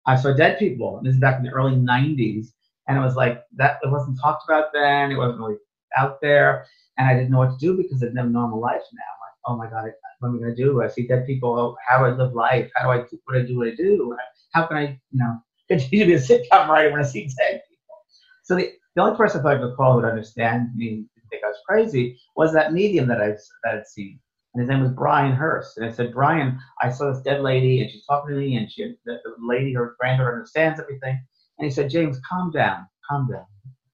I 0.06 0.16
saw 0.18 0.34
dead 0.34 0.60
people. 0.60 0.98
And 0.98 1.06
this 1.08 1.16
is 1.16 1.22
back 1.22 1.38
in 1.38 1.44
the 1.46 1.52
early 1.52 1.76
'90s, 1.76 2.48
and 2.88 2.98
it 2.98 3.02
was 3.02 3.16
like 3.16 3.44
that. 3.56 3.80
It 3.84 3.92
wasn't 3.92 4.20
talked 4.22 4.44
about 4.48 4.74
then. 4.74 5.12
It 5.12 5.18
wasn't 5.18 5.40
really 5.40 5.58
out 5.98 6.20
there, 6.22 6.66
and 6.98 7.08
I 7.08 7.14
didn't 7.14 7.32
know 7.32 7.40
what 7.40 7.52
to 7.52 7.66
do 7.66 7.78
because 7.78 8.04
I 8.04 8.08
didn't 8.08 8.18
have 8.18 8.28
a 8.28 8.32
normal 8.32 8.60
life 8.60 8.82
now 8.94 9.02
Like, 9.22 9.36
oh 9.48 9.58
my 9.58 9.70
God, 9.70 9.92
what 10.20 10.30
am 10.30 10.36
I 10.36 10.40
going 10.40 10.56
to 10.56 10.64
do? 10.64 10.82
I 10.84 10.88
see 10.90 11.08
dead 11.08 11.26
people. 11.26 11.78
How 11.88 12.00
do 12.00 12.06
I 12.06 12.10
live 12.12 12.34
life? 12.34 12.70
How 12.76 12.86
do 12.86 13.00
I 13.00 13.06
do 13.10 13.20
what 13.26 13.38
I 13.38 13.46
do? 13.46 13.58
What 13.58 13.70
I 13.70 13.76
do? 13.76 14.18
How 14.54 14.68
can 14.68 14.78
I, 14.78 14.84
you 15.12 15.20
know, 15.20 15.38
continue 15.70 16.06
to 16.06 16.12
be 16.12 16.14
a 16.16 16.20
sitcom 16.20 16.68
writer 16.68 16.92
when 16.92 17.02
I 17.02 17.06
see 17.06 17.30
dead 17.38 17.62
people? 17.70 17.96
So 18.44 18.56
the, 18.56 18.74
the 18.96 19.02
only 19.02 19.18
person 19.18 19.46
I 19.46 19.54
I 19.54 19.58
could 19.58 19.76
call 19.76 19.94
who 19.94 20.02
would 20.02 20.10
understand 20.10 20.70
me, 20.76 21.06
think 21.30 21.44
I 21.44 21.50
was 21.50 21.62
crazy, 21.68 22.20
was 22.36 22.54
that 22.54 22.74
medium 22.74 23.08
that 23.08 23.22
I 23.22 23.30
that 23.64 23.76
I'd 23.76 23.88
seen. 23.88 24.20
And 24.54 24.62
his 24.62 24.70
name 24.70 24.82
was 24.82 24.92
Brian 24.92 25.32
Hurst. 25.32 25.78
And 25.78 25.86
I 25.86 25.92
said, 25.92 26.14
Brian, 26.14 26.60
I 26.82 26.92
saw 26.92 27.12
this 27.12 27.24
dead 27.24 27.42
lady, 27.42 27.82
and 27.82 27.90
she's 27.90 28.06
talking 28.06 28.36
to 28.36 28.40
me, 28.40 28.56
and 28.56 28.72
she, 28.72 28.96
the, 29.06 29.18
lady, 29.40 29.74
her 29.74 29.96
granddaughter, 30.00 30.34
understands 30.34 30.80
everything. 30.80 31.20
And 31.58 31.66
he 31.66 31.72
said, 31.72 31.90
James, 31.90 32.20
calm 32.28 32.52
down, 32.52 32.86
calm 33.10 33.28
down. 33.32 33.46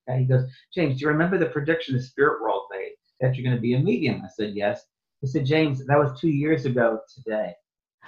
Okay? 0.10 0.20
He 0.20 0.26
goes, 0.26 0.50
James, 0.74 0.96
do 1.00 1.02
you 1.02 1.08
remember 1.08 1.38
the 1.38 1.46
prediction 1.46 1.96
the 1.96 2.04
spirit 2.04 2.42
world 2.42 2.64
made 2.72 2.92
that 3.22 3.36
you're 3.36 3.46
going 3.46 3.56
to 3.56 3.62
be 3.62 3.76
a 3.76 3.80
medium? 3.80 4.22
I 4.24 4.28
said, 4.36 4.54
yes. 4.54 4.86
He 5.22 5.28
said, 5.28 5.46
James, 5.46 5.86
that 5.86 5.98
was 5.98 6.20
two 6.20 6.30
years 6.30 6.66
ago 6.66 7.00
today. 7.14 7.54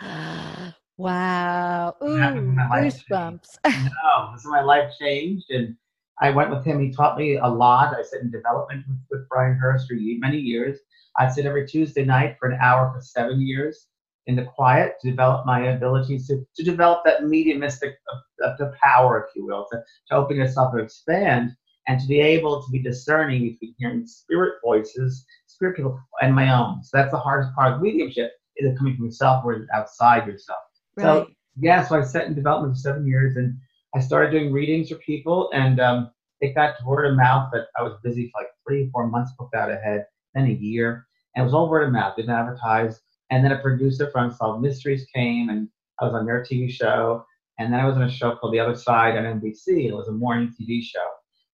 wow. 0.98 1.96
Ooh, 2.04 2.18
goosebumps. 2.18 3.58
no, 3.66 4.32
this 4.34 4.42
is 4.42 4.48
my 4.48 4.62
life 4.62 4.92
changed. 5.00 5.52
And 5.52 5.78
I 6.22 6.30
went 6.30 6.52
with 6.52 6.64
him. 6.64 6.80
He 6.80 6.92
taught 6.92 7.18
me 7.18 7.38
a 7.38 7.48
lot. 7.48 7.96
I 7.96 8.04
sat 8.04 8.22
in 8.22 8.32
development 8.32 8.86
with, 9.10 9.28
Brian 9.30 9.58
Hurst 9.58 9.88
for 9.88 9.96
many 9.96 10.38
years. 10.38 10.80
I'd 11.18 11.34
sit 11.34 11.46
every 11.46 11.68
Tuesday 11.68 12.06
night 12.06 12.38
for 12.40 12.50
an 12.50 12.60
hour 12.62 12.92
for 12.94 13.02
seven 13.02 13.42
years 13.42 13.88
in 14.28 14.36
the 14.36 14.44
quiet 14.44 14.96
to 15.02 15.10
develop 15.10 15.46
my 15.46 15.70
abilities 15.70 16.28
to, 16.28 16.46
to 16.56 16.64
develop 16.64 17.04
that 17.06 17.24
mediumistic 17.24 17.96
uh, 18.14 18.56
the 18.60 18.72
power, 18.82 19.26
if 19.28 19.36
you 19.36 19.46
will, 19.46 19.66
to, 19.72 19.84
to 20.10 20.16
open 20.16 20.38
yourself 20.38 20.74
and 20.74 20.84
expand 20.84 21.52
and 21.88 22.00
to 22.00 22.08
be 22.08 22.22
able 22.22 22.64
to 22.64 22.72
be 22.72 22.80
discerning 22.80 23.50
between 23.50 23.76
hearing 23.80 24.06
spirit 24.06 24.56
voices 24.64 25.26
spirit 25.48 25.76
people 25.76 26.00
and 26.22 26.34
my 26.34 26.52
own. 26.52 26.84
So 26.84 26.98
that's 26.98 27.12
the 27.12 27.20
hardest 27.20 27.54
part 27.56 27.74
of 27.74 27.82
mediumship 27.82 28.32
is 28.58 28.72
it 28.72 28.78
coming 28.78 28.96
from 28.96 29.06
yourself 29.06 29.44
or 29.46 29.68
outside 29.74 30.28
yourself. 30.28 30.60
Right. 30.98 31.04
So 31.04 31.28
yeah, 31.60 31.86
so 31.86 32.00
I 32.00 32.04
sat 32.04 32.28
in 32.28 32.34
development 32.34 32.76
for 32.76 32.80
seven 32.80 33.06
years 33.06 33.36
and 33.36 33.58
I 33.96 34.00
started 34.00 34.32
doing 34.32 34.52
readings 34.52 34.90
for 34.90 34.96
people 34.96 35.50
and 35.54 35.80
um, 35.80 36.12
it 36.40 36.56
got 36.56 36.76
word 36.86 37.06
of 37.06 37.18
mouth 37.18 37.50
that 37.54 37.68
I 37.78 37.84
was 37.84 37.98
busy 38.04 38.30
for 38.30 38.42
like 38.42 38.50
three, 38.66 38.90
four 38.92 39.08
months 39.08 39.32
booked 39.38 39.56
out 39.56 39.72
ahead, 39.72 40.06
then 40.34 40.46
a 40.46 40.54
year. 40.54 41.08
And 41.36 41.44
it 41.44 41.46
was 41.46 41.54
all 41.54 41.70
word 41.70 41.86
of 41.86 41.94
mouth, 41.94 42.16
didn't 42.16 42.32
advertise. 42.32 43.02
And 43.30 43.44
then 43.44 43.52
a 43.52 43.60
producer 43.60 44.10
from 44.12 44.30
Unsolved 44.30 44.62
Mysteries 44.62 45.06
came 45.14 45.50
and 45.50 45.70
I 46.00 46.06
was 46.06 46.14
on 46.14 46.26
their 46.26 46.44
TV 46.44 46.70
show. 46.70 47.26
And 47.60 47.72
then 47.72 47.80
I 47.80 47.86
was 47.86 47.96
on 47.96 48.04
a 48.04 48.12
show 48.12 48.36
called 48.36 48.54
The 48.54 48.60
Other 48.60 48.76
Side 48.76 49.18
on 49.18 49.40
NBC. 49.40 49.88
It 49.88 49.94
was 49.94 50.08
a 50.08 50.14
morning 50.14 50.54
TV 50.60 50.82
show. 50.82 51.06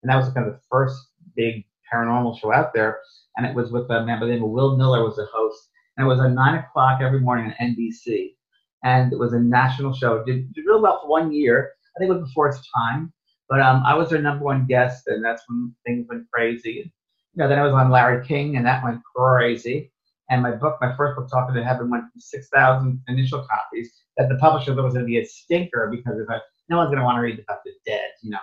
And 0.04 0.10
that 0.10 0.18
was 0.18 0.30
kind 0.34 0.48
of 0.48 0.54
the 0.54 0.60
first 0.70 0.98
big 1.36 1.66
paranormal 1.92 2.40
show 2.40 2.54
out 2.54 2.74
there 2.74 3.00
and 3.38 3.46
it 3.46 3.56
was 3.56 3.72
with 3.72 3.90
a 3.90 4.06
man 4.06 4.20
by 4.20 4.26
the 4.26 4.34
name 4.34 4.44
of 4.44 4.50
Will 4.50 4.78
Miller 4.78 5.04
was 5.04 5.16
the 5.16 5.28
host. 5.34 5.70
And 5.98 6.06
it 6.06 6.08
was 6.08 6.20
at 6.20 6.32
nine 6.32 6.56
o'clock 6.56 7.02
every 7.02 7.20
morning 7.20 7.54
on 7.60 7.76
NBC, 7.76 8.36
and 8.84 9.14
it 9.14 9.20
was 9.20 9.34
a 9.34 9.40
national 9.40 9.94
show. 9.94 10.24
Did, 10.26 10.54
did 10.54 10.66
really 10.66 10.82
well 10.82 11.00
for 11.02 11.08
one 11.08 11.32
year. 11.32 11.72
I 11.96 12.00
think 12.00 12.12
it 12.12 12.14
was 12.14 12.28
before 12.28 12.50
its 12.50 12.60
time, 12.76 13.14
but 13.50 13.62
um, 13.62 13.84
I 13.86 13.96
was 13.96 14.10
their 14.10 14.22
number 14.22 14.44
one 14.44 14.66
guest, 14.66 15.08
and 15.08 15.24
that's 15.24 15.44
when 15.48 15.74
things 15.86 16.06
went 16.10 16.30
crazy. 16.32 16.92
You 17.34 17.44
know, 17.44 17.48
then 17.48 17.60
I 17.60 17.64
was 17.64 17.74
on 17.74 17.92
Larry 17.92 18.26
King, 18.26 18.58
and 18.58 18.66
that 18.66 18.84
went 18.84 19.02
crazy. 19.16 19.92
And 20.30 20.42
my 20.42 20.52
book, 20.52 20.78
my 20.82 20.96
first 20.96 21.16
book, 21.16 21.30
Talking 21.30 21.56
to 21.56 21.64
Heaven, 21.64 21.90
went 21.90 22.04
from 22.12 22.20
6,000 22.20 23.02
initial 23.08 23.46
copies. 23.46 23.92
That 24.18 24.30
the 24.30 24.36
publisher 24.36 24.74
thought 24.74 24.84
was 24.84 24.94
going 24.94 25.06
to 25.06 25.10
be 25.10 25.20
a 25.20 25.26
stinker 25.26 25.90
because 25.92 26.20
if 26.20 26.30
I, 26.30 26.40
no 26.70 26.78
one's 26.78 26.88
going 26.88 27.00
to 27.00 27.04
want 27.04 27.18
to 27.18 27.22
read 27.22 27.40
about 27.40 27.64
the 27.64 27.72
dead, 27.86 28.10
you 28.24 28.32
know. 28.32 28.40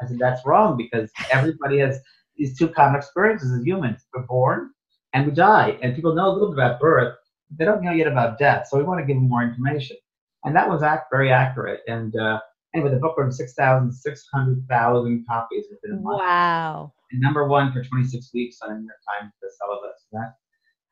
I 0.00 0.06
said 0.06 0.18
that's 0.18 0.44
wrong 0.44 0.76
because 0.76 1.10
everybody 1.32 1.78
has 1.78 2.00
these 2.36 2.58
two 2.58 2.68
common 2.68 2.96
experiences 2.96 3.52
as 3.52 3.64
humans. 3.64 4.04
We're 4.12 4.22
born 4.22 4.70
and 5.12 5.26
we 5.26 5.32
die. 5.32 5.78
And 5.82 5.94
people 5.94 6.14
know 6.14 6.28
a 6.28 6.32
little 6.32 6.48
bit 6.48 6.58
about 6.58 6.80
birth, 6.80 7.16
they 7.56 7.64
don't 7.64 7.82
know 7.82 7.92
yet 7.92 8.08
about 8.08 8.38
death. 8.38 8.68
So 8.68 8.76
we 8.76 8.84
want 8.84 9.00
to 9.00 9.06
give 9.06 9.16
them 9.16 9.28
more 9.28 9.42
information. 9.42 9.96
And 10.44 10.54
that 10.56 10.68
was 10.68 10.82
act, 10.82 11.06
very 11.10 11.32
accurate. 11.32 11.80
And 11.86 12.14
uh, 12.16 12.40
anyway, 12.74 12.90
the 12.90 12.98
book 12.98 13.16
went 13.16 13.32
600,000 13.34 15.26
copies 15.28 15.64
within 15.70 15.98
a 15.98 16.00
month. 16.00 16.18
Wow. 16.18 16.92
And 17.12 17.20
number 17.20 17.46
one 17.46 17.72
for 17.72 17.82
26 17.82 18.30
weeks 18.34 18.58
on 18.62 18.80
New 18.80 18.86
York 18.86 18.98
Times 19.20 19.32
bestseller 19.42 19.82
list. 19.82 20.06
That 20.12 20.34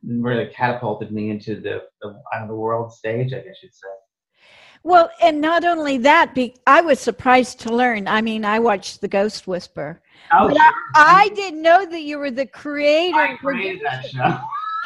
really 0.05 0.47
catapulted 0.47 1.12
me 1.12 1.31
into 1.31 1.57
the, 1.57 1.83
the, 2.01 2.21
on 2.35 2.49
the 2.49 2.55
world 2.55 2.92
stage, 2.92 3.33
I 3.33 3.38
guess 3.38 3.57
you'd 3.62 3.75
say. 3.75 3.88
Well, 4.85 5.11
and 5.23 5.40
not 5.40 5.64
only 5.64 5.99
that, 5.99 6.35
be, 6.35 6.57
I 6.66 6.81
was 6.81 6.99
surprised 6.99 7.61
to 7.61 7.73
learn. 7.73 8.09
I 8.09 8.21
mean, 8.21 8.45
I 8.45 8.59
watched 8.59 9.01
The 9.01 9.07
Ghost 9.07 9.47
Whisper. 9.47 10.03
Oh, 10.33 10.49
sure. 10.49 10.59
I, 10.59 10.73
I, 10.97 11.29
didn't 11.29 11.62
know 11.62 11.87
that 11.87 12.01
you 12.03 12.18
were 12.18 12.33
the 12.33 12.47
creator. 12.47 13.16
I 13.16 13.37
created 13.37 13.83
that 13.85 14.07
show. 14.09 14.40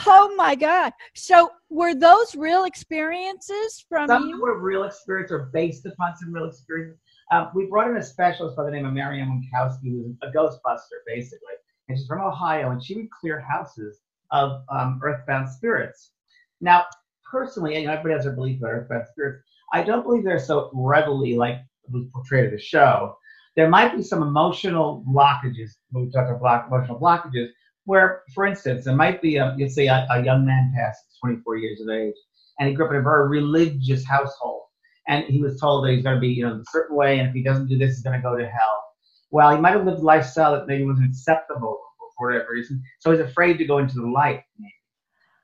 Oh 0.04 0.34
my 0.36 0.54
God. 0.54 0.92
So 1.14 1.50
were 1.70 1.94
those 1.94 2.34
real 2.34 2.64
experiences 2.64 3.84
from 3.88 4.08
some 4.08 4.28
you? 4.28 4.40
were 4.40 4.58
real 4.58 4.84
experiences 4.84 5.32
or 5.32 5.50
based 5.52 5.86
upon 5.86 6.16
some 6.16 6.32
real 6.32 6.46
experiences. 6.46 6.98
Um, 7.32 7.50
we 7.54 7.66
brought 7.66 7.90
in 7.90 7.96
a 7.96 8.02
specialist 8.02 8.56
by 8.56 8.64
the 8.64 8.70
name 8.70 8.86
of 8.86 8.92
Mary 8.92 9.20
Ann 9.20 9.28
Winkowski, 9.28 9.90
who's 9.90 10.16
a 10.22 10.30
ghostbuster, 10.30 11.00
basically. 11.06 11.54
And 11.88 11.98
she's 11.98 12.06
from 12.06 12.20
Ohio, 12.20 12.70
and 12.70 12.82
she 12.82 12.94
would 12.96 13.10
clear 13.10 13.40
houses 13.40 14.00
of 14.30 14.62
um, 14.68 15.00
earthbound 15.02 15.48
spirits. 15.48 16.12
Now, 16.60 16.84
personally, 17.28 17.78
you 17.78 17.86
know, 17.86 17.92
everybody 17.92 18.14
has 18.14 18.24
their 18.24 18.34
belief 18.34 18.58
about 18.58 18.72
earthbound 18.72 19.06
spirits. 19.10 19.42
I 19.72 19.82
don't 19.82 20.02
believe 20.02 20.24
they're 20.24 20.38
so 20.38 20.70
readily 20.74 21.36
like 21.36 21.58
was 21.90 22.06
portrayed 22.12 22.46
in 22.46 22.50
the 22.52 22.58
show. 22.58 23.16
There 23.56 23.68
might 23.68 23.96
be 23.96 24.02
some 24.02 24.22
emotional 24.22 25.04
blockages. 25.08 25.70
When 25.90 26.06
we 26.06 26.10
talk 26.10 26.28
about 26.28 26.40
block, 26.40 26.66
emotional 26.68 27.00
blockages, 27.00 27.48
where, 27.86 28.22
for 28.34 28.46
instance, 28.46 28.84
there 28.84 28.94
might 28.94 29.22
be 29.22 29.36
a, 29.36 29.56
let's 29.58 29.74
say 29.74 29.86
a, 29.86 30.06
a 30.10 30.22
young 30.22 30.44
man 30.44 30.72
past 30.76 31.00
24 31.22 31.56
years 31.56 31.80
of 31.80 31.88
age, 31.88 32.14
and 32.58 32.68
he 32.68 32.74
grew 32.74 32.84
up 32.84 32.92
in 32.92 32.98
a 32.98 33.02
very 33.02 33.28
religious 33.28 34.04
household, 34.04 34.62
and 35.08 35.24
he 35.24 35.40
was 35.40 35.58
told 35.58 35.84
that 35.84 35.92
he's 35.92 36.02
going 36.02 36.16
to 36.16 36.20
be, 36.20 36.28
you 36.28 36.46
know, 36.46 36.54
a 36.54 36.64
certain 36.70 36.96
way, 36.96 37.18
and 37.18 37.28
if 37.28 37.34
he 37.34 37.42
doesn't 37.42 37.68
do 37.68 37.78
this, 37.78 37.96
he's 37.96 38.02
going 38.02 38.16
to 38.16 38.22
go 38.22 38.36
to 38.36 38.46
hell. 38.46 38.82
Well, 39.30 39.54
he 39.54 39.60
might 39.60 39.72
have 39.72 39.84
lived 39.84 40.00
a 40.00 40.04
lifestyle 40.04 40.52
that 40.52 40.66
maybe 40.66 40.84
wasn't 40.84 41.10
acceptable 41.10 41.80
for 42.16 42.28
whatever 42.28 42.52
reason. 42.52 42.82
So 43.00 43.10
he's 43.10 43.20
afraid 43.20 43.58
to 43.58 43.64
go 43.64 43.78
into 43.78 44.00
the 44.00 44.06
light. 44.06 44.42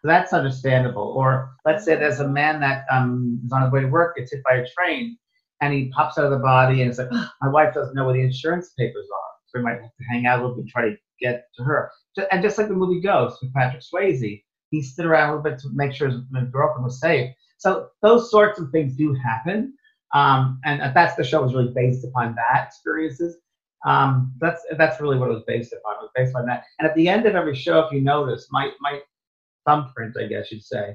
So 0.00 0.08
that's 0.08 0.32
understandable. 0.32 1.14
Or 1.16 1.54
let's 1.64 1.84
say 1.84 1.94
there's 1.96 2.20
a 2.20 2.28
man 2.28 2.60
that 2.60 2.84
um, 2.90 3.40
is 3.44 3.52
on 3.52 3.62
his 3.62 3.70
way 3.70 3.82
to 3.82 3.86
work, 3.86 4.16
gets 4.16 4.32
hit 4.32 4.42
by 4.42 4.56
a 4.56 4.66
train, 4.68 5.16
and 5.60 5.72
he 5.72 5.90
pops 5.90 6.18
out 6.18 6.24
of 6.24 6.32
the 6.32 6.38
body 6.38 6.82
and 6.82 6.90
it's 6.90 6.98
like, 6.98 7.10
my 7.42 7.48
wife 7.48 7.72
doesn't 7.72 7.94
know 7.94 8.04
where 8.04 8.14
the 8.14 8.20
insurance 8.20 8.70
papers 8.76 9.06
are. 9.06 9.31
So 9.52 9.60
we 9.60 9.64
might 9.64 9.80
have 9.80 9.96
to 9.96 10.04
hang 10.10 10.26
out 10.26 10.38
a 10.38 10.42
little 10.42 10.56
bit 10.56 10.62
and 10.62 10.70
try 10.70 10.88
to 10.88 10.96
get 11.20 11.46
to 11.56 11.62
her. 11.62 11.90
And 12.30 12.42
just 12.42 12.58
like 12.58 12.68
the 12.68 12.74
movie 12.74 13.00
Ghost 13.00 13.38
with 13.42 13.52
Patrick 13.54 13.82
Swayze, 13.82 14.42
he 14.70 14.82
stood 14.82 15.06
around 15.06 15.28
a 15.28 15.36
little 15.36 15.50
bit 15.50 15.58
to 15.60 15.68
make 15.74 15.92
sure 15.92 16.08
his 16.08 16.20
girlfriend 16.50 16.84
was 16.84 17.00
safe. 17.00 17.34
So 17.58 17.88
those 18.00 18.30
sorts 18.30 18.58
of 18.58 18.70
things 18.70 18.96
do 18.96 19.14
happen. 19.14 19.74
Um, 20.14 20.60
and 20.64 20.80
that's 20.94 21.14
the 21.14 21.24
show 21.24 21.42
was 21.42 21.54
really 21.54 21.72
based 21.74 22.04
upon 22.04 22.34
that 22.34 22.66
experiences. 22.66 23.36
Um, 23.84 24.32
that's 24.40 24.62
that's 24.78 25.00
really 25.00 25.18
what 25.18 25.30
it 25.30 25.34
was 25.34 25.44
based 25.46 25.72
upon. 25.72 25.96
It 25.96 26.02
was 26.02 26.10
based 26.14 26.36
on 26.36 26.46
that. 26.46 26.64
And 26.78 26.88
at 26.88 26.94
the 26.94 27.08
end 27.08 27.26
of 27.26 27.34
every 27.34 27.54
show, 27.54 27.80
if 27.80 27.92
you 27.92 28.00
notice, 28.00 28.48
my 28.50 28.70
my 28.80 29.00
thumbprint, 29.66 30.16
I 30.18 30.26
guess 30.26 30.50
you'd 30.52 30.62
say. 30.62 30.94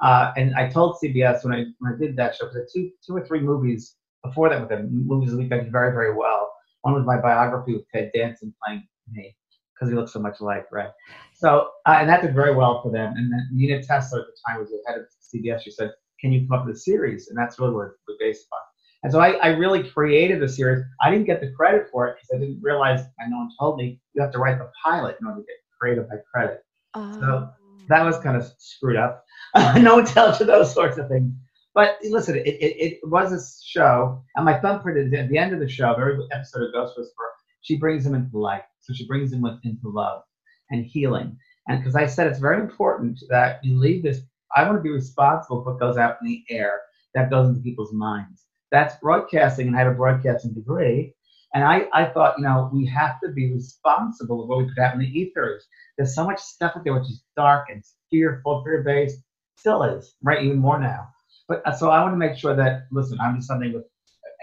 Uh, 0.00 0.32
and 0.36 0.54
I 0.54 0.68
told 0.68 0.98
CBS 1.02 1.44
when 1.44 1.54
I 1.54 1.64
when 1.78 1.94
I 1.94 1.96
did 1.96 2.16
that 2.16 2.36
show, 2.36 2.46
because 2.46 2.72
two 2.72 2.90
two 3.04 3.16
or 3.16 3.26
three 3.26 3.40
movies 3.40 3.96
before 4.24 4.48
that 4.50 4.60
with 4.60 4.68
them, 4.68 4.88
movies 5.06 5.32
that 5.32 5.38
we 5.38 5.48
did 5.48 5.72
very 5.72 5.92
very 5.92 6.14
well. 6.14 6.52
One 6.88 6.94
was 6.94 7.04
my 7.04 7.20
biography 7.20 7.74
with 7.74 7.84
Ted 7.94 8.10
Danson 8.14 8.54
playing 8.64 8.88
me 9.12 9.36
because 9.74 9.90
he 9.90 9.94
looks 9.94 10.10
so 10.10 10.20
much 10.20 10.40
alike, 10.40 10.64
right? 10.72 10.88
So 11.34 11.68
uh, 11.84 11.98
and 12.00 12.08
that 12.08 12.22
did 12.22 12.34
very 12.34 12.54
well 12.54 12.80
for 12.82 12.90
them. 12.90 13.12
And 13.14 13.30
then 13.30 13.46
Nina 13.52 13.82
Tassler 13.82 14.20
at 14.20 14.26
the 14.26 14.36
time 14.46 14.58
was 14.58 14.70
the 14.70 14.80
head 14.86 14.98
of 14.98 15.04
CBS. 15.20 15.60
She 15.62 15.70
said, 15.70 15.92
"Can 16.18 16.32
you 16.32 16.48
come 16.48 16.58
up 16.58 16.66
with 16.66 16.76
a 16.76 16.78
series?" 16.78 17.28
And 17.28 17.36
that's 17.36 17.58
really 17.58 17.74
what 17.74 17.88
we're 18.08 18.16
based 18.18 18.46
on. 18.52 18.60
And 19.02 19.12
so 19.12 19.20
I, 19.20 19.32
I 19.32 19.48
really 19.48 19.84
created 19.84 20.40
the 20.40 20.48
series. 20.48 20.82
I 21.02 21.10
didn't 21.10 21.26
get 21.26 21.42
the 21.42 21.52
credit 21.52 21.88
for 21.92 22.08
it 22.08 22.16
because 22.16 22.30
I 22.34 22.38
didn't 22.38 22.62
realize, 22.62 23.00
and 23.18 23.30
no 23.30 23.36
one 23.36 23.50
told 23.60 23.76
me, 23.76 24.00
you 24.14 24.22
have 24.22 24.32
to 24.32 24.38
write 24.38 24.58
the 24.58 24.70
pilot 24.82 25.18
in 25.20 25.26
order 25.26 25.40
to 25.40 25.46
get 25.46 25.56
creative 25.78 26.08
by 26.08 26.16
credit. 26.34 26.64
Oh. 26.94 27.20
So 27.20 27.50
that 27.88 28.02
was 28.02 28.18
kind 28.18 28.36
of 28.36 28.50
screwed 28.58 28.96
up. 28.96 29.24
no 29.76 29.96
one 29.96 30.06
tells 30.06 30.40
you 30.40 30.46
those 30.46 30.72
sorts 30.72 30.96
of 30.96 31.08
things. 31.08 31.32
But 31.74 31.98
listen, 32.02 32.36
it, 32.36 32.46
it, 32.46 32.76
it 32.80 32.98
was 33.04 33.32
a 33.32 33.40
show, 33.64 34.22
and 34.36 34.44
my 34.44 34.58
thumbprint 34.58 34.98
is 34.98 35.12
at 35.12 35.28
the 35.28 35.38
end 35.38 35.52
of 35.52 35.60
the 35.60 35.68
show, 35.68 35.92
every 35.92 36.18
episode 36.32 36.64
of 36.64 36.72
Ghost 36.72 36.94
Whisperer, 36.96 37.30
she 37.60 37.76
brings 37.76 38.04
him 38.04 38.14
into 38.14 38.38
light. 38.38 38.62
So 38.80 38.94
she 38.94 39.06
brings 39.06 39.32
him 39.32 39.44
into 39.64 39.88
love 39.88 40.22
and 40.70 40.84
healing. 40.84 41.36
And 41.68 41.78
because 41.78 41.94
I 41.94 42.06
said 42.06 42.26
it's 42.26 42.38
very 42.38 42.60
important 42.60 43.20
that 43.28 43.62
you 43.62 43.78
leave 43.78 44.02
this, 44.02 44.20
I 44.56 44.64
want 44.64 44.78
to 44.78 44.82
be 44.82 44.90
responsible 44.90 45.62
for 45.62 45.72
what 45.72 45.80
goes 45.80 45.98
out 45.98 46.16
in 46.22 46.28
the 46.28 46.42
air 46.48 46.80
that 47.14 47.30
goes 47.30 47.48
into 47.48 47.60
people's 47.60 47.92
minds 47.92 48.46
that's 48.70 48.96
broadcasting 48.96 49.66
and 49.68 49.76
I 49.76 49.80
have 49.80 49.92
a 49.92 49.94
broadcasting 49.94 50.54
degree. 50.54 51.14
And 51.54 51.64
I, 51.64 51.86
I 51.94 52.04
thought, 52.04 52.34
you 52.36 52.44
know, 52.44 52.70
we 52.72 52.84
have 52.86 53.20
to 53.22 53.30
be 53.30 53.52
responsible 53.52 54.42
of 54.42 54.48
what 54.48 54.58
we 54.58 54.64
put 54.66 54.82
out 54.82 54.94
in 54.94 55.00
the 55.00 55.18
ethers. 55.18 55.66
There's 55.96 56.14
so 56.14 56.26
much 56.26 56.38
stuff 56.38 56.72
out 56.76 56.84
there 56.84 56.92
which 56.92 57.08
is 57.08 57.22
dark 57.36 57.68
and 57.70 57.82
fearful, 58.10 58.62
fear 58.64 58.82
based, 58.82 59.22
still 59.56 59.82
is, 59.82 60.14
right? 60.22 60.44
Even 60.44 60.58
more 60.58 60.78
now. 60.78 61.08
But 61.48 61.66
uh, 61.66 61.74
so 61.74 61.90
I 61.90 62.02
want 62.02 62.12
to 62.12 62.18
make 62.18 62.36
sure 62.36 62.54
that, 62.54 62.82
listen, 62.92 63.18
I'm 63.20 63.36
just 63.36 63.48
something 63.48 63.72
with 63.72 63.84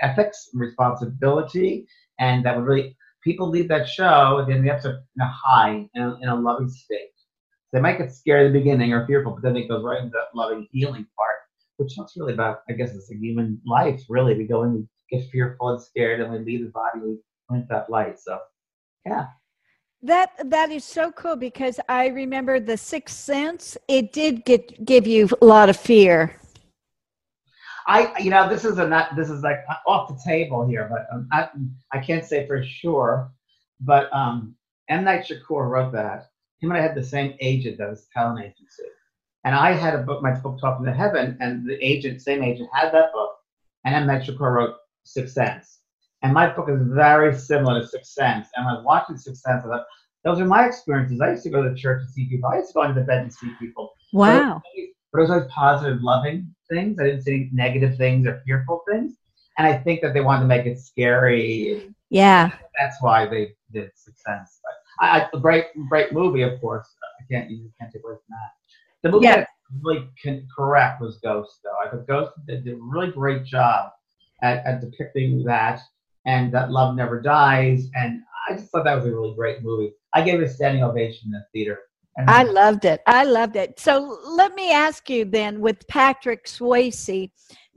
ethics 0.02 0.50
and 0.52 0.62
responsibility, 0.62 1.88
and 2.20 2.46
that 2.46 2.56
would 2.56 2.66
really, 2.66 2.98
people 3.24 3.48
leave 3.48 3.68
that 3.70 3.88
show 3.88 4.40
at 4.40 4.48
the 4.48 4.54
end 4.54 4.60
of 4.60 4.66
the 4.66 4.72
episode 4.72 4.96
in 5.16 5.22
a 5.22 5.28
high, 5.28 5.88
in 5.94 6.02
a, 6.02 6.18
in 6.22 6.30
a 6.30 6.36
loving 6.36 6.70
state. 6.70 7.10
They 7.72 7.80
might 7.80 7.98
get 7.98 8.12
scared 8.12 8.48
at 8.48 8.54
the 8.54 8.60
beginning 8.60 8.94
or 8.94 9.06
fearful, 9.06 9.34
but 9.34 9.44
then 9.44 9.56
it 9.56 9.68
goes 9.68 9.84
right 9.84 10.00
into 10.00 10.12
that 10.12 10.38
loving, 10.38 10.68
healing 10.72 11.06
part 11.18 11.36
which 11.78 11.96
talks 11.96 12.16
really 12.16 12.34
about, 12.34 12.62
I 12.70 12.74
guess, 12.74 12.94
it's 12.94 13.12
a 13.12 13.16
human 13.16 13.60
life. 13.66 14.02
Really, 14.10 14.36
we 14.36 14.46
go 14.46 14.64
and 14.64 14.74
we 14.74 15.18
get 15.18 15.30
fearful 15.30 15.70
and 15.70 15.82
scared, 15.82 16.22
and 16.22 16.32
we 16.32 16.40
leave 16.40 16.66
the 16.66 16.72
body. 16.72 17.00
We 17.50 17.64
that 17.70 17.90
light. 17.90 18.20
So, 18.20 18.40
yeah. 19.06 19.28
That 20.02 20.50
that 20.50 20.72
is 20.72 20.84
so 20.84 21.12
cool 21.12 21.36
because 21.36 21.80
I 21.90 22.08
remember 22.08 22.60
the 22.60 22.78
Sixth 22.78 23.16
Sense. 23.16 23.78
It 23.88 24.14
did 24.14 24.46
get 24.46 24.86
give 24.86 25.08
you 25.08 25.30
a 25.42 25.46
lot 25.46 25.70
of 25.70 25.78
fear. 25.78 26.40
I, 27.88 28.18
you 28.20 28.30
know, 28.32 28.50
this 28.50 28.66
is 28.66 28.78
a 28.78 28.88
not 28.88 29.16
this 29.16 29.30
is 29.30 29.44
like 29.44 29.60
off 29.86 30.10
the 30.10 30.20
table 30.24 30.68
here, 30.68 30.90
but 30.90 31.08
um, 31.14 31.28
I, 31.32 31.50
I 31.92 32.00
can't 32.00 32.26
say 32.26 32.48
for 32.48 32.64
sure. 32.64 33.32
But 33.82 34.12
um, 34.14 34.56
M 34.90 35.04
Night 35.04 35.28
Shakur 35.28 35.70
wrote 35.70 35.92
that. 35.94 36.30
Him 36.62 36.72
and 36.72 36.80
I 36.80 36.82
had 36.82 36.96
the 36.96 37.04
same 37.04 37.36
agent 37.42 37.78
that 37.78 37.90
was 37.90 38.08
talent 38.14 38.44
agency. 38.44 38.84
And 39.44 39.54
I 39.54 39.74
had 39.74 39.94
a 39.94 40.00
book, 40.00 40.24
my 40.24 40.32
book 40.32 40.60
Talking 40.60 40.86
to 40.88 40.94
Heaven, 40.94 41.38
and 41.40 41.68
the 41.70 41.78
agent, 41.86 42.22
same 42.22 42.42
agent, 42.42 42.70
had 42.74 42.92
that 42.94 43.14
book. 43.14 43.36
And 43.84 43.94
M. 43.94 44.08
Night 44.08 44.28
Matt 44.28 44.40
wrote 44.40 44.76
Sixth 45.04 45.36
Sense. 45.36 45.82
And 46.24 46.34
my 46.34 46.52
book 46.52 46.68
is 46.70 46.80
very 46.82 47.38
similar 47.38 47.82
to 47.82 47.88
Sixth 47.88 48.14
Sense. 48.14 48.48
And 48.56 48.68
I 48.68 48.74
was 48.74 48.84
watching 48.84 49.18
Sixth 49.18 49.44
Sense, 49.44 49.64
I 49.64 49.68
thought, 49.68 49.86
those 50.24 50.40
are 50.40 50.46
my 50.46 50.66
experiences. 50.66 51.22
I 51.22 51.32
used 51.32 51.44
to 51.44 51.52
go 51.52 51.62
to 51.62 51.76
church 51.76 52.02
and 52.02 52.10
see 52.10 52.26
people. 52.26 52.50
I 52.50 52.58
used 52.58 52.70
to 52.70 52.74
go 52.74 52.84
into 52.84 53.02
bed 53.02 53.20
and 53.20 53.32
see 53.32 53.52
people. 53.60 53.94
Wow. 54.12 54.64
But 55.16 55.22
it 55.22 55.30
was 55.30 55.32
always 55.32 55.50
positive, 55.50 56.04
loving 56.04 56.54
things. 56.70 57.00
I 57.00 57.06
didn't 57.06 57.22
see 57.22 57.50
negative 57.54 57.96
things 57.96 58.28
or 58.28 58.42
fearful 58.46 58.84
things. 58.92 59.14
And 59.58 59.66
I 59.66 59.78
think 59.78 60.02
that 60.02 60.14
they 60.14 60.20
wanted 60.20 60.42
to 60.42 60.48
make 60.48 60.66
it 60.66 60.78
scary. 60.78 61.94
Yeah. 62.10 62.52
That's 62.78 62.98
why 63.02 63.26
they 63.26 63.54
did 63.72 63.92
Sense. 63.96 64.60
But 64.62 65.06
I, 65.06 65.30
a 65.34 65.40
great, 65.40 65.68
great 65.88 66.12
movie, 66.12 66.42
of 66.42 66.60
course. 66.60 66.94
I 67.22 67.34
can't, 67.34 67.50
you 67.50 67.72
can't 67.80 67.94
take 67.94 68.04
away 68.04 68.16
from 68.16 68.24
that. 68.30 68.52
The 69.04 69.12
movie 69.12 69.28
yeah. 69.28 69.36
that 69.38 69.48
really 69.82 70.06
con- 70.22 70.46
correct 70.54 71.00
was 71.00 71.18
Ghost, 71.24 71.60
though. 71.64 71.78
I 71.82 71.90
thought 71.90 72.08
Ghost 72.08 72.32
did 72.46 72.68
a 72.68 72.76
really 72.76 73.12
great 73.12 73.46
job 73.46 73.92
at, 74.42 74.66
at 74.66 74.82
depicting 74.82 75.46
that, 75.46 75.80
and 76.26 76.54
that 76.54 76.72
love 76.72 76.94
never 76.98 77.22
dies. 77.22 77.88
And 77.96 78.22
I 78.50 78.56
just 78.56 78.70
thought 78.70 78.84
that 78.84 78.96
was 78.96 79.06
a 79.06 79.16
really 79.16 79.34
great 79.34 79.64
movie. 79.64 79.94
I 80.14 80.24
gave 80.24 80.42
it 80.42 80.44
a 80.44 80.50
standing 80.50 80.84
ovation 80.84 81.28
in 81.28 81.32
the 81.32 81.46
theater. 81.54 81.80
And 82.18 82.30
I 82.30 82.44
loved 82.44 82.86
it. 82.86 83.02
I 83.08 83.26
loved 83.26 83.56
it. 83.58 83.80
So 83.80 84.20
let 84.26 84.56
me 84.56 84.72
ask 84.72 85.10
you 85.10 85.26
then, 85.26 85.60
with 85.60 85.86
Patrick 85.88 86.46
Swayze 86.46 87.30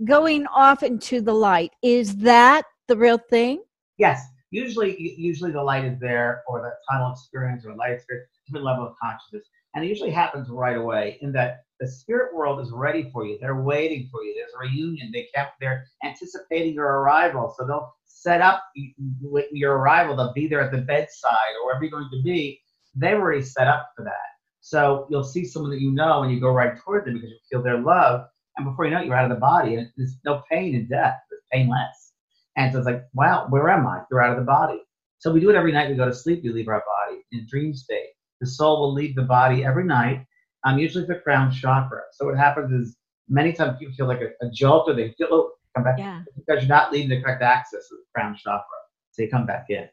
going 0.05 0.47
off 0.47 0.83
into 0.83 1.21
the 1.21 1.35
light, 1.35 1.73
is 1.83 2.17
that 2.19 2.65
the 2.87 2.97
real 2.97 3.19
thing? 3.31 3.63
Yes. 3.97 4.25
Usually, 4.51 4.97
usually 5.19 5.51
the 5.51 5.63
light 5.63 5.85
is 5.85 5.99
there, 6.01 6.43
or 6.49 6.63
the 6.63 6.73
tunnel 6.91 7.13
experience, 7.13 7.67
or 7.67 7.75
light 7.75 7.93
experience, 7.93 8.31
different 8.47 8.65
level 8.65 8.87
of 8.87 8.95
consciousness. 9.03 9.45
And 9.75 9.85
it 9.85 9.89
usually 9.89 10.11
happens 10.11 10.49
right 10.49 10.77
away 10.77 11.19
in 11.21 11.33
that 11.33 11.65
the 11.81 11.87
spirit 11.87 12.35
world 12.35 12.61
is 12.61 12.71
ready 12.73 13.11
for 13.13 13.27
you. 13.27 13.39
They're 13.41 13.61
waiting 13.61 14.09
for 14.11 14.23
you. 14.23 14.35
There's 14.35 14.53
a 14.55 14.59
reunion. 14.59 15.11
They 15.13 15.29
kept, 15.35 15.61
they're 15.61 15.85
anticipating 16.03 16.75
your 16.75 16.87
arrival. 16.87 17.55
So 17.59 17.67
they'll 17.67 17.95
set 18.05 18.41
up 18.41 18.63
with 19.21 19.47
your 19.53 19.77
arrival. 19.77 20.17
They'll 20.17 20.33
be 20.33 20.49
there 20.49 20.63
at 20.63 20.73
the 20.73 20.79
bedside 20.79 21.53
or 21.61 21.67
wherever 21.67 21.85
you're 21.85 21.91
going 21.91 22.09
to 22.11 22.23
be. 22.23 22.63
They've 22.95 23.17
already 23.17 23.43
set 23.43 23.69
up 23.69 23.91
for 23.97 24.05
that. 24.05 24.13
So 24.61 25.07
you'll 25.11 25.25
see 25.25 25.45
someone 25.45 25.71
that 25.71 25.81
you 25.81 25.93
know 25.93 26.23
and 26.23 26.33
you 26.33 26.41
go 26.41 26.51
right 26.51 26.77
toward 26.79 27.07
them 27.07 27.15
because 27.15 27.31
you 27.31 27.39
feel 27.51 27.63
their 27.63 27.81
love. 27.81 28.27
And 28.57 28.67
before 28.67 28.85
you 28.85 28.91
know 28.91 29.01
it, 29.01 29.07
you're 29.07 29.15
out 29.15 29.31
of 29.31 29.37
the 29.37 29.41
body. 29.41 29.77
And 29.77 29.89
there's 29.97 30.19
no 30.25 30.43
pain 30.51 30.75
in 30.75 30.89
death. 30.89 31.17
There's 31.31 31.43
painless. 31.53 32.13
And 32.57 32.73
so 32.73 32.79
it's 32.79 32.87
like, 32.87 33.05
wow, 33.15 33.47
where 33.49 33.69
am 33.69 33.87
I? 33.87 34.03
You're 34.11 34.23
out 34.23 34.33
of 34.33 34.39
the 34.39 34.45
body. 34.45 34.83
So 35.19 35.33
we 35.33 35.41
do 35.41 35.51
it 35.51 35.57
every 35.57 35.73
night 35.73 35.89
we 35.89 35.97
go 35.97 36.05
to 36.05 36.15
sleep. 36.15 36.43
We 36.43 36.51
leave 36.51 36.69
our 36.69 36.83
body 36.85 37.23
in 37.33 37.47
dream 37.49 37.73
state 37.75 38.09
the 38.41 38.47
soul 38.47 38.81
will 38.81 38.93
leave 38.93 39.15
the 39.15 39.23
body 39.23 39.65
every 39.65 39.85
night, 39.85 40.25
um, 40.65 40.79
usually 40.79 41.07
the 41.07 41.17
crown 41.17 41.51
chakra. 41.51 42.03
So 42.13 42.27
what 42.27 42.37
happens 42.37 42.73
is 42.73 42.97
many 43.29 43.53
times 43.53 43.79
people 43.79 43.95
feel 43.95 44.07
like 44.07 44.21
a, 44.21 44.47
a 44.47 44.51
jolt 44.51 44.89
or 44.89 44.95
they 44.95 45.15
feel, 45.19 45.29
oh, 45.31 45.53
come 45.75 45.85
back. 45.85 45.99
Yeah. 45.99 46.23
Because 46.37 46.63
you're 46.63 46.69
not 46.69 46.93
leaving 46.93 47.09
the 47.09 47.21
correct 47.21 47.43
access 47.43 47.85
of 47.91 47.99
the 47.99 48.05
crown 48.15 48.37
chakra. 48.37 48.65
So 49.13 49.23
you 49.23 49.31
come 49.31 49.47
back 49.47 49.67
in. 49.69 49.89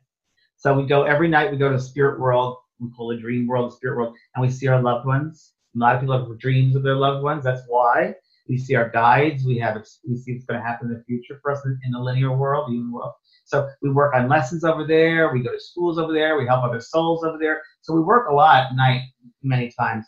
So 0.58 0.74
we 0.80 0.86
go 0.88 1.04
every 1.04 1.28
night, 1.28 1.52
we 1.52 1.58
go 1.58 1.72
to 1.72 1.80
spirit 1.80 2.20
world, 2.20 2.58
we 2.80 2.90
call 2.92 3.10
the 3.10 3.18
dream 3.18 3.48
world, 3.48 3.72
the 3.72 3.76
spirit 3.76 3.98
world, 3.98 4.16
and 4.36 4.46
we 4.46 4.52
see 4.52 4.68
our 4.68 4.82
loved 4.82 5.06
ones. 5.06 5.54
A 5.76 5.80
lot 5.80 5.96
of 5.96 6.02
people 6.02 6.18
have 6.18 6.40
dreams 6.40 6.76
of 6.76 6.84
their 6.84 6.96
loved 6.96 7.24
ones. 7.24 7.44
That's 7.44 7.64
why 7.68 8.16
we 8.48 8.58
see 8.58 8.76
our 8.76 8.90
guides. 8.90 9.44
We 9.46 9.58
have 9.60 9.84
we 10.08 10.18
see 10.18 10.34
what's 10.34 10.46
going 10.46 10.60
to 10.60 10.66
happen 10.66 10.88
in 10.88 10.94
the 10.94 11.04
future 11.04 11.40
for 11.42 11.52
us 11.52 11.62
in 11.66 11.92
the 11.92 12.00
linear 12.00 12.36
world, 12.36 12.72
even 12.72 12.92
world. 12.92 13.14
So 13.46 13.70
we 13.82 13.92
work 13.92 14.16
on 14.16 14.28
lessons 14.28 14.64
over 14.64 14.86
there. 14.86 15.32
We 15.32 15.44
go 15.44 15.52
to 15.52 15.60
schools 15.60 15.98
over 16.00 16.14
there. 16.14 16.38
We 16.38 16.48
help 16.48 16.64
other 16.64 16.82
souls 16.82 17.24
over 17.24 17.38
there. 17.40 17.62
So 17.82 17.94
we 17.94 18.02
work 18.02 18.30
a 18.30 18.34
lot 18.34 18.68
at 18.68 18.76
night 18.76 19.02
many 19.44 19.72
times. 19.78 20.06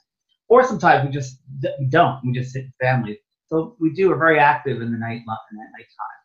Or 0.50 0.64
sometimes 0.64 1.06
we 1.06 1.12
just 1.12 1.42
we 1.80 1.86
don't. 1.88 2.20
We 2.26 2.34
just 2.34 2.52
sit 2.52 2.66
in 2.66 2.74
families. 2.82 3.18
So 3.48 3.76
we 3.80 3.94
do. 3.94 4.10
We're 4.10 4.18
very 4.18 4.40
active 4.40 4.82
in 4.82 4.92
the 4.92 4.98
night 4.98 5.22
in 5.22 5.26
that 5.26 5.72
night 5.78 5.88
time. 5.98 6.18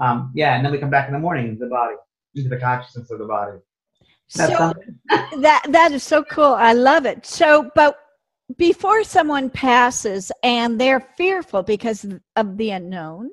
Um, 0.00 0.32
yeah, 0.34 0.54
and 0.54 0.64
then 0.64 0.72
we 0.72 0.78
come 0.78 0.90
back 0.90 1.08
in 1.08 1.12
the 1.12 1.18
morning 1.18 1.48
into 1.48 1.64
the 1.64 1.70
body, 1.70 1.94
into 2.34 2.48
the 2.48 2.56
consciousness 2.56 3.10
of 3.10 3.18
the 3.18 3.24
body. 3.24 3.58
That's 4.34 4.52
so 4.52 4.74
that 5.40 5.62
that 5.68 5.92
is 5.92 6.02
so 6.02 6.22
cool. 6.24 6.54
I 6.54 6.74
love 6.74 7.06
it. 7.06 7.24
So, 7.24 7.70
but 7.74 7.98
before 8.56 9.04
someone 9.04 9.50
passes 9.50 10.30
and 10.42 10.80
they're 10.80 11.00
fearful 11.16 11.62
because 11.62 12.06
of 12.36 12.56
the 12.56 12.70
unknown, 12.70 13.30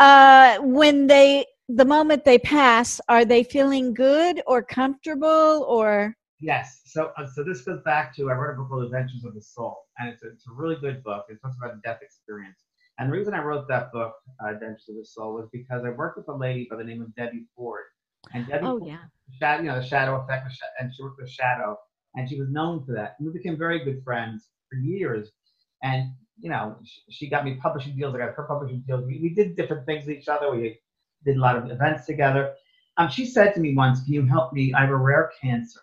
uh, 0.00 0.58
when 0.58 1.06
they 1.06 1.46
the 1.68 1.84
moment 1.84 2.24
they 2.24 2.38
pass, 2.38 3.00
are 3.08 3.24
they 3.24 3.44
feeling 3.44 3.94
good 3.94 4.42
or 4.46 4.62
comfortable 4.62 5.64
or? 5.68 6.16
Yes. 6.40 6.82
So, 6.86 7.12
uh, 7.16 7.26
so 7.26 7.44
this 7.44 7.62
goes 7.62 7.80
back 7.84 8.14
to 8.16 8.30
I 8.30 8.34
wrote 8.34 8.54
a 8.54 8.56
book 8.56 8.68
called 8.68 8.84
Adventures 8.84 9.24
of 9.24 9.34
the 9.34 9.40
Soul, 9.40 9.76
and 9.98 10.08
it's 10.08 10.24
a, 10.24 10.28
it's 10.28 10.46
a 10.48 10.52
really 10.52 10.76
good 10.76 11.02
book. 11.04 11.26
It 11.28 11.38
talks 11.40 11.56
about 11.56 11.74
the 11.74 11.80
death 11.84 12.00
experience. 12.02 12.58
And 12.98 13.08
the 13.08 13.16
reason 13.16 13.32
I 13.32 13.42
wrote 13.42 13.68
that 13.68 13.92
book, 13.92 14.14
uh, 14.44 14.50
Adventures 14.50 14.88
of 14.88 14.96
the 14.96 15.04
Soul, 15.04 15.34
was 15.34 15.48
because 15.52 15.84
I 15.84 15.90
worked 15.90 16.18
with 16.18 16.28
a 16.28 16.34
lady 16.34 16.66
by 16.68 16.76
the 16.76 16.84
name 16.84 17.00
of 17.00 17.14
Debbie 17.14 17.46
Ford. 17.56 17.84
And 18.34 18.46
Debbie, 18.46 18.66
oh 18.66 18.80
yeah, 18.84 18.98
shadow, 19.38 19.62
you 19.62 19.68
know, 19.68 19.80
the 19.80 19.86
shadow 19.86 20.20
effect, 20.22 20.46
and 20.78 20.92
she 20.94 21.02
worked 21.02 21.20
with 21.20 21.30
shadow. 21.30 21.76
and 22.14 22.28
she 22.28 22.38
was 22.38 22.50
known 22.50 22.84
for 22.84 22.92
that. 22.94 23.16
And 23.18 23.26
we 23.26 23.32
became 23.32 23.56
very 23.56 23.84
good 23.84 24.02
friends 24.04 24.48
for 24.70 24.76
years. 24.78 25.30
And 25.82 26.12
you 26.38 26.50
know, 26.50 26.76
she 27.10 27.28
got 27.28 27.44
me 27.44 27.54
publishing 27.62 27.96
deals. 27.96 28.14
I 28.14 28.18
got 28.18 28.34
her 28.34 28.46
publishing 28.48 28.82
deals. 28.86 29.04
We, 29.06 29.20
we 29.20 29.28
did 29.28 29.56
different 29.56 29.86
things 29.86 30.06
with 30.06 30.16
each 30.16 30.28
other. 30.28 30.50
We 30.50 30.78
did 31.24 31.36
a 31.36 31.40
lot 31.40 31.56
of 31.56 31.70
events 31.70 32.06
together. 32.06 32.54
Um, 32.96 33.08
she 33.08 33.26
said 33.26 33.54
to 33.54 33.60
me 33.60 33.74
once, 33.74 34.02
"Can 34.04 34.12
you 34.14 34.26
help 34.26 34.52
me? 34.52 34.72
I 34.74 34.82
have 34.82 34.90
a 34.90 34.96
rare 34.96 35.30
cancer. 35.40 35.80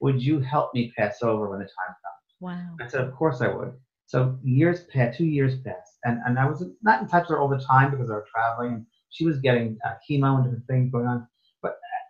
Would 0.00 0.22
you 0.22 0.40
help 0.40 0.74
me 0.74 0.92
pass 0.96 1.22
over 1.22 1.50
when 1.50 1.60
the 1.60 1.64
time 1.64 1.94
comes?" 2.04 2.34
Wow. 2.40 2.76
I 2.80 2.88
said, 2.88 3.00
"Of 3.02 3.14
course 3.14 3.40
I 3.40 3.48
would." 3.48 3.72
So 4.06 4.38
years 4.42 4.84
passed, 4.84 5.18
two 5.18 5.24
years 5.24 5.60
passed, 5.62 5.98
and 6.04 6.20
and 6.26 6.38
I 6.38 6.46
was 6.46 6.64
not 6.82 7.02
in 7.02 7.08
touch 7.08 7.22
with 7.22 7.30
her 7.30 7.40
all 7.40 7.48
the 7.48 7.58
time 7.58 7.90
because 7.90 8.10
I 8.10 8.14
was 8.14 8.24
traveling. 8.32 8.74
And 8.74 8.86
she 9.10 9.24
was 9.24 9.38
getting 9.38 9.78
uh, 9.84 9.94
chemo 10.08 10.36
and 10.36 10.44
different 10.44 10.66
things 10.66 10.92
going 10.92 11.06
on. 11.06 11.26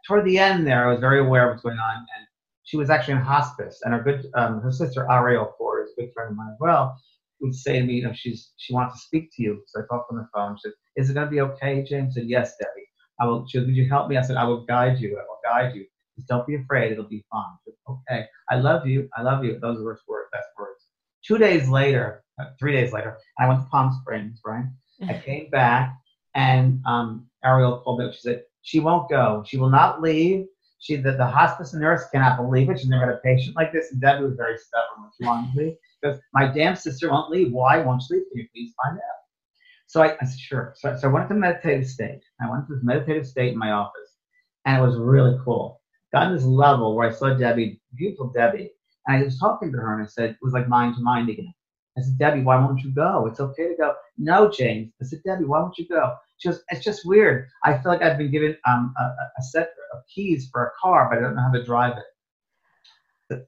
Toward 0.07 0.25
the 0.27 0.39
end 0.39 0.67
there, 0.67 0.89
I 0.89 0.93
was 0.93 1.01
very 1.01 1.21
aware 1.21 1.47
of 1.49 1.53
what's 1.55 1.63
going 1.63 1.79
on, 1.79 1.97
and 1.97 2.27
she 2.65 2.77
was 2.77 2.91
actually 2.91 3.15
in 3.15 3.21
hospice. 3.21 3.81
And 3.85 3.95
her 3.95 4.03
good, 4.03 4.27
um, 4.35 4.61
her 4.63 4.73
sister 4.73 5.07
Arielle 5.11 5.53
Ford 5.59 5.87
is 5.87 5.93
a 5.99 6.03
good 6.03 6.13
friend 6.15 6.31
of 6.33 6.37
mine 6.37 6.51
as 6.53 6.59
well 6.61 6.91
would 7.43 7.55
say 7.55 7.81
to 7.81 7.87
me, 7.87 7.95
you 7.95 8.05
know, 8.05 8.13
she's 8.15 8.53
she 8.57 8.75
wants 8.75 8.95
to 8.97 9.01
speak 9.07 9.31
to 9.37 9.43
you. 9.43 9.63
So 9.69 9.81
I 9.81 9.85
talked 9.89 10.13
on 10.13 10.19
the 10.19 10.29
phone. 10.35 10.57
She 10.59 10.71
said, 10.71 10.73
"Is 10.97 11.11
it 11.11 11.15
going 11.15 11.27
to 11.27 11.31
be 11.31 11.43
okay?" 11.43 11.85
James 11.85 12.15
said, 12.15 12.27
"Yes, 12.27 12.55
Debbie. 12.59 12.87
I 13.21 13.27
will." 13.27 13.47
She 13.49 13.59
said, 13.59 13.67
"Would 13.67 13.77
you 13.77 13.89
help 13.89 14.09
me?" 14.09 14.17
I 14.17 14.23
said, 14.23 14.37
"I 14.37 14.45
will 14.45 14.65
guide 14.67 15.01
you. 15.01 15.19
I 15.19 15.23
will 15.23 15.41
guide 15.45 15.75
you. 15.77 15.87
Just 16.17 16.29
don't 16.29 16.47
be 16.47 16.57
afraid. 16.57 16.93
It'll 16.93 17.05
be 17.09 17.25
fine." 17.33 17.45
Said, 17.65 17.75
okay. 17.89 18.27
I 18.51 18.57
love 18.57 18.87
you. 18.87 19.09
I 19.17 19.23
love 19.23 19.45
you. 19.45 19.59
Those 19.61 19.79
were 19.83 19.95
her 19.95 20.01
words. 20.09 20.29
Best 20.33 20.49
words. 20.59 20.87
Two 21.27 21.39
days 21.39 21.69
later, 21.69 22.25
uh, 22.41 22.47
three 22.59 22.73
days 22.73 22.93
later, 22.93 23.19
I 23.39 23.49
went 23.49 23.61
to 23.63 23.67
Palm 23.71 23.93
Springs. 24.03 24.41
Right. 24.47 24.67
I 25.09 25.19
came 25.19 25.51
back, 25.51 25.95
and 26.35 26.81
um, 26.87 27.29
Arielle 27.45 27.83
called 27.85 28.01
me. 28.01 28.13
She 28.13 28.21
said 28.21 28.45
she 28.63 28.81
won't 28.81 29.11
go. 29.11 29.45
She 29.47 29.59
will 29.59 29.71
not 29.71 30.01
leave. 30.01 30.47
She 30.79 30.97
the, 30.97 31.13
the 31.13 31.27
hospice 31.27 31.75
nurse 31.75 32.05
cannot 32.11 32.39
believe 32.39 32.71
it. 32.71 32.81
She's 32.81 32.89
never 32.89 33.07
had 33.07 33.15
a 33.15 33.19
patient 33.19 33.55
like 33.55 33.73
this. 33.73 33.93
And 33.93 34.01
Debbie 34.01 34.25
was 34.25 34.35
very 34.35 34.59
stubborn 34.59 35.03
when 35.03 35.11
she 35.17 35.27
wanted 35.27 35.53
to 35.53 35.59
leave. 35.59 35.77
Because 36.01 36.21
my 36.35 36.49
damn 36.49 36.75
sister 36.75 37.11
won't 37.11 37.31
leave. 37.31 37.53
Why 37.53 37.79
won't 37.79 38.03
she 38.03 38.15
leave? 38.15 38.25
Can 38.33 38.41
you 38.41 38.49
please 38.53 38.75
find 38.83 38.97
out? 38.97 39.23
So 39.87 40.03
I, 40.03 40.17
I 40.21 40.25
said, 40.25 40.41
sure. 40.41 40.73
So, 40.77 40.97
so 40.97 41.09
I 41.09 41.13
went 41.13 41.29
to 41.29 41.35
meditative 41.35 41.87
state. 41.87 42.23
I 42.41 42.51
went 42.51 42.67
to 42.67 42.75
this 42.75 42.83
meditative 42.83 43.27
state 43.27 43.53
in 43.53 43.59
my 43.59 43.73
office, 43.73 44.17
and 44.65 44.83
it 44.83 44.87
was 44.87 44.97
really 44.97 45.39
cool. 45.45 45.81
Got 46.13 46.29
to 46.29 46.35
this 46.35 46.45
level 46.45 46.97
where 46.97 47.09
I 47.09 47.13
saw 47.13 47.35
Debbie, 47.35 47.81
beautiful 47.95 48.33
Debbie, 48.35 48.73
and 49.07 49.19
I 49.19 49.23
was 49.23 49.39
talking 49.39 49.71
to 49.71 49.79
her, 49.79 49.95
and 49.95 50.03
I 50.03 50.07
said, 50.07 50.31
it 50.31 50.37
was 50.41 50.55
like 50.55 50.69
mind 50.69 50.97
to 50.97 51.03
mind 51.03 51.29
again. 51.29 51.53
I 51.99 52.01
said, 52.01 52.19
Debbie, 52.19 52.43
why 52.43 52.57
won't 52.57 52.81
you 52.81 52.91
go? 52.91 53.27
It's 53.27 53.41
okay 53.41 53.69
to 53.69 53.75
go. 53.77 53.95
No, 54.17 54.51
James. 54.51 54.93
I 55.01 55.05
said, 55.05 55.23
Debbie, 55.27 55.45
why 55.45 55.61
won't 55.61 55.77
you 55.77 55.87
go? 55.87 56.15
Goes, 56.49 56.63
it's 56.71 56.85
just 56.85 57.07
weird. 57.07 57.49
I 57.65 57.79
feel 57.79 57.93
like 57.93 58.03
I've 58.03 58.19
been 58.19 58.31
given 58.31 58.57
um, 58.67 58.95
a, 58.99 59.03
a 59.03 59.43
set 59.43 59.71
of 59.93 60.01
keys 60.13 60.49
for 60.51 60.67
a 60.67 60.71
car, 60.81 61.09
but 61.11 61.19
I 61.19 61.21
don't 61.23 61.35
know 61.37 61.43
how 61.43 61.53
to 61.53 61.65
drive 61.65 61.97
it 61.97 62.05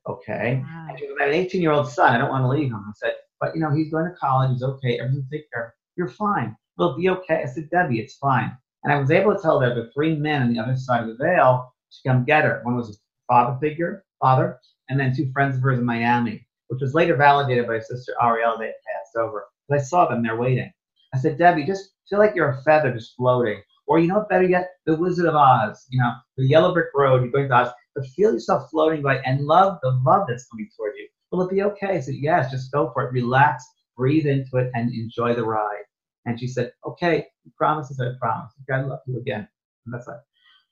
okay. 0.07 0.63
Wow. 0.63 0.87
And 0.89 0.99
she 0.99 1.07
goes, 1.07 1.17
I 1.21 1.25
have 1.25 1.33
an 1.33 1.39
18 1.39 1.63
year 1.63 1.73
old 1.73 1.89
son. 1.89 2.15
I 2.15 2.19
don't 2.19 2.31
want 2.31 2.45
to 2.45 2.49
leave 2.49 2.71
him. 2.71 2.85
I 2.87 2.93
said, 2.97 3.15
but 3.41 3.55
you 3.55 3.61
know, 3.61 3.71
he's 3.71 3.91
going 3.91 4.07
to 4.07 4.17
college. 4.17 4.51
He's 4.53 4.63
okay. 4.63 4.99
Everything's 4.99 5.31
taken 5.31 5.47
care 5.53 5.67
of. 5.67 5.73
You're 5.97 6.09
fine. 6.09 6.57
It'll 6.79 6.97
be 6.97 7.09
okay. 7.11 7.43
I 7.43 7.47
said, 7.47 7.71
Debbie, 7.71 8.01
it's 8.01 8.17
fine. 8.17 8.57
And 8.83 8.93
I 8.93 8.99
was 8.99 9.11
able 9.11 9.35
to 9.35 9.41
tell 9.41 9.59
there 9.59 9.75
the 9.75 9.91
three 9.95 10.17
men 10.17 10.43
on 10.43 10.53
the 10.53 10.61
other 10.61 10.77
side 10.77 11.03
of 11.03 11.09
the 11.09 11.25
veil 11.25 11.73
to 11.93 12.09
come 12.09 12.25
get 12.25 12.45
her. 12.45 12.61
One 12.65 12.77
was 12.77 12.91
a 12.91 13.33
father 13.33 13.59
figure, 13.61 14.05
father, 14.21 14.59
and 14.89 14.99
then 14.99 15.15
two 15.15 15.31
friends 15.33 15.57
of 15.57 15.63
hers 15.63 15.79
in 15.79 15.85
Miami, 15.85 16.47
which 16.69 16.81
was 16.81 16.95
later 16.95 17.17
validated 17.17 17.67
by 17.67 17.79
sister 17.81 18.13
Arielle. 18.23 18.59
They 18.59 18.67
had 18.67 18.75
passed 18.87 19.17
over. 19.17 19.47
But 19.69 19.79
I 19.79 19.83
saw 19.83 20.07
them. 20.07 20.23
They're 20.23 20.37
waiting. 20.37 20.71
I 21.15 21.19
said, 21.19 21.39
Debbie, 21.39 21.65
just 21.65 21.94
feel 22.09 22.19
like 22.19 22.35
you're 22.35 22.51
a 22.51 22.63
feather 22.63 22.93
just 22.93 23.17
floating. 23.17 23.63
Or 23.87 23.99
you 23.99 24.09
know 24.09 24.19
what, 24.19 24.29
better 24.31 24.45
yet, 24.45 24.71
the 24.87 24.97
Wizard 24.97 25.27
of 25.27 25.35
Oz. 25.35 25.87
You 25.91 26.01
know, 26.01 26.13
the 26.37 26.47
yellow 26.47 26.73
brick 26.73 26.89
road. 26.95 27.23
You're 27.23 27.33
going 27.33 27.49
to 27.49 27.55
Oz 27.55 27.73
but 27.95 28.07
feel 28.09 28.33
yourself 28.33 28.71
floating 28.71 29.03
by 29.03 29.19
and 29.19 29.47
love 29.47 29.79
the 29.83 29.91
love 30.05 30.27
that's 30.29 30.47
coming 30.47 30.69
toward 30.77 30.95
you. 30.97 31.09
Will 31.31 31.43
it 31.43 31.51
be 31.51 31.63
okay? 31.63 31.97
I 31.97 32.01
said, 32.01 32.17
yes, 32.17 32.51
just 32.51 32.73
go 32.73 32.91
for 32.93 33.07
it. 33.07 33.13
Relax, 33.13 33.65
breathe 33.97 34.27
into 34.27 34.57
it, 34.57 34.71
and 34.75 34.93
enjoy 34.93 35.35
the 35.35 35.45
ride. 35.45 35.85
And 36.27 36.39
she 36.39 36.47
said, 36.47 36.73
okay, 36.87 37.27
you 37.45 37.53
promise? 37.57 37.97
I 38.01 38.05
I 38.05 38.13
promise. 38.21 38.53
God 38.69 38.87
love 38.87 39.01
you 39.07 39.19
again. 39.19 39.47
And 39.87 39.95
that's 39.95 40.09
it. 40.09 40.15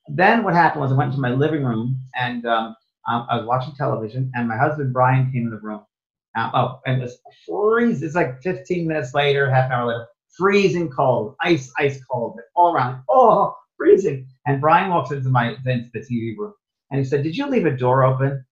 Then 0.08 0.42
what 0.42 0.54
happened 0.54 0.82
was 0.82 0.92
I 0.92 0.96
went 0.96 1.12
to 1.12 1.20
my 1.20 1.30
living 1.30 1.64
room 1.64 2.00
and 2.14 2.44
um, 2.46 2.74
um, 3.08 3.26
I 3.28 3.36
was 3.36 3.46
watching 3.46 3.74
television, 3.74 4.30
and 4.34 4.46
my 4.46 4.56
husband 4.56 4.92
Brian 4.92 5.30
came 5.32 5.44
in 5.44 5.50
the 5.50 5.58
room. 5.58 5.84
Um, 6.36 6.50
oh, 6.54 6.80
and 6.86 7.02
it's 7.02 7.18
freezing. 7.46 8.06
It's 8.06 8.14
like 8.14 8.40
15 8.42 8.86
minutes 8.86 9.12
later, 9.12 9.50
half 9.50 9.66
an 9.66 9.72
hour 9.72 9.86
later, 9.86 10.06
freezing 10.36 10.90
cold, 10.90 11.36
ice, 11.42 11.72
ice 11.78 12.02
cold, 12.10 12.38
all 12.54 12.74
around. 12.74 13.02
Oh, 13.08 13.54
freezing. 13.76 14.26
And 14.46 14.60
Brian 14.60 14.90
walks 14.90 15.10
into 15.10 15.28
my 15.28 15.56
into 15.66 15.90
the 15.92 16.00
TV 16.00 16.36
room, 16.36 16.54
and 16.90 16.98
he 16.98 17.04
said, 17.04 17.22
Did 17.22 17.36
you 17.36 17.46
leave 17.46 17.66
a 17.66 17.76
door 17.76 18.04
open? 18.04 18.44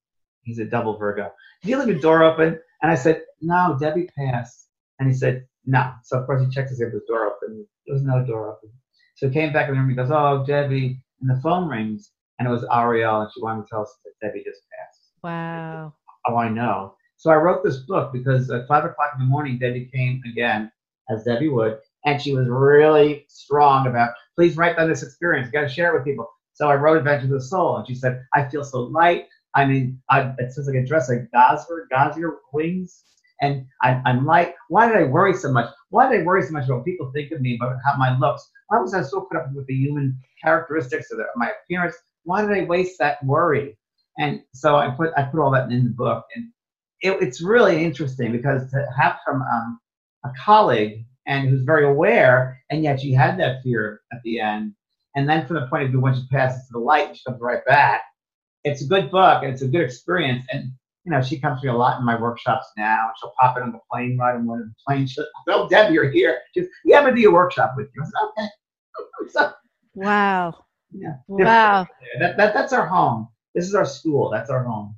He's 0.43 0.59
a 0.59 0.65
double 0.65 0.97
Virgo. 0.97 1.31
Did 1.63 1.71
you 1.71 1.79
leave 1.79 1.97
a 1.97 2.01
door 2.01 2.23
open? 2.23 2.59
And 2.83 2.91
I 2.91 2.95
said, 2.95 3.23
No, 3.41 3.77
Debbie 3.79 4.09
passed. 4.17 4.69
And 4.99 5.09
he 5.09 5.15
said, 5.15 5.47
No. 5.67 5.93
So 6.05 6.19
of 6.19 6.27
course 6.27 6.43
he 6.43 6.51
checked 6.51 6.71
to 6.71 6.77
see 6.77 6.85
if 6.85 6.93
the 6.93 7.01
door 7.07 7.27
open. 7.27 7.67
There 7.87 7.95
was 7.95 8.03
no 8.03 8.25
door 8.25 8.51
open. 8.51 8.71
So 9.17 9.29
he 9.29 9.35
came 9.35 9.53
back 9.53 9.69
in 9.69 9.75
the 9.75 9.81
room. 9.81 9.91
He 9.91 9.97
goes, 9.97 10.11
Oh, 10.11 10.45
Debbie. 10.47 11.03
And 11.21 11.31
the 11.31 11.41
phone 11.43 11.69
rings. 11.69 12.13
And 12.39 12.49
it 12.49 12.51
was 12.51 12.65
Arielle. 12.65 13.23
And 13.23 13.31
she 13.33 13.43
wanted 13.43 13.63
to 13.63 13.69
tell 13.71 13.83
us 13.83 13.95
that 14.05 14.27
Debbie 14.27 14.45
just 14.45 14.63
passed. 14.71 15.13
Wow. 15.23 15.95
Oh, 16.27 16.37
I 16.37 16.49
know. 16.49 16.95
So 17.17 17.31
I 17.31 17.37
wrote 17.37 17.63
this 17.63 17.79
book 17.79 18.13
because 18.15 18.51
at 18.51 18.67
five 18.67 18.85
o'clock 18.85 19.11
in 19.15 19.21
the 19.21 19.31
morning, 19.31 19.59
Debbie 19.59 19.91
came 19.93 20.23
again, 20.31 20.73
as 21.11 21.25
Debbie 21.25 21.49
would, 21.49 21.79
and 22.05 22.21
she 22.21 22.35
was 22.35 22.49
really 22.49 23.27
strong 23.29 23.87
about, 23.87 24.11
please 24.37 24.57
write 24.57 24.77
down 24.77 24.89
this 24.89 25.03
experience. 25.03 25.47
You 25.47 25.53
got 25.53 25.63
to 25.63 25.69
share 25.69 25.91
it 25.91 25.99
with 25.99 26.05
people. 26.05 26.29
So 26.55 26.69
I 26.69 26.75
wrote 26.75 26.99
Adventures 26.99 27.31
of 27.31 27.41
the 27.41 27.45
Soul, 27.45 27.77
and 27.77 27.87
she 27.87 27.95
said, 27.95 28.23
I 28.35 28.49
feel 28.49 28.65
so 28.65 28.83
light. 28.83 29.27
I 29.55 29.65
mean, 29.65 30.01
I, 30.11 30.33
it 30.39 30.53
says 30.53 30.67
like 30.67 30.77
a 30.77 30.87
dress 30.87 31.09
like 31.09 31.31
gossamer, 31.33 31.87
gossamer 31.91 32.39
wings, 32.53 33.03
and 33.41 33.67
I, 33.83 34.01
I'm 34.05 34.27
like, 34.27 34.55
Why 34.69 34.87
did 34.87 34.97
I 34.97 35.05
worry 35.05 35.35
so 35.35 35.51
much? 35.51 35.71
Why 35.89 36.09
did 36.09 36.21
I 36.21 36.25
worry 36.25 36.43
so 36.43 36.53
much 36.53 36.67
about 36.67 36.79
what 36.79 36.85
people 36.85 37.11
think 37.13 37.33
of 37.33 37.41
me, 37.41 37.57
about 37.57 37.77
how 37.85 37.97
my 37.97 38.17
looks? 38.19 38.49
Why 38.69 38.79
was 38.79 38.95
I 38.95 39.03
so 39.03 39.23
caught 39.23 39.43
up 39.43 39.49
with 39.55 39.67
the 39.67 39.75
human 39.75 40.19
characteristics 40.43 41.11
of 41.11 41.19
the, 41.19 41.25
my 41.37 41.51
appearance? 41.65 41.97
Why 42.25 42.43
did 42.43 42.53
I 42.53 42.65
waste 42.65 42.99
that 42.99 43.25
worry? 43.25 43.77
And 44.19 44.43
so 44.55 44.77
I 44.77 44.91
put 44.91 45.11
I 45.17 45.23
put 45.23 45.41
all 45.41 45.51
that 45.53 45.71
in 45.71 45.85
the 45.85 45.91
book, 45.91 46.25
and 46.35 46.51
it, 47.01 47.23
it's 47.23 47.43
really 47.43 47.83
interesting 47.83 48.33
because 48.33 48.71
to 48.71 48.87
have 48.97 49.17
from 49.25 49.43
um, 49.43 49.81
a 50.25 50.31
colleague 50.45 51.05
and 51.27 51.49
who's 51.49 51.63
very 51.63 51.85
aware, 51.85 52.63
and 52.71 52.83
yet 52.83 53.01
she 53.01 53.13
had 53.13 53.39
that 53.39 53.63
fear 53.63 54.01
at 54.13 54.21
the 54.25 54.41
end 54.41 54.75
and 55.17 55.29
then 55.29 55.47
from 55.47 55.57
the 55.57 55.67
point 55.67 55.85
of 55.85 55.91
view, 55.91 56.01
once 56.01 56.19
she 56.19 56.27
passes 56.31 56.67
to 56.67 56.73
the 56.73 56.79
light, 56.79 57.17
she 57.17 57.23
comes 57.27 57.41
right 57.41 57.65
back. 57.67 58.03
It's 58.65 58.83
a 58.83 58.87
good 58.87 59.11
book 59.11 59.43
and 59.43 59.53
it's 59.53 59.63
a 59.63 59.69
good 59.69 59.83
experience. 59.83 60.45
And 60.53 60.73
you 61.05 61.13
know, 61.13 61.23
she 61.23 61.41
comes 61.41 61.61
to 61.61 61.67
me 61.67 61.73
a 61.73 61.77
lot 61.77 61.99
in 61.99 62.05
my 62.05 62.21
workshops 62.21 62.67
now. 62.77 63.11
She'll 63.19 63.33
pop 63.41 63.57
in 63.57 63.63
on 63.63 63.73
the 63.73 63.81
plane 63.91 64.19
ride 64.19 64.37
and 64.37 64.47
one 64.47 64.61
of 64.61 64.67
the 64.67 64.75
planes. 64.87 65.13
She'll, 65.13 65.27
oh, 65.49 65.69
Deb, 65.69 65.93
you're 65.93 66.11
here. 66.11 66.39
She's, 66.55 66.67
yeah, 66.85 66.99
I'm 66.99 67.05
gonna 67.05 67.17
do 67.17 67.29
a 67.29 67.33
workshop 67.33 67.73
with 67.77 67.89
you. 67.95 68.03
I 68.03 68.07
said, 68.07 68.45
okay. 68.45 69.29
so, 69.31 69.53
wow. 69.95 70.65
Yeah. 70.93 71.15
Wow. 71.27 71.87
That, 72.19 72.37
that, 72.37 72.55
that's 72.55 72.73
our 72.73 72.87
home. 72.87 73.29
This 73.55 73.67
is 73.67 73.75
our 73.75 73.87
school. 73.87 74.31
That's 74.31 74.51
our 74.51 74.63
home. 74.63 74.97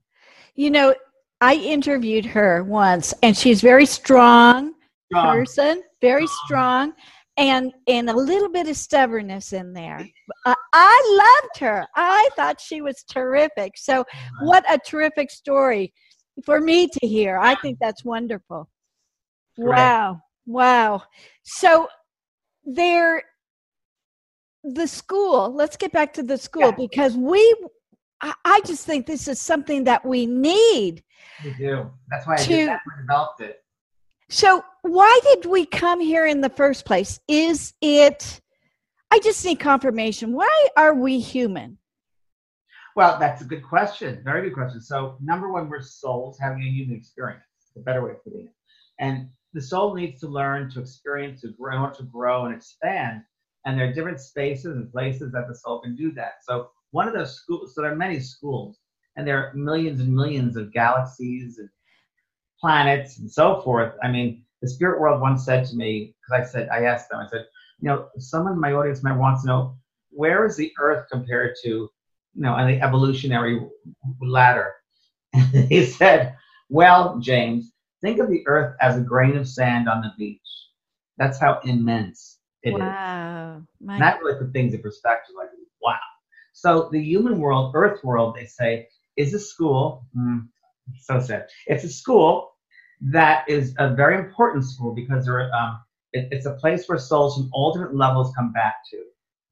You 0.54 0.70
know, 0.70 0.94
I 1.40 1.54
interviewed 1.54 2.26
her 2.26 2.64
once, 2.64 3.14
and 3.22 3.36
she's 3.36 3.60
very 3.60 3.86
strong, 3.86 4.74
strong. 5.12 5.36
person, 5.36 5.82
very 6.00 6.26
strong 6.44 6.92
and 7.36 7.72
and 7.86 8.10
a 8.10 8.16
little 8.16 8.48
bit 8.48 8.68
of 8.68 8.76
stubbornness 8.76 9.52
in 9.52 9.72
there. 9.72 10.06
Uh, 10.44 10.54
I 10.72 11.40
loved 11.42 11.58
her. 11.60 11.86
I 11.96 12.28
thought 12.36 12.60
she 12.60 12.82
was 12.82 13.04
terrific. 13.10 13.72
So, 13.76 14.04
what 14.40 14.64
a 14.70 14.78
terrific 14.78 15.30
story 15.30 15.92
for 16.44 16.60
me 16.60 16.88
to 16.88 17.06
hear. 17.06 17.38
I 17.38 17.54
think 17.56 17.78
that's 17.80 18.04
wonderful. 18.04 18.68
Wow, 19.56 20.20
wow. 20.46 21.02
So, 21.42 21.88
there, 22.64 23.22
the 24.64 24.86
school. 24.86 25.54
Let's 25.54 25.76
get 25.76 25.92
back 25.92 26.12
to 26.14 26.22
the 26.22 26.38
school 26.38 26.66
yeah. 26.66 26.76
because 26.76 27.16
we. 27.16 27.56
I, 28.44 28.60
just 28.64 28.86
think 28.86 29.06
this 29.06 29.26
is 29.26 29.40
something 29.40 29.82
that 29.82 30.06
we 30.06 30.26
need. 30.26 31.02
We 31.44 31.54
do. 31.54 31.90
That's 32.08 32.24
why 32.24 32.34
I 32.34 32.36
to, 32.36 32.78
developed 33.00 33.40
it 33.40 33.61
so, 34.32 34.64
why 34.80 35.20
did 35.24 35.44
we 35.44 35.66
come 35.66 36.00
here 36.00 36.24
in 36.24 36.40
the 36.40 36.48
first 36.48 36.86
place? 36.86 37.20
Is 37.28 37.74
it, 37.82 38.40
I 39.10 39.18
just 39.18 39.44
need 39.44 39.60
confirmation. 39.60 40.32
Why 40.32 40.68
are 40.74 40.94
we 40.94 41.20
human? 41.20 41.76
Well, 42.96 43.18
that's 43.18 43.42
a 43.42 43.44
good 43.44 43.62
question. 43.62 44.22
Very 44.24 44.48
good 44.48 44.54
question. 44.54 44.80
So, 44.80 45.18
number 45.20 45.52
one, 45.52 45.68
we're 45.68 45.82
souls 45.82 46.38
having 46.40 46.62
a 46.62 46.70
human 46.70 46.96
experience, 46.96 47.42
a 47.76 47.80
better 47.80 48.02
way 48.02 48.12
of 48.12 48.24
putting 48.24 48.46
it. 48.46 48.54
And 48.98 49.28
the 49.52 49.60
soul 49.60 49.94
needs 49.94 50.18
to 50.20 50.28
learn 50.28 50.70
to 50.70 50.80
experience, 50.80 51.42
to 51.42 51.48
grow, 51.48 51.90
to 51.90 52.02
grow 52.04 52.46
and 52.46 52.54
expand. 52.54 53.24
And 53.66 53.78
there 53.78 53.86
are 53.86 53.92
different 53.92 54.18
spaces 54.18 54.76
and 54.78 54.90
places 54.90 55.30
that 55.32 55.46
the 55.46 55.54
soul 55.54 55.82
can 55.82 55.94
do 55.94 56.10
that. 56.12 56.36
So, 56.42 56.70
one 56.92 57.06
of 57.06 57.12
those 57.12 57.36
schools, 57.36 57.74
so 57.74 57.82
there 57.82 57.92
are 57.92 57.96
many 57.96 58.18
schools, 58.18 58.78
and 59.16 59.28
there 59.28 59.46
are 59.46 59.52
millions 59.52 60.00
and 60.00 60.14
millions 60.14 60.56
of 60.56 60.72
galaxies 60.72 61.58
and 61.58 61.68
planets 62.62 63.18
and 63.18 63.30
so 63.30 63.60
forth. 63.60 63.94
I 64.02 64.08
mean, 64.08 64.44
the 64.62 64.68
spirit 64.68 65.00
world 65.00 65.20
once 65.20 65.44
said 65.44 65.66
to 65.66 65.76
me, 65.76 66.14
because 66.22 66.40
I 66.40 66.50
said, 66.50 66.68
I 66.70 66.84
asked 66.84 67.10
them, 67.10 67.20
I 67.20 67.28
said, 67.28 67.44
you 67.80 67.88
know, 67.88 68.08
someone 68.18 68.52
in 68.52 68.60
my 68.60 68.72
audience 68.72 69.02
might 69.02 69.18
want 69.18 69.40
to 69.40 69.46
know 69.46 69.76
where 70.10 70.46
is 70.46 70.56
the 70.56 70.72
Earth 70.78 71.06
compared 71.10 71.56
to, 71.64 71.68
you 71.68 71.90
know, 72.34 72.52
on 72.52 72.68
the 72.68 72.80
evolutionary 72.80 73.60
ladder. 74.20 74.72
he 75.68 75.84
said, 75.84 76.36
Well, 76.68 77.18
James, 77.18 77.72
think 78.00 78.20
of 78.20 78.28
the 78.28 78.46
earth 78.46 78.76
as 78.80 78.96
a 78.96 79.00
grain 79.00 79.36
of 79.36 79.48
sand 79.48 79.88
on 79.88 80.02
the 80.02 80.12
beach. 80.16 80.40
That's 81.16 81.40
how 81.40 81.60
immense 81.64 82.38
it 82.62 82.72
wow. 82.72 82.78
is. 82.78 83.64
My 83.80 83.94
And 83.94 84.02
that 84.02 84.20
really 84.20 84.38
put 84.38 84.52
things 84.52 84.74
in 84.74 84.82
perspective 84.82 85.34
like, 85.36 85.48
wow. 85.82 85.98
So 86.52 86.88
the 86.92 87.02
human 87.02 87.38
world, 87.38 87.72
earth 87.74 88.04
world, 88.04 88.36
they 88.36 88.46
say, 88.46 88.88
is 89.16 89.34
a 89.34 89.38
school. 89.38 90.06
Mm, 90.16 90.48
so 91.00 91.20
sad. 91.20 91.48
It's 91.66 91.84
a 91.84 91.88
school 91.88 92.51
that 93.10 93.48
is 93.48 93.74
a 93.78 93.92
very 93.94 94.16
important 94.16 94.64
school 94.64 94.94
because 94.94 95.26
there 95.26 95.52
um, 95.54 95.80
it, 96.12 96.28
it's 96.30 96.46
a 96.46 96.52
place 96.54 96.88
where 96.88 96.98
souls 96.98 97.36
from 97.36 97.50
all 97.52 97.72
different 97.72 97.96
levels 97.96 98.32
come 98.36 98.52
back 98.52 98.76
to. 98.90 99.02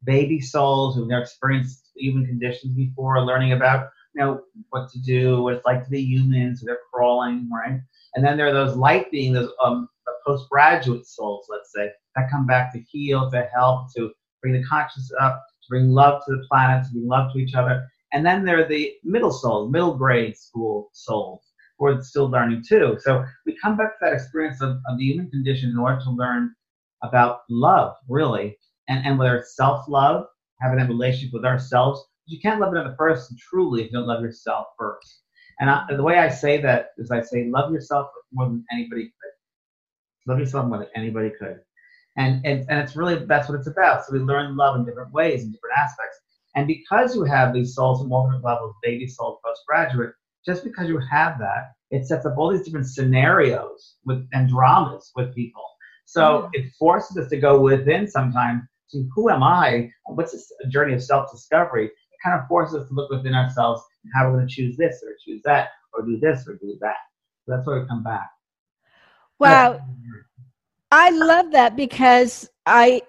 Baby 0.05 0.40
souls 0.40 0.94
who've 0.94 1.09
never 1.09 1.22
experienced 1.22 1.90
human 1.96 2.26
conditions 2.26 2.74
before, 2.74 3.24
learning 3.24 3.53
about 3.53 3.88
you 4.14 4.22
know 4.22 4.42
what 4.70 4.90
to 4.90 5.01
do, 5.01 5.42
what 5.42 5.55
it's 5.55 5.66
like 5.66 5.84
to 5.84 5.90
be 5.90 6.03
human, 6.03 6.57
so 6.57 6.64
they're 6.66 6.78
crawling, 6.92 7.48
right? 7.51 7.80
And 8.14 8.24
then 8.24 8.36
there 8.36 8.48
are 8.48 8.53
those 8.53 8.76
light 8.76 9.11
beings, 9.11 9.34
those 9.34 9.53
um, 9.62 9.88
postgraduate 10.26 11.07
souls, 11.07 11.46
let's 11.48 11.72
say, 11.72 11.90
that 12.16 12.30
come 12.30 12.46
back 12.46 12.72
to 12.72 12.80
heal, 12.80 13.30
to 13.30 13.48
help, 13.55 13.92
to 13.94 14.11
bring 14.42 14.55
the 14.55 14.64
consciousness 14.64 15.12
up, 15.20 15.42
to 15.62 15.68
bring 15.68 15.90
love 15.90 16.22
to 16.26 16.36
the 16.36 16.46
planet, 16.48 16.86
to 16.86 16.92
bring 16.92 17.07
love 17.09 17.32
to 17.32 17.38
each 17.38 17.55
other. 17.55 17.86
And 18.12 18.26
then 18.26 18.44
there 18.44 18.61
are 18.61 18.68
the 18.68 18.94
middle 19.05 19.30
souls, 19.30 19.70
middle 19.70 19.94
grade 19.94 20.36
school 20.36 20.90
souls, 20.92 21.42
who 21.81 21.87
are 21.87 22.03
still 22.03 22.31
learning 22.31 22.62
too. 22.66 22.99
So 23.01 23.24
we 23.47 23.57
come 23.61 23.76
back 23.76 23.99
to 23.99 24.05
that 24.05 24.12
experience 24.12 24.61
of, 24.61 24.76
of 24.87 24.99
the 24.99 25.05
human 25.05 25.31
condition 25.31 25.70
in 25.70 25.78
order 25.78 25.99
to 26.05 26.11
learn 26.11 26.55
about 27.03 27.41
love, 27.49 27.97
really, 28.09 28.59
and, 28.89 29.05
and 29.07 29.18
whether 29.18 29.37
it's 29.37 29.57
self 29.57 29.89
love, 29.89 30.26
having 30.61 30.78
a 30.78 30.87
relationship 30.87 31.33
with 31.33 31.45
ourselves. 31.45 32.05
You 32.26 32.39
can't 32.41 32.61
love 32.61 32.72
another 32.72 32.95
person 32.97 33.37
truly 33.41 33.81
if 33.83 33.87
you 33.87 33.99
don't 33.99 34.07
love 34.07 34.22
yourself 34.22 34.66
first. 34.78 35.22
And 35.59 35.68
I, 35.68 35.85
the 35.91 36.03
way 36.03 36.18
I 36.18 36.28
say 36.28 36.61
that 36.61 36.91
is 36.99 37.11
I 37.11 37.22
say, 37.22 37.49
love 37.49 37.72
yourself 37.72 38.09
more 38.33 38.47
than 38.47 38.64
anybody 38.70 39.05
could. 39.05 40.31
Love 40.31 40.39
yourself 40.39 40.66
more 40.66 40.78
than 40.78 40.89
anybody 40.95 41.31
could. 41.39 41.61
And, 42.16 42.45
and, 42.45 42.66
and 42.68 42.78
it's 42.78 42.95
really, 42.95 43.24
that's 43.24 43.49
what 43.49 43.59
it's 43.59 43.66
about. 43.68 44.05
So 44.05 44.12
we 44.12 44.20
learn 44.20 44.57
love 44.57 44.76
in 44.76 44.85
different 44.85 45.12
ways, 45.12 45.43
in 45.43 45.51
different 45.51 45.78
aspects. 45.78 46.18
And 46.55 46.66
because 46.66 47.14
you 47.14 47.24
have 47.24 47.55
these 47.55 47.74
souls 47.74 48.03
at 48.03 48.09
multiple 48.09 48.41
levels, 48.43 48.74
baby 48.83 49.07
soul, 49.07 49.41
postgraduate, 49.45 50.12
just 50.45 50.64
because 50.64 50.88
you 50.88 50.99
have 51.11 51.38
that, 51.38 51.72
it 51.91 52.07
sets 52.07 52.26
up 52.26 52.36
all 52.38 52.51
these 52.51 52.62
different 52.62 52.86
scenarios 52.86 53.97
with 54.05 54.26
and 54.32 54.49
dramas 54.49 55.11
with 55.16 55.34
people. 55.34 55.62
So 56.05 56.20
mm-hmm. 56.22 56.51
it 56.55 56.72
forces 56.78 57.16
us 57.16 57.28
to 57.30 57.36
go 57.38 57.61
within 57.61 58.09
sometimes 58.09 58.62
to 58.93 59.09
who 59.14 59.30
am 59.30 59.43
I? 59.43 59.91
What's 60.07 60.32
this 60.32 60.53
journey 60.68 60.95
of 60.95 61.03
self-discovery? 61.03 61.86
It 61.86 61.93
kind 62.24 62.41
of 62.41 62.47
forces 62.49 62.82
us 62.82 62.88
to 62.88 62.95
look 62.95 63.11
within 63.11 63.34
ourselves 63.34 63.82
and 64.05 64.12
how 64.14 64.26
we're 64.26 64.36
going 64.36 64.49
to 64.49 64.55
choose 64.55 64.76
this 64.76 65.03
or 65.05 65.14
choose 65.24 65.43
that 65.45 65.68
or 65.93 66.05
do 66.05 66.18
this 66.18 66.47
or 66.49 66.55
do 66.55 66.76
that. 66.80 66.97
So 67.45 67.55
that's 67.55 67.66
where 67.66 67.80
we 67.80 67.86
come 67.88 68.03
back. 68.03 68.28
Wow. 69.38 69.80
I 70.93 71.11
love 71.11 71.53
that 71.53 71.76
because 71.76 72.51
I 72.66 73.03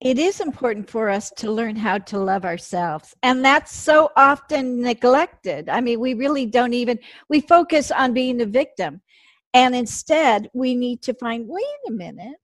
it 0.00 0.18
is 0.18 0.40
important 0.40 0.88
for 0.88 1.08
us 1.08 1.30
to 1.36 1.50
learn 1.50 1.74
how 1.74 1.98
to 1.98 2.18
love 2.18 2.44
ourselves 2.44 3.14
and 3.22 3.44
that's 3.44 3.74
so 3.74 4.10
often 4.16 4.80
neglected. 4.80 5.68
I 5.68 5.80
mean, 5.80 6.00
we 6.00 6.14
really 6.14 6.46
don't 6.46 6.74
even 6.74 6.98
we 7.28 7.40
focus 7.40 7.90
on 7.90 8.12
being 8.12 8.36
the 8.36 8.46
victim. 8.46 9.00
And 9.54 9.74
instead, 9.74 10.50
we 10.54 10.74
need 10.74 11.02
to 11.02 11.14
find 11.14 11.48
wait 11.48 11.64
a 11.88 11.92
minute. 11.92 12.36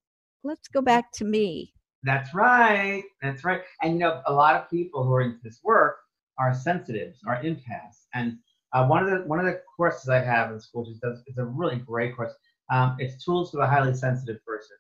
Let's 0.43 0.69
go 0.69 0.81
back 0.83 1.13
to 1.13 1.25
me. 1.25 1.73
That's 2.03 2.35
right. 2.35 3.05
That's 3.23 3.45
right. 3.45 3.63
And 3.83 3.95
you 3.95 3.99
know, 4.01 4.23
a 4.27 4.33
lot 4.33 4.57
of 4.57 4.69
people 4.71 5.05
who 5.05 5.15
are 5.15 5.23
into 5.23 5.39
this 5.43 5.61
work 5.63 5.97
are 6.39 6.53
sensitives, 6.55 7.21
are 7.27 7.43
empaths. 7.43 8.07
And 8.15 8.39
uh, 8.73 8.87
one 8.87 9.05
of 9.05 9.11
the 9.11 9.27
one 9.27 9.39
of 9.39 9.47
the 9.47 9.61
courses 9.77 10.09
I 10.09 10.19
have 10.19 10.51
in 10.51 10.59
school 10.59 10.85
just 10.85 11.01
does 11.01 11.23
it's 11.27 11.39
a 11.39 11.45
really 11.45 11.77
great 11.77 12.17
course. 12.17 12.33
Um, 12.73 12.97
it's 12.99 13.25
tools 13.25 13.53
for 13.53 13.59
the 13.59 13.67
highly 13.67 13.95
sensitive 13.95 14.45
person. 14.45 14.77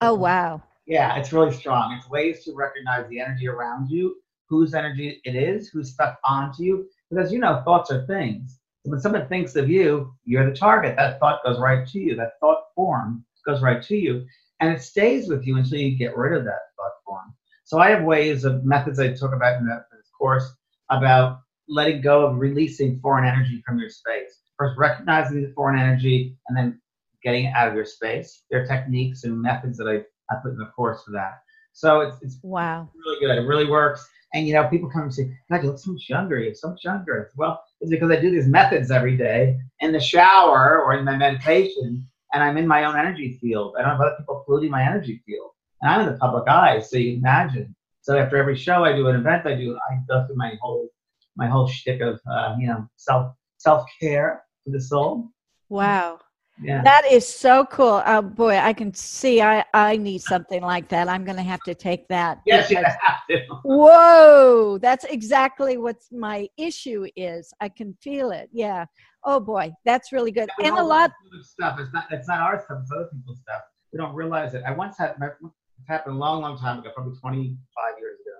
Oh 0.00 0.14
wow. 0.14 0.62
Yeah, 0.86 1.16
it's 1.16 1.32
really 1.32 1.52
strong. 1.52 1.94
It's 1.98 2.08
ways 2.10 2.44
to 2.44 2.54
recognize 2.54 3.08
the 3.08 3.20
energy 3.20 3.48
around 3.48 3.88
you, 3.88 4.16
whose 4.48 4.74
energy 4.74 5.20
it 5.24 5.34
is, 5.34 5.68
who's 5.68 5.92
stuck 5.92 6.18
onto 6.24 6.62
you. 6.62 6.86
Because 7.10 7.32
you 7.32 7.38
know, 7.38 7.62
thoughts 7.64 7.90
are 7.90 8.06
things. 8.06 8.58
So 8.84 8.90
when 8.90 9.00
someone 9.00 9.26
thinks 9.28 9.56
of 9.56 9.70
you, 9.70 10.14
you're 10.24 10.48
the 10.48 10.56
target. 10.56 10.96
That 10.96 11.18
thought 11.18 11.44
goes 11.44 11.58
right 11.58 11.86
to 11.88 11.98
you. 11.98 12.16
That 12.16 12.32
thought 12.40 12.64
form 12.74 13.24
goes 13.46 13.62
right 13.62 13.82
to 13.82 13.96
you. 13.96 14.26
And 14.60 14.72
it 14.72 14.82
stays 14.82 15.28
with 15.28 15.46
you 15.46 15.56
until 15.56 15.78
you 15.78 15.96
get 15.96 16.16
rid 16.16 16.36
of 16.36 16.44
that 16.44 16.60
thought 16.76 16.92
form. 17.06 17.34
So 17.64 17.78
I 17.78 17.90
have 17.90 18.04
ways 18.04 18.44
of 18.44 18.64
methods 18.64 18.98
I 18.98 19.12
talk 19.12 19.34
about 19.34 19.58
in 19.58 19.66
this 19.66 20.10
course 20.18 20.44
about 20.90 21.40
letting 21.68 22.02
go 22.02 22.26
of 22.26 22.36
releasing 22.36 23.00
foreign 23.00 23.26
energy 23.26 23.62
from 23.66 23.78
your 23.78 23.88
space. 23.88 24.40
First, 24.58 24.78
recognizing 24.78 25.42
the 25.42 25.52
foreign 25.54 25.78
energy 25.78 26.36
and 26.48 26.56
then 26.56 26.80
getting 27.22 27.46
it 27.46 27.54
out 27.54 27.68
of 27.68 27.74
your 27.74 27.86
space. 27.86 28.42
There 28.50 28.62
are 28.62 28.66
techniques 28.66 29.24
and 29.24 29.40
methods 29.40 29.78
that 29.78 29.88
I, 29.88 30.02
I 30.30 30.36
put 30.42 30.52
in 30.52 30.58
the 30.58 30.66
course 30.66 31.02
for 31.04 31.12
that. 31.12 31.40
So 31.72 32.00
it's, 32.00 32.22
it's 32.22 32.38
Wow. 32.42 32.88
really 32.94 33.20
good. 33.20 33.36
It 33.38 33.46
really 33.46 33.68
works. 33.68 34.08
And 34.32 34.46
you 34.46 34.54
know, 34.54 34.66
people 34.68 34.90
come 34.90 35.02
and 35.02 35.14
say, 35.14 35.36
God, 35.50 35.62
you 35.62 35.70
look 35.70 35.78
so 35.78 35.92
much 35.92 36.08
younger. 36.08 36.38
You're 36.38 36.54
so 36.54 36.70
much 36.70 36.84
younger. 36.84 37.30
Well, 37.36 37.62
it's 37.80 37.90
because 37.90 38.10
I 38.10 38.20
do 38.20 38.30
these 38.30 38.48
methods 38.48 38.90
every 38.90 39.16
day 39.16 39.58
in 39.80 39.92
the 39.92 40.00
shower 40.00 40.82
or 40.82 40.94
in 40.94 41.04
my 41.04 41.16
meditation, 41.16 42.06
and 42.32 42.42
I'm 42.42 42.56
in 42.56 42.66
my 42.66 42.84
own 42.84 42.96
energy 42.96 43.38
field. 43.40 43.76
I 43.78 43.82
don't 43.82 43.92
have 43.92 44.00
other 44.00 44.16
people 44.18 44.42
polluting 44.44 44.70
my 44.70 44.82
energy 44.82 45.22
field. 45.24 45.50
And 45.82 45.90
I'm 45.90 46.00
in 46.06 46.12
the 46.12 46.18
public 46.18 46.48
eye, 46.48 46.80
so 46.80 46.96
you 46.96 47.16
imagine. 47.16 47.74
So 48.00 48.16
after 48.18 48.36
every 48.36 48.56
show 48.56 48.84
I 48.84 48.94
do 48.94 49.06
an 49.08 49.16
event, 49.16 49.46
I 49.46 49.54
do 49.54 49.78
I 49.88 49.98
go 50.08 50.26
through 50.26 50.36
my 50.36 50.58
whole 50.60 50.88
my 51.36 51.46
whole 51.46 51.66
shtick 51.68 52.00
of 52.00 52.20
uh, 52.30 52.54
you 52.58 52.66
know 52.66 52.88
self 52.96 53.34
self 53.58 53.84
care 54.00 54.42
for 54.64 54.70
the 54.70 54.80
soul. 54.80 55.30
Wow. 55.68 56.20
Yeah. 56.62 56.82
That 56.82 57.04
is 57.10 57.28
so 57.28 57.64
cool. 57.66 58.02
Oh 58.06 58.22
boy, 58.22 58.56
I 58.56 58.72
can 58.72 58.94
see 58.94 59.42
I 59.42 59.64
I 59.74 59.96
need 59.96 60.22
something 60.22 60.62
like 60.62 60.88
that. 60.88 61.08
I'm 61.08 61.24
going 61.24 61.36
to 61.36 61.42
have 61.42 61.62
to 61.64 61.74
take 61.74 62.06
that. 62.08 62.40
yes, 62.46 62.70
you 62.70 62.76
have 62.76 63.26
to. 63.28 63.40
Whoa, 63.64 64.78
that's 64.80 65.04
exactly 65.04 65.78
what 65.78 65.96
my 66.12 66.48
issue 66.56 67.06
is. 67.16 67.52
I 67.60 67.68
can 67.68 67.94
feel 68.00 68.30
it. 68.30 68.50
Yeah. 68.52 68.86
Oh 69.24 69.40
boy, 69.40 69.72
that's 69.84 70.12
really 70.12 70.30
good. 70.30 70.48
We 70.58 70.66
And 70.66 70.78
a 70.78 70.82
lot 70.82 71.10
this 71.36 71.50
stuff. 71.50 71.78
It's 71.80 71.92
not. 71.92 72.06
It's 72.10 72.28
not 72.28 72.40
our 72.40 72.62
stuff. 72.64 72.78
It's 72.82 72.92
other 72.92 73.08
people's 73.12 73.40
stuff. 73.40 73.62
We 73.92 73.98
don't 73.98 74.14
realize 74.14 74.54
it. 74.54 74.62
I 74.66 74.72
once 74.72 74.96
had. 74.98 75.16
It 75.20 75.88
happened 75.88 76.16
a 76.16 76.18
long, 76.18 76.40
long 76.40 76.56
time 76.56 76.78
ago, 76.78 76.90
probably 76.94 77.18
25 77.18 77.58
years 77.98 78.18
ago. 78.20 78.36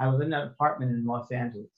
I 0.00 0.08
was 0.08 0.20
in 0.20 0.32
an 0.32 0.48
apartment 0.48 0.92
in 0.92 1.04
Los 1.04 1.30
Angeles, 1.30 1.70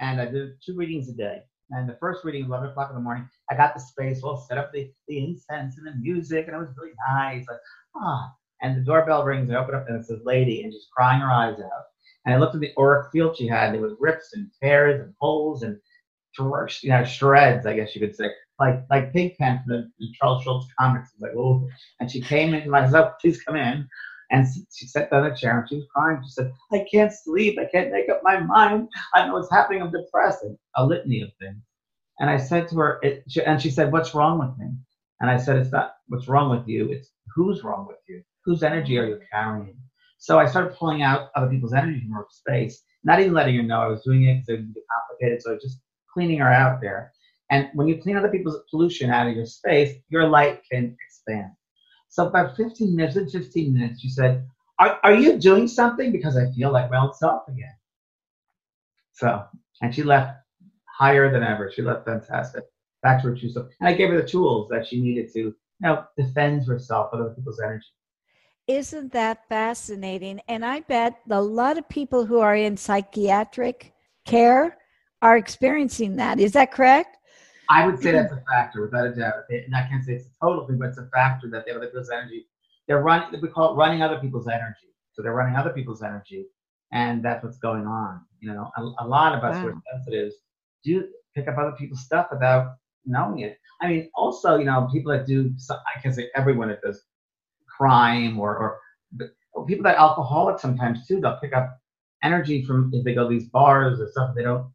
and 0.00 0.20
I 0.20 0.26
did 0.26 0.60
two 0.64 0.74
readings 0.76 1.08
a 1.08 1.12
day. 1.12 1.42
And 1.70 1.88
the 1.88 1.96
first 2.00 2.24
reading, 2.24 2.44
11 2.44 2.70
o'clock 2.70 2.90
in 2.90 2.96
the 2.96 3.02
morning, 3.02 3.28
I 3.50 3.56
got 3.56 3.74
the 3.74 3.80
space 3.80 4.22
all 4.22 4.46
set 4.48 4.58
up, 4.58 4.72
the, 4.72 4.90
the 5.08 5.18
incense 5.18 5.78
and 5.78 5.86
the 5.86 5.94
music, 5.96 6.46
and 6.46 6.56
it 6.56 6.58
was 6.58 6.74
really 6.76 6.94
nice. 7.08 7.44
Like, 7.48 7.58
ah. 7.96 8.32
And 8.62 8.76
the 8.76 8.84
doorbell 8.84 9.24
rings, 9.24 9.48
and 9.48 9.56
I 9.56 9.60
open 9.62 9.74
up, 9.74 9.86
and 9.88 9.98
it's 9.98 10.08
this 10.08 10.20
lady, 10.24 10.62
and 10.62 10.72
she's 10.72 10.88
crying 10.94 11.20
her 11.20 11.30
eyes 11.30 11.58
out. 11.58 11.84
And 12.24 12.34
I 12.34 12.38
looked 12.38 12.54
at 12.54 12.60
the 12.60 12.72
auric 12.78 13.12
field 13.12 13.36
she 13.36 13.46
had, 13.46 13.74
it 13.74 13.80
was 13.80 13.94
rips 14.00 14.32
and 14.34 14.50
tears 14.62 15.00
and 15.00 15.14
holes 15.20 15.62
and 15.62 15.78
you 16.38 16.90
know, 16.90 17.04
shreds, 17.04 17.66
I 17.66 17.74
guess 17.74 17.94
you 17.94 18.00
could 18.00 18.14
say, 18.14 18.30
like 18.58 18.84
like 18.90 19.12
Pigpen 19.12 19.62
from 19.66 19.90
the, 19.98 20.08
Charles 20.14 20.42
Schulz 20.42 20.66
comics. 20.78 21.10
It's 21.12 21.22
like, 21.22 21.32
oh, 21.36 21.66
and 22.00 22.10
she 22.10 22.20
came 22.20 22.54
in, 22.54 22.62
and 22.62 22.76
I 22.76 22.90
said, 22.90 23.00
oh, 23.00 23.12
please 23.20 23.42
come 23.42 23.56
in. 23.56 23.88
And 24.30 24.46
she 24.74 24.86
sat 24.86 25.10
down 25.10 25.26
in 25.26 25.32
a 25.32 25.36
chair 25.36 25.60
and 25.60 25.68
she 25.68 25.76
was 25.76 25.86
crying. 25.94 26.20
She 26.24 26.30
said, 26.30 26.52
I 26.72 26.84
can't 26.90 27.12
sleep. 27.12 27.58
I 27.58 27.66
can't 27.66 27.92
make 27.92 28.08
up 28.08 28.22
my 28.24 28.40
mind. 28.40 28.88
I 29.14 29.26
know 29.26 29.34
what's 29.34 29.50
happening. 29.50 29.82
I'm 29.82 29.92
depressed. 29.92 30.42
And 30.42 30.58
a 30.76 30.84
litany 30.84 31.22
of 31.22 31.30
things. 31.40 31.62
And 32.18 32.30
I 32.30 32.36
said 32.38 32.68
to 32.68 32.76
her, 32.76 33.02
she, 33.28 33.42
and 33.42 33.60
she 33.60 33.70
said, 33.70 33.92
What's 33.92 34.14
wrong 34.14 34.38
with 34.38 34.56
me? 34.58 34.72
And 35.20 35.30
I 35.30 35.36
said, 35.36 35.56
It's 35.56 35.72
not 35.72 35.94
what's 36.08 36.28
wrong 36.28 36.50
with 36.50 36.66
you. 36.66 36.90
It's 36.90 37.10
who's 37.34 37.62
wrong 37.62 37.86
with 37.86 37.98
you. 38.08 38.22
Whose 38.44 38.62
energy 38.62 38.98
are 38.98 39.06
you 39.06 39.20
carrying? 39.32 39.76
So 40.18 40.38
I 40.38 40.46
started 40.46 40.74
pulling 40.76 41.02
out 41.02 41.30
other 41.36 41.48
people's 41.48 41.74
energy 41.74 42.00
from 42.00 42.12
her 42.12 42.26
space, 42.30 42.82
not 43.04 43.20
even 43.20 43.34
letting 43.34 43.56
her 43.56 43.62
know 43.62 43.80
I 43.80 43.88
was 43.88 44.02
doing 44.02 44.24
it 44.24 44.36
because 44.36 44.48
it 44.48 44.52
would 44.62 44.74
be 44.74 44.80
complicated. 44.90 45.42
So 45.42 45.58
just 45.60 45.80
cleaning 46.12 46.38
her 46.38 46.50
out 46.52 46.80
there. 46.80 47.12
And 47.50 47.68
when 47.74 47.86
you 47.86 48.00
clean 48.00 48.16
other 48.16 48.30
people's 48.30 48.58
pollution 48.70 49.10
out 49.10 49.28
of 49.28 49.36
your 49.36 49.46
space, 49.46 49.96
your 50.08 50.28
light 50.28 50.62
can 50.70 50.96
expand. 51.06 51.52
So 52.16 52.28
about 52.28 52.56
15 52.56 52.96
minutes, 52.96 53.16
in 53.16 53.28
15 53.28 53.74
minutes, 53.74 54.00
she 54.00 54.08
said, 54.08 54.48
are, 54.78 54.98
are 55.02 55.12
you 55.12 55.38
doing 55.38 55.68
something? 55.68 56.10
Because 56.10 56.34
I 56.34 56.50
feel 56.52 56.72
like 56.72 56.90
my 56.90 56.98
old 56.98 57.14
self 57.14 57.46
again. 57.46 57.76
So, 59.12 59.44
and 59.82 59.94
she 59.94 60.02
left 60.02 60.38
higher 60.86 61.30
than 61.30 61.42
ever. 61.42 61.70
She 61.70 61.82
left 61.82 62.06
fantastic. 62.06 62.64
Back 63.02 63.20
to 63.20 63.28
her 63.28 63.36
true 63.36 63.50
self. 63.50 63.66
And 63.80 63.88
I 63.90 63.92
gave 63.92 64.08
her 64.08 64.22
the 64.22 64.26
tools 64.26 64.66
that 64.70 64.86
she 64.86 64.98
needed 64.98 65.30
to, 65.34 65.40
you 65.40 65.54
know, 65.82 66.04
defend 66.16 66.64
herself 66.64 67.10
with 67.12 67.20
other 67.20 67.34
people's 67.34 67.60
energy. 67.60 67.84
Isn't 68.66 69.12
that 69.12 69.46
fascinating? 69.50 70.40
And 70.48 70.64
I 70.64 70.80
bet 70.80 71.20
a 71.30 71.42
lot 71.42 71.76
of 71.76 71.86
people 71.86 72.24
who 72.24 72.40
are 72.40 72.56
in 72.56 72.78
psychiatric 72.78 73.92
care 74.24 74.78
are 75.20 75.36
experiencing 75.36 76.16
that. 76.16 76.40
Is 76.40 76.52
that 76.52 76.72
correct? 76.72 77.15
I 77.68 77.86
would 77.86 78.00
say 78.00 78.12
that's 78.12 78.32
mm-hmm. 78.32 78.42
a 78.48 78.52
factor, 78.52 78.82
without 78.82 79.06
a 79.06 79.14
doubt. 79.14 79.34
And 79.50 79.74
I 79.74 79.86
can't 79.88 80.04
say 80.04 80.14
it's 80.14 80.26
a 80.26 80.44
total 80.44 80.66
thing, 80.66 80.78
but 80.78 80.90
it's 80.90 80.98
a 80.98 81.08
factor 81.12 81.48
that 81.50 81.64
they 81.64 81.72
have 81.72 81.80
other 81.80 81.88
people's 81.88 82.10
energy. 82.10 82.46
They're 82.86 83.02
running, 83.02 83.40
we 83.40 83.48
call 83.48 83.72
it 83.72 83.76
running 83.76 84.02
other 84.02 84.18
people's 84.18 84.48
energy. 84.48 84.94
So 85.12 85.22
they're 85.22 85.34
running 85.34 85.56
other 85.56 85.70
people's 85.70 86.02
energy, 86.02 86.46
and 86.92 87.24
that's 87.24 87.42
what's 87.42 87.58
going 87.58 87.86
on. 87.86 88.20
You 88.40 88.52
know, 88.52 88.70
a, 88.76 89.04
a 89.04 89.06
lot 89.06 89.34
of 89.34 89.42
us 89.42 89.56
who 89.60 89.68
are 89.68 89.72
Wow. 89.72 89.82
sensitives 89.92 90.34
do 90.84 91.08
pick 91.34 91.48
up 91.48 91.58
other 91.58 91.72
people's 91.72 92.04
stuff 92.04 92.28
without 92.30 92.76
knowing 93.04 93.40
it. 93.40 93.58
I 93.80 93.88
mean, 93.88 94.10
also, 94.14 94.56
you 94.56 94.64
know, 94.64 94.88
people 94.92 95.12
that 95.12 95.26
do, 95.26 95.52
I 95.70 96.00
can't 96.00 96.14
say 96.14 96.28
everyone 96.34 96.68
that 96.68 96.82
does 96.82 97.02
crime 97.66 98.38
or, 98.38 98.56
or 98.56 98.78
oh, 99.54 99.64
people 99.64 99.84
that 99.84 99.96
alcoholics 99.96 100.62
sometimes 100.62 101.06
too, 101.06 101.20
they'll 101.20 101.38
pick 101.38 101.54
up 101.54 101.78
energy 102.22 102.64
from 102.64 102.90
if 102.92 103.04
they 103.04 103.14
go 103.14 103.28
to 103.28 103.34
these 103.34 103.48
bars 103.48 104.00
or 104.00 104.08
stuff, 104.10 104.34
they 104.34 104.42
don't 104.42 104.66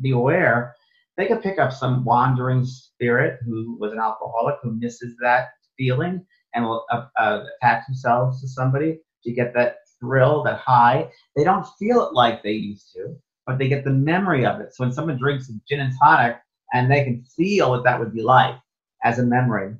be 0.00 0.12
aware. 0.12 0.74
They 1.16 1.26
could 1.26 1.42
pick 1.42 1.58
up 1.58 1.72
some 1.72 2.04
wandering 2.04 2.64
spirit 2.64 3.40
who 3.44 3.76
was 3.78 3.92
an 3.92 3.98
alcoholic 3.98 4.56
who 4.62 4.72
misses 4.72 5.16
that 5.22 5.48
feeling 5.78 6.24
and 6.54 6.64
will 6.64 6.84
uh, 6.90 7.06
uh, 7.18 7.44
attach 7.60 7.86
themselves 7.86 8.40
to 8.40 8.48
somebody 8.48 8.98
to 9.24 9.32
get 9.32 9.54
that 9.54 9.76
thrill, 9.98 10.42
that 10.44 10.58
high. 10.58 11.10
They 11.34 11.44
don't 11.44 11.66
feel 11.78 12.06
it 12.06 12.14
like 12.14 12.42
they 12.42 12.52
used 12.52 12.92
to, 12.94 13.16
but 13.46 13.58
they 13.58 13.68
get 13.68 13.84
the 13.84 13.90
memory 13.90 14.44
of 14.44 14.60
it. 14.60 14.74
So 14.74 14.84
when 14.84 14.92
someone 14.92 15.18
drinks 15.18 15.50
gin 15.68 15.80
and 15.80 15.92
tonic, 16.02 16.36
and 16.72 16.90
they 16.90 17.04
can 17.04 17.24
feel 17.36 17.70
what 17.70 17.84
that 17.84 17.98
would 17.98 18.12
be 18.12 18.22
like 18.22 18.56
as 19.04 19.18
a 19.18 19.22
memory, 19.22 19.74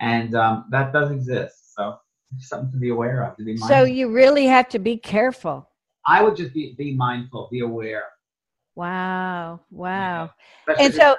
and 0.00 0.34
um, 0.34 0.66
that 0.70 0.92
does 0.92 1.10
exist. 1.10 1.74
So 1.74 1.96
something 2.38 2.72
to 2.72 2.78
be 2.78 2.90
aware 2.90 3.24
of. 3.24 3.36
To 3.36 3.44
be 3.44 3.52
mindful. 3.52 3.68
So 3.68 3.84
you 3.84 4.08
really 4.08 4.46
have 4.46 4.68
to 4.70 4.78
be 4.78 4.96
careful. 4.96 5.68
I 6.06 6.22
would 6.22 6.36
just 6.36 6.52
be 6.52 6.74
be 6.76 6.94
mindful, 6.94 7.48
be 7.50 7.60
aware. 7.60 8.04
Wow, 8.74 9.60
wow. 9.70 10.30
And 10.78 10.94
so, 10.94 11.16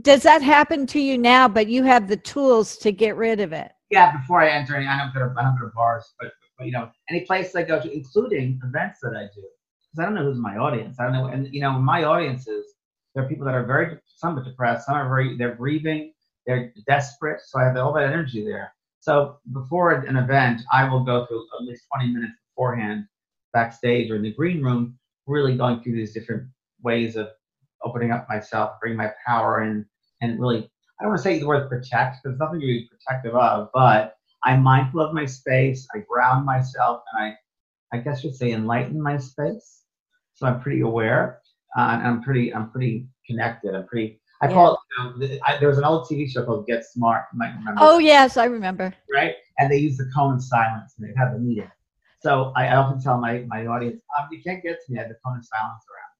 does 0.00 0.22
that 0.22 0.42
happen 0.42 0.86
to 0.88 1.00
you 1.00 1.18
now? 1.18 1.48
But 1.48 1.66
you 1.66 1.82
have 1.82 2.08
the 2.08 2.16
tools 2.16 2.76
to 2.78 2.92
get 2.92 3.16
rid 3.16 3.40
of 3.40 3.52
it. 3.52 3.72
Yeah, 3.90 4.16
before 4.16 4.40
I 4.40 4.48
enter 4.48 4.76
any, 4.76 4.86
I 4.86 4.98
don't 4.98 5.12
go 5.12 5.20
to, 5.20 5.34
I 5.38 5.42
don't 5.42 5.58
go 5.58 5.66
to 5.66 5.72
bars, 5.74 6.14
but, 6.18 6.32
but 6.56 6.66
you 6.66 6.72
know, 6.72 6.90
any 7.10 7.26
place 7.26 7.54
I 7.54 7.62
go 7.62 7.80
to, 7.80 7.92
including 7.92 8.58
events 8.64 9.00
that 9.02 9.14
I 9.14 9.24
do, 9.34 9.42
because 9.42 9.98
I 9.98 10.04
don't 10.04 10.14
know 10.14 10.24
who's 10.24 10.38
my 10.38 10.56
audience. 10.56 10.96
I 10.98 11.04
don't 11.04 11.12
know, 11.12 11.26
and 11.26 11.52
you 11.52 11.60
know, 11.60 11.72
my 11.72 12.04
audiences, 12.04 12.74
there 13.14 13.24
are 13.24 13.28
people 13.28 13.44
that 13.44 13.54
are 13.54 13.66
very, 13.66 13.98
some 14.06 14.38
are 14.38 14.44
depressed, 14.44 14.86
some 14.86 14.94
are 14.94 15.08
very, 15.08 15.36
they're 15.36 15.56
grieving, 15.56 16.14
they're 16.46 16.72
desperate. 16.86 17.42
So 17.44 17.60
I 17.60 17.64
have 17.64 17.76
all 17.76 17.92
that 17.92 18.04
energy 18.04 18.44
there. 18.44 18.72
So 19.00 19.38
before 19.52 19.92
an 19.92 20.16
event, 20.16 20.62
I 20.72 20.88
will 20.88 21.04
go 21.04 21.26
through 21.26 21.44
at 21.60 21.66
least 21.66 21.84
20 21.94 22.12
minutes 22.14 22.32
beforehand, 22.54 23.06
backstage 23.52 24.10
or 24.10 24.16
in 24.16 24.22
the 24.22 24.32
green 24.32 24.62
room, 24.62 24.98
really 25.26 25.56
going 25.56 25.82
through 25.82 25.96
these 25.96 26.14
different 26.14 26.46
ways 26.82 27.16
of 27.16 27.28
opening 27.84 28.10
up 28.10 28.28
myself, 28.28 28.72
bring 28.80 28.96
my 28.96 29.10
power 29.26 29.62
in, 29.62 29.84
and 30.20 30.40
really 30.40 30.70
I 31.02 31.04
don't 31.04 31.10
want 31.10 31.18
to 31.18 31.24
say 31.24 31.38
the 31.40 31.46
word 31.48 31.68
protect 31.68 32.22
because 32.22 32.38
nothing 32.38 32.60
to 32.60 32.66
be 32.66 32.88
protective 32.88 33.34
of, 33.34 33.70
but 33.74 34.14
I'm 34.44 34.62
mindful 34.62 35.00
of 35.00 35.12
my 35.12 35.26
space. 35.26 35.86
I 35.94 35.98
ground 35.98 36.46
myself, 36.46 37.02
and 37.12 37.34
I, 37.92 37.96
I 37.96 38.00
guess 38.00 38.22
you'd 38.22 38.36
say, 38.36 38.52
enlighten 38.52 39.02
my 39.02 39.18
space. 39.18 39.82
So 40.34 40.46
I'm 40.46 40.60
pretty 40.60 40.80
aware, 40.80 41.40
uh, 41.76 41.98
and 41.98 42.06
I'm 42.06 42.22
pretty, 42.22 42.54
I'm 42.54 42.70
pretty 42.70 43.08
connected. 43.26 43.74
I'm 43.74 43.86
pretty. 43.86 44.20
I 44.40 44.46
yeah. 44.46 44.54
call 44.54 44.74
it. 44.74 44.78
You 45.20 45.28
know, 45.28 45.38
I, 45.44 45.58
there 45.58 45.68
was 45.68 45.78
an 45.78 45.84
old 45.84 46.06
TV 46.08 46.28
show 46.28 46.44
called 46.44 46.66
Get 46.66 46.84
Smart. 46.84 47.24
You 47.32 47.38
might 47.40 47.54
remember. 47.56 47.80
Oh 47.80 47.98
yes, 47.98 48.36
I 48.36 48.44
remember. 48.44 48.94
Right, 49.12 49.34
and 49.58 49.70
they 49.70 49.78
use 49.78 49.96
the 49.96 50.10
cone 50.14 50.34
of 50.34 50.42
silence, 50.44 50.94
and 50.98 51.08
they 51.08 51.14
have 51.16 51.32
the 51.32 51.40
meeting. 51.40 51.70
So 52.20 52.52
I 52.54 52.68
often 52.74 53.00
tell 53.00 53.18
my 53.18 53.44
my 53.48 53.66
audience, 53.66 54.00
um, 54.18 54.28
you 54.30 54.40
can't 54.40 54.62
get 54.62 54.78
to 54.86 54.92
me. 54.92 54.98
I 54.98 55.02
have 55.02 55.10
the 55.10 55.16
cone 55.24 55.38
of 55.38 55.44
silence 55.44 55.84
around. 55.90 56.11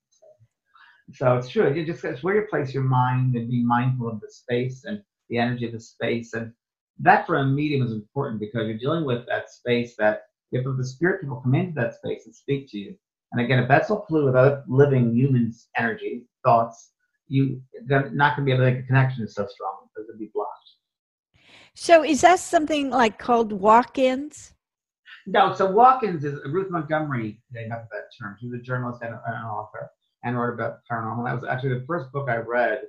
So 1.11 1.36
it's 1.36 1.48
true. 1.48 1.72
You 1.72 1.84
just 1.84 2.05
it's 2.05 2.22
where 2.22 2.36
you 2.36 2.46
place 2.48 2.72
your 2.72 2.84
mind 2.84 3.34
and 3.34 3.50
be 3.50 3.62
mindful 3.62 4.09
of 4.09 4.20
the 4.20 4.30
space 4.30 4.84
and 4.84 5.03
the 5.28 5.38
energy 5.38 5.66
of 5.66 5.72
the 5.72 5.80
space. 5.80 6.32
And 6.34 6.53
that 7.00 7.26
for 7.26 7.36
a 7.36 7.46
medium 7.46 7.84
is 7.84 7.92
important 7.92 8.40
because 8.40 8.66
you're 8.66 8.78
dealing 8.78 9.05
with 9.05 9.26
that 9.26 9.50
space 9.50 9.94
that 9.98 10.22
if 10.53 10.64
the 10.64 10.84
spirit 10.84 11.20
people 11.20 11.40
come 11.40 11.55
into 11.55 11.74
that 11.74 11.94
space 11.94 12.26
and 12.26 12.34
speak 12.34 12.70
to 12.70 12.78
you. 12.78 12.94
And 13.32 13.40
again, 13.40 13.59
if 13.59 13.68
that's 13.68 13.90
all 13.90 14.05
fluid 14.07 14.26
with 14.26 14.36
other 14.36 14.62
living 14.68 15.14
humans' 15.14 15.68
energy, 15.76 16.26
thoughts, 16.44 16.92
you 17.28 17.62
are 17.90 18.11
not 18.11 18.36
going 18.36 18.46
to 18.46 18.50
be 18.50 18.53
able 18.53 18.64
to 18.64 18.70
make 18.70 18.84
a 18.84 18.86
connection 18.86 19.26
so 19.26 19.46
strong 19.46 19.88
because 19.88 20.09
it'll 20.09 20.18
be 20.18 20.30
blocked. 20.34 20.50
So 21.74 22.05
is 22.05 22.20
that 22.20 22.38
something 22.38 22.90
like 22.90 23.18
called 23.18 23.53
walk-ins? 23.53 24.53
No, 25.26 25.55
so 25.55 25.70
walk-ins 25.70 26.24
is 26.24 26.38
Ruth 26.46 26.70
Montgomery 26.70 27.40
up 27.72 27.82
with 27.82 27.90
that 27.90 28.11
term. 28.20 28.36
She's 28.38 28.53
a 28.53 28.59
journalist 28.59 29.00
and 29.03 29.14
an 29.14 29.44
author 29.44 29.90
and 30.24 30.38
wrote 30.38 30.54
about 30.54 30.80
paranormal. 30.90 31.24
That 31.24 31.34
was 31.34 31.44
actually 31.44 31.78
the 31.78 31.86
first 31.86 32.10
book 32.12 32.28
I 32.28 32.36
read 32.36 32.82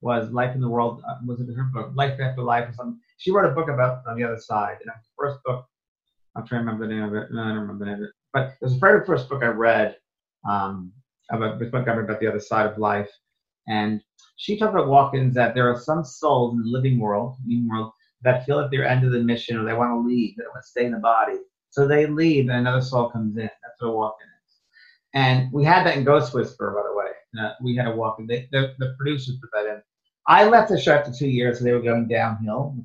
was 0.00 0.30
Life 0.30 0.54
in 0.54 0.60
the 0.60 0.68
World. 0.68 1.02
Uh, 1.06 1.16
was 1.26 1.40
it 1.40 1.52
her 1.54 1.70
book, 1.72 1.92
Life 1.94 2.18
After 2.20 2.42
Life 2.42 2.68
or 2.68 2.72
something? 2.72 2.98
She 3.18 3.30
wrote 3.30 3.50
a 3.50 3.54
book 3.54 3.68
about 3.68 4.02
on 4.08 4.16
the 4.16 4.24
other 4.24 4.38
side. 4.38 4.78
And 4.80 4.88
the 4.88 4.94
first 5.18 5.42
book, 5.44 5.66
I'm 6.36 6.46
trying 6.46 6.64
to 6.64 6.66
remember 6.66 6.86
the 6.86 6.94
name 6.94 7.04
of 7.04 7.14
it. 7.14 7.28
No, 7.32 7.42
I 7.42 7.48
don't 7.48 7.58
remember 7.58 7.84
the 7.84 7.90
name 7.90 8.02
of 8.02 8.08
it. 8.08 8.14
But 8.32 8.48
it 8.48 8.62
was 8.62 8.74
the 8.74 8.80
very 8.80 9.04
first 9.04 9.28
book 9.28 9.42
I 9.42 9.48
read 9.48 9.96
um, 10.48 10.92
about 11.30 11.58
this 11.58 11.70
book 11.70 11.86
about 11.86 12.20
the 12.20 12.26
other 12.26 12.40
side 12.40 12.66
of 12.66 12.78
life. 12.78 13.10
And 13.68 14.00
she 14.36 14.58
talked 14.58 14.74
about 14.74 14.88
walk-ins 14.88 15.34
that 15.34 15.54
there 15.54 15.70
are 15.70 15.78
some 15.78 16.04
souls 16.04 16.54
in 16.54 16.62
the 16.62 16.68
living 16.68 16.98
world, 16.98 17.36
living 17.46 17.68
world, 17.68 17.92
that 18.22 18.44
feel 18.46 18.60
at 18.60 18.70
their 18.70 18.86
end 18.86 19.04
of 19.04 19.12
the 19.12 19.20
mission 19.20 19.56
or 19.56 19.64
they 19.64 19.74
want 19.74 19.90
to 19.90 20.08
leave, 20.08 20.36
they 20.36 20.42
don't 20.42 20.52
want 20.52 20.64
to 20.64 20.68
stay 20.68 20.86
in 20.86 20.92
the 20.92 20.98
body. 20.98 21.38
So 21.70 21.86
they 21.86 22.06
leave 22.06 22.48
and 22.48 22.58
another 22.58 22.82
soul 22.82 23.10
comes 23.10 23.36
in. 23.36 23.42
That's 23.62 23.80
what 23.80 23.88
a 23.88 23.92
walk-in 23.92 24.28
and 25.14 25.52
we 25.52 25.64
had 25.64 25.84
that 25.86 25.96
in 25.96 26.04
Ghost 26.04 26.32
Whisperer, 26.34 26.72
by 26.72 26.82
the 26.88 26.96
way. 26.96 27.06
Uh, 27.40 27.54
we 27.62 27.76
had 27.76 27.86
a 27.86 27.94
walk. 27.94 28.18
They, 28.26 28.48
the, 28.52 28.74
the 28.78 28.94
producers 28.98 29.36
put 29.40 29.50
that 29.52 29.66
in. 29.68 29.82
I 30.26 30.46
left 30.46 30.68
the 30.68 30.80
show 30.80 30.94
after 30.94 31.12
two 31.12 31.28
years, 31.28 31.58
so 31.58 31.64
they 31.64 31.72
were 31.72 31.80
going 31.80 32.08
downhill. 32.08 32.76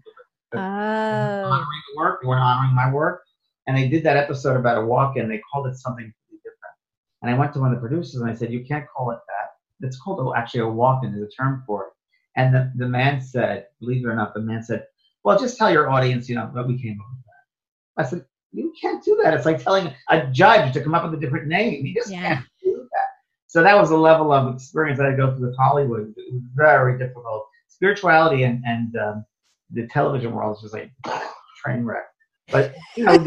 Oh. 0.54 0.58
Honoring 0.58 1.82
the 1.94 1.98
work, 1.98 2.22
they 2.22 2.28
weren't 2.28 2.42
honoring 2.42 2.76
my 2.76 2.92
work, 2.92 3.24
and 3.68 3.76
they 3.78 3.88
did 3.88 4.04
that 4.04 4.18
episode 4.18 4.58
about 4.58 4.82
a 4.82 4.86
walk-in. 4.86 5.28
They 5.28 5.42
called 5.52 5.68
it 5.68 5.76
something 5.76 6.12
different. 6.30 6.76
And 7.22 7.32
I 7.32 7.38
went 7.38 7.54
to 7.54 7.60
one 7.60 7.74
of 7.74 7.76
the 7.76 7.88
producers 7.88 8.22
and 8.22 8.30
I 8.30 8.34
said, 8.34 8.52
"You 8.52 8.64
can't 8.64 8.88
call 8.96 9.12
it 9.12 9.20
that. 9.28 9.86
It's 9.86 10.00
called 10.00 10.34
actually 10.36 10.62
a 10.62 10.68
walk-in. 10.68 11.12
There's 11.12 11.28
a 11.28 11.36
term 11.36 11.64
for 11.68 11.88
it." 11.88 11.94
And 12.38 12.54
the, 12.54 12.72
the 12.76 12.88
man 12.88 13.22
said, 13.22 13.68
believe 13.80 14.06
it 14.06 14.10
or 14.10 14.16
not, 14.16 14.34
the 14.34 14.42
man 14.42 14.64
said, 14.64 14.86
"Well, 15.24 15.40
just 15.40 15.58
tell 15.58 15.72
your 15.72 15.90
audience, 15.90 16.30
you 16.30 16.36
know, 16.36 16.52
that 16.56 16.68
we 16.68 16.82
came 16.82 17.00
up 17.02 17.08
with 17.12 17.26
that." 17.26 18.04
I 18.04 18.10
said, 18.10 18.26
you 18.56 18.74
can't 18.80 19.04
do 19.04 19.20
that. 19.24 19.34
It's 19.34 19.46
like 19.46 19.64
telling 19.64 19.94
a 20.10 20.28
judge 20.28 20.74
to 20.74 20.82
come 20.82 20.96
up 20.96 21.04
with 21.04 21.14
a 21.14 21.22
different 21.22 21.48
name. 21.48 21.86
You 21.86 21.94
just 21.94 22.12
yeah. 22.12 22.36
can't 22.36 22.46
do 22.64 22.88
that. 22.92 23.08
So 23.48 23.62
that 23.64 23.76
was 23.78 23.92
a 23.92 23.98
level 23.98 24.32
of 24.32 24.54
experience 24.54 24.98
that 24.98 25.08
I 25.08 25.16
go 25.16 25.36
through 25.36 25.48
with 25.48 25.58
Hollywood. 25.58 26.14
It 26.18 26.34
was 26.34 26.42
very 26.56 26.98
difficult. 26.98 27.48
Spirituality 27.68 28.44
and, 28.44 28.64
and 28.66 28.96
um, 28.98 29.26
the 29.72 29.88
television 29.88 30.34
world 30.34 30.58
is 30.58 30.62
just 30.62 30.74
like 30.74 30.92
train 31.64 31.84
wreck. 31.84 32.06
But 32.52 32.76
you 32.96 33.06
know, 33.06 33.18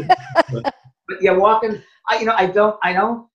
but, 0.51 0.63
but 1.07 1.21
yeah, 1.21 1.31
walking. 1.31 1.81
I 2.07 2.19
you 2.19 2.25
know 2.25 2.35
I 2.35 2.47
don't 2.47 2.79
I 2.83 2.93
don't 2.93 3.27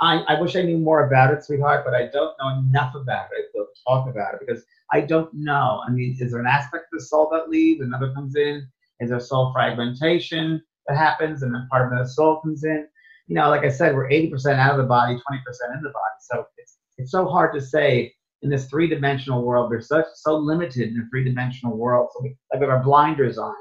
I, 0.00 0.24
I 0.28 0.40
wish 0.40 0.56
I 0.56 0.62
knew 0.62 0.78
more 0.78 1.06
about 1.06 1.32
it, 1.32 1.44
sweetheart, 1.44 1.84
but 1.84 1.94
I 1.94 2.08
don't 2.08 2.36
know 2.38 2.58
enough 2.58 2.94
about 2.94 3.28
it 3.32 3.46
to 3.52 3.66
talk 3.86 4.08
about 4.08 4.34
it 4.34 4.40
because 4.46 4.64
I 4.92 5.00
don't 5.00 5.32
know. 5.32 5.82
I 5.86 5.90
mean, 5.90 6.16
is 6.18 6.32
there 6.32 6.40
an 6.40 6.46
aspect 6.46 6.86
of 6.92 6.98
the 6.98 7.04
soul 7.04 7.28
that 7.32 7.48
leaves, 7.48 7.80
another 7.80 8.12
comes 8.12 8.36
in? 8.36 8.66
Is 9.00 9.10
there 9.10 9.20
soul 9.20 9.52
fragmentation? 9.52 10.62
That 10.88 10.96
happens, 10.96 11.42
and 11.42 11.54
then 11.54 11.68
part 11.70 11.92
of 11.92 11.98
the 11.98 12.06
soul 12.06 12.40
comes 12.40 12.64
in. 12.64 12.86
You 13.26 13.34
know, 13.34 13.50
like 13.50 13.64
I 13.64 13.68
said, 13.68 13.94
we're 13.94 14.08
80% 14.08 14.58
out 14.58 14.72
of 14.72 14.78
the 14.78 14.84
body, 14.84 15.14
20% 15.14 15.18
in 15.18 15.82
the 15.82 15.90
body. 15.90 16.14
So 16.20 16.46
it's 16.56 16.78
it's 16.96 17.12
so 17.12 17.26
hard 17.26 17.54
to 17.54 17.60
say 17.60 18.12
in 18.42 18.50
this 18.50 18.66
three 18.66 18.88
dimensional 18.88 19.44
world. 19.44 19.70
We're 19.70 19.80
so 19.80 20.02
so 20.14 20.36
limited 20.36 20.90
in 20.90 21.00
a 21.00 21.08
three 21.10 21.24
dimensional 21.24 21.76
world. 21.76 22.08
So 22.12 22.22
we 22.22 22.36
like 22.52 22.60
we 22.60 22.66
have 22.66 22.74
our 22.74 22.82
blinders 22.82 23.38
on. 23.38 23.54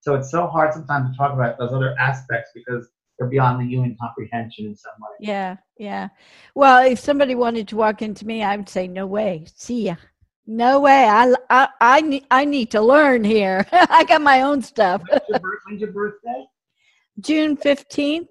So 0.00 0.14
it's 0.14 0.30
so 0.30 0.46
hard 0.46 0.74
sometimes 0.74 1.10
to 1.10 1.16
talk 1.16 1.32
about 1.32 1.58
those 1.58 1.72
other 1.72 1.96
aspects 1.98 2.50
because 2.54 2.88
they're 3.18 3.28
beyond 3.28 3.60
the 3.60 3.66
human 3.66 3.96
comprehension 3.98 4.66
in 4.66 4.76
some 4.76 4.92
way. 5.00 5.16
Yeah, 5.28 5.56
yeah. 5.78 6.08
Well, 6.54 6.84
if 6.84 6.98
somebody 6.98 7.34
wanted 7.34 7.68
to 7.68 7.76
walk 7.76 8.02
into 8.02 8.26
me, 8.26 8.42
I 8.42 8.56
would 8.56 8.68
say, 8.68 8.86
"No 8.86 9.06
way, 9.06 9.46
see 9.54 9.86
ya." 9.86 9.96
No 10.46 10.80
way. 10.80 11.06
I, 11.08 11.34
I, 11.48 11.68
I, 11.80 12.00
need, 12.02 12.26
I 12.30 12.44
need 12.44 12.70
to 12.72 12.82
learn 12.82 13.24
here. 13.24 13.66
I 13.72 14.04
got 14.04 14.20
my 14.20 14.42
own 14.42 14.60
stuff. 14.60 15.02
when's, 15.08 15.22
your, 15.30 15.60
when's 15.66 15.80
your 15.80 15.92
birthday? 15.92 16.44
June 17.20 17.56
15th. 17.56 18.28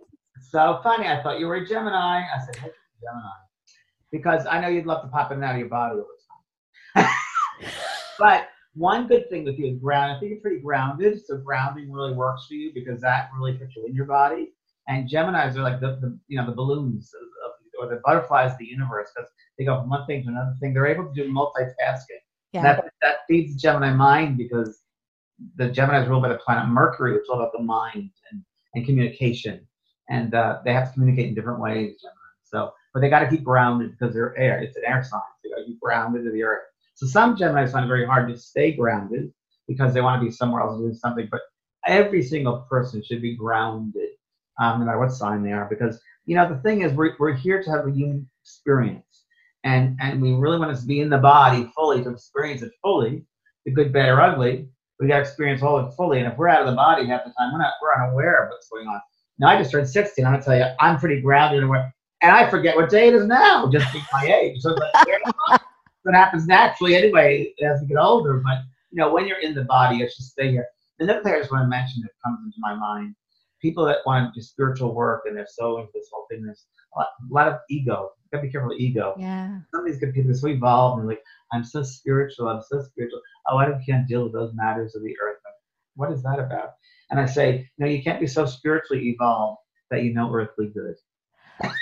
So 0.50 0.80
funny. 0.84 1.08
I 1.08 1.22
thought 1.24 1.40
you 1.40 1.48
were 1.48 1.56
a 1.56 1.68
Gemini. 1.68 2.22
I 2.22 2.40
said, 2.46 2.56
hey, 2.58 2.70
Gemini. 3.02 3.30
Because 4.12 4.46
I 4.46 4.60
know 4.60 4.68
you'd 4.68 4.86
love 4.86 5.04
to 5.04 5.08
pop 5.10 5.32
in 5.32 5.38
and 5.38 5.46
out 5.46 5.54
of 5.54 5.60
your 5.60 5.70
body 5.70 5.96
all 5.96 6.06
the 6.96 7.02
time. 7.02 7.10
but 8.20 8.48
one 8.76 9.08
good 9.08 9.30
thing 9.30 9.44
with 9.46 9.58
you 9.58 9.74
is 9.74 9.80
ground. 9.80 10.12
I 10.12 10.20
think 10.20 10.32
you're 10.32 10.42
pretty 10.42 10.62
grounded. 10.62 11.26
So 11.26 11.38
grounding 11.38 11.92
really 11.92 12.14
works 12.14 12.46
for 12.48 12.54
you 12.56 12.72
because 12.74 13.02
that 13.02 13.30
really 13.38 13.54
puts 13.54 13.76
you 13.76 13.86
in 13.86 13.96
your 13.96 14.06
body. 14.06 14.54
And 14.88 15.10
Geminis 15.10 15.56
are 15.56 15.64
like 15.64 15.80
the, 15.80 15.98
the 16.02 16.20
you 16.28 16.38
know 16.38 16.46
the 16.46 16.52
balloons 16.52 17.12
of, 17.14 17.28
or 17.80 17.90
the 17.90 18.02
butterflies 18.06 18.52
of 18.52 18.58
the 18.58 18.66
universe 18.66 19.10
because 19.16 19.30
they 19.58 19.66
go 19.66 19.80
from 19.80 19.90
one 19.90 20.06
thing 20.06 20.24
to 20.24 20.30
another 20.30 20.56
thing. 20.60 20.74
They're 20.74 20.88
able 20.88 21.06
to 21.06 21.14
do 21.14 21.32
multitasking. 21.32 22.22
Yeah. 22.52 22.64
That, 22.64 22.86
that 23.02 23.16
feeds 23.28 23.54
the 23.54 23.60
Gemini 23.60 23.94
mind 23.94 24.38
because 24.38 24.82
the 25.56 25.70
Gemini 25.70 26.04
is 26.04 26.10
ruled 26.10 26.24
by 26.24 26.30
the 26.30 26.38
planet 26.38 26.68
Mercury, 26.68 27.14
which 27.14 27.24
is 27.24 27.30
all 27.30 27.40
about 27.40 27.54
the 27.54 27.64
mind 27.64 28.12
and 28.32 28.44
and 28.76 28.86
communication. 28.86 29.68
And 30.10 30.34
uh, 30.36 30.60
they 30.66 30.74
have 30.74 30.90
to 30.90 30.94
communicate 30.94 31.30
in 31.30 31.36
different 31.36 31.60
ways. 31.60 31.96
So, 32.44 32.74
but 32.94 33.02
they 33.02 33.10
got 33.10 33.20
to 33.20 33.30
keep 33.30 33.44
grounded 33.44 33.92
because 33.92 34.14
they're 34.14 34.38
air. 34.38 34.62
It's 34.62 34.78
an 34.78 34.84
air 34.86 35.04
sign. 35.04 35.22
They 35.44 35.50
got 35.50 35.58
to 35.58 35.66
keep 35.66 35.80
grounded 35.80 36.26
to 36.26 36.32
the 36.32 36.44
earth. 36.44 36.64
So 36.96 37.08
some 37.08 37.36
Geminis 37.36 37.72
find 37.72 37.86
it 37.86 37.88
very 37.88 38.06
hard 38.06 38.30
to 38.30 38.38
stay 38.38 38.72
grounded 38.74 39.32
because 39.68 39.94
they 39.94 40.02
want 40.02 40.22
to 40.22 40.26
be 40.26 40.32
somewhere 40.32 40.62
else 40.62 40.80
doing 40.80 40.94
something. 40.94 41.28
But 41.32 41.42
every 41.88 42.22
single 42.22 42.66
person 42.70 43.04
should 43.04 43.22
be 43.22 43.36
grounded, 43.36 44.10
um, 44.60 44.80
no 44.80 44.86
matter 44.86 45.00
what 45.00 45.12
sign 45.12 45.44
they 45.44 45.52
are, 45.52 45.68
because 45.70 46.00
you 46.26 46.36
know 46.36 46.48
the 46.48 46.62
thing 46.62 46.82
is 46.82 46.94
we're 46.94 47.16
we're 47.20 47.34
here 47.34 47.62
to 47.64 47.72
have 47.72 47.88
a 47.88 47.92
human 47.92 48.30
experience, 48.44 49.26
and 49.64 49.98
and 50.02 50.22
we 50.22 50.34
really 50.34 50.60
want 50.60 50.72
us 50.72 50.82
to 50.82 50.88
be 50.88 51.02
in 51.02 51.10
the 51.10 51.18
body 51.18 51.72
fully 51.76 52.04
to 52.04 52.10
experience 52.12 52.62
it 52.62 52.72
fully. 52.82 53.26
the 53.66 53.72
good, 53.72 53.92
bad, 53.94 54.10
or 54.10 54.22
ugly. 54.22 54.70
We 55.00 55.08
got 55.08 55.16
to 55.16 55.22
experience 55.22 55.62
all 55.62 55.78
of 55.78 55.90
it 55.90 55.96
fully. 55.96 56.20
And 56.20 56.32
if 56.32 56.38
we're 56.38 56.48
out 56.48 56.62
of 56.62 56.68
the 56.68 56.76
body 56.76 57.08
half 57.08 57.26
the 57.26 57.34
time, 57.38 57.52
we're 57.52 57.60
not 57.60 57.74
we're 57.82 57.94
unaware 57.94 58.44
of 58.44 58.50
what's 58.50 58.70
going 58.70 58.88
on. 58.88 59.02
Now 59.40 59.48
I 59.50 59.58
just 59.58 59.72
turned 59.72 59.90
60, 59.90 60.22
and 60.22 60.28
I'm 60.28 60.34
gonna 60.34 60.44
tell 60.44 60.58
you, 60.58 60.66
I'm 60.80 61.00
pretty 61.00 61.22
grounded 61.22 61.64
and. 61.64 61.92
And 62.22 62.32
I 62.32 62.50
forget 62.50 62.78
what 62.78 62.90
day 62.90 63.10
it 63.10 63.16
is 63.16 63.26
now, 63.26 63.70
just 63.70 63.92
being 63.92 64.06
my 64.14 64.26
age. 64.26 64.62
So 64.62 64.70
like, 64.70 65.22
what 66.04 66.16
happens 66.16 66.46
naturally 66.48 66.96
anyway 66.96 67.54
as 67.62 67.82
we 67.82 67.88
get 67.88 67.98
older. 67.98 68.42
But 68.44 68.60
you 68.92 68.98
know, 68.98 69.12
when 69.12 69.28
you're 69.28 69.40
in 69.40 69.54
the 69.54 69.64
body, 69.64 69.98
it's 69.98 70.16
just 70.16 70.32
stay 70.32 70.52
here. 70.52 70.66
Another 71.00 71.22
thing 71.22 71.34
I 71.34 71.40
just 71.40 71.52
want 71.52 71.64
to 71.64 71.68
mention 71.68 72.02
that 72.04 72.12
comes 72.24 72.40
into 72.46 72.58
my 72.60 72.76
mind: 72.76 73.16
people 73.64 73.86
that 73.86 74.00
want 74.06 74.32
to 74.32 74.40
do 74.40 74.44
spiritual 74.44 74.94
work 74.94 75.24
and 75.26 75.36
they're 75.36 75.48
so 75.50 75.80
into 75.80 75.90
this 75.96 76.10
whole 76.12 76.28
thing. 76.30 76.44
There's 76.44 76.66
a 76.96 77.00
lot, 77.00 77.08
a 77.08 77.34
lot 77.34 77.48
of 77.48 77.60
ego. 77.70 78.12
You 78.24 78.38
gotta 78.38 78.46
be 78.46 78.52
careful 78.52 78.74
of 78.74 78.78
ego. 78.78 79.16
Yeah. 79.18 79.60
Some 79.74 79.82
of 79.82 79.86
these 79.88 80.00
good 80.00 80.14
people 80.14 80.30
are 80.32 80.36
so 80.36 80.50
evolved 80.50 81.00
and 81.00 81.08
like, 81.08 81.24
I'm 81.54 81.64
so 81.64 81.82
spiritual. 81.82 82.50
I'm 82.50 82.62
so 82.62 82.82
spiritual. 82.84 83.22
Oh, 83.50 83.58
I 83.58 83.72
can't 83.88 84.08
deal 84.08 84.24
with 84.24 84.34
those 84.34 84.54
matters 84.54 84.96
of 84.96 85.02
the 85.02 85.16
earth. 85.24 85.38
What 85.96 86.12
is 86.12 86.22
that 86.24 86.40
about? 86.40 86.72
And 87.10 87.20
I 87.20 87.26
say, 87.26 87.70
no, 87.78 87.88
you 87.88 88.04
can't 88.04 88.20
be 88.20 88.28
so 88.28 88.46
spiritually 88.46 89.10
evolved 89.10 89.60
that 89.92 90.04
you 90.04 90.14
know 90.14 90.34
earthly 90.34 90.68
good. 90.68 90.96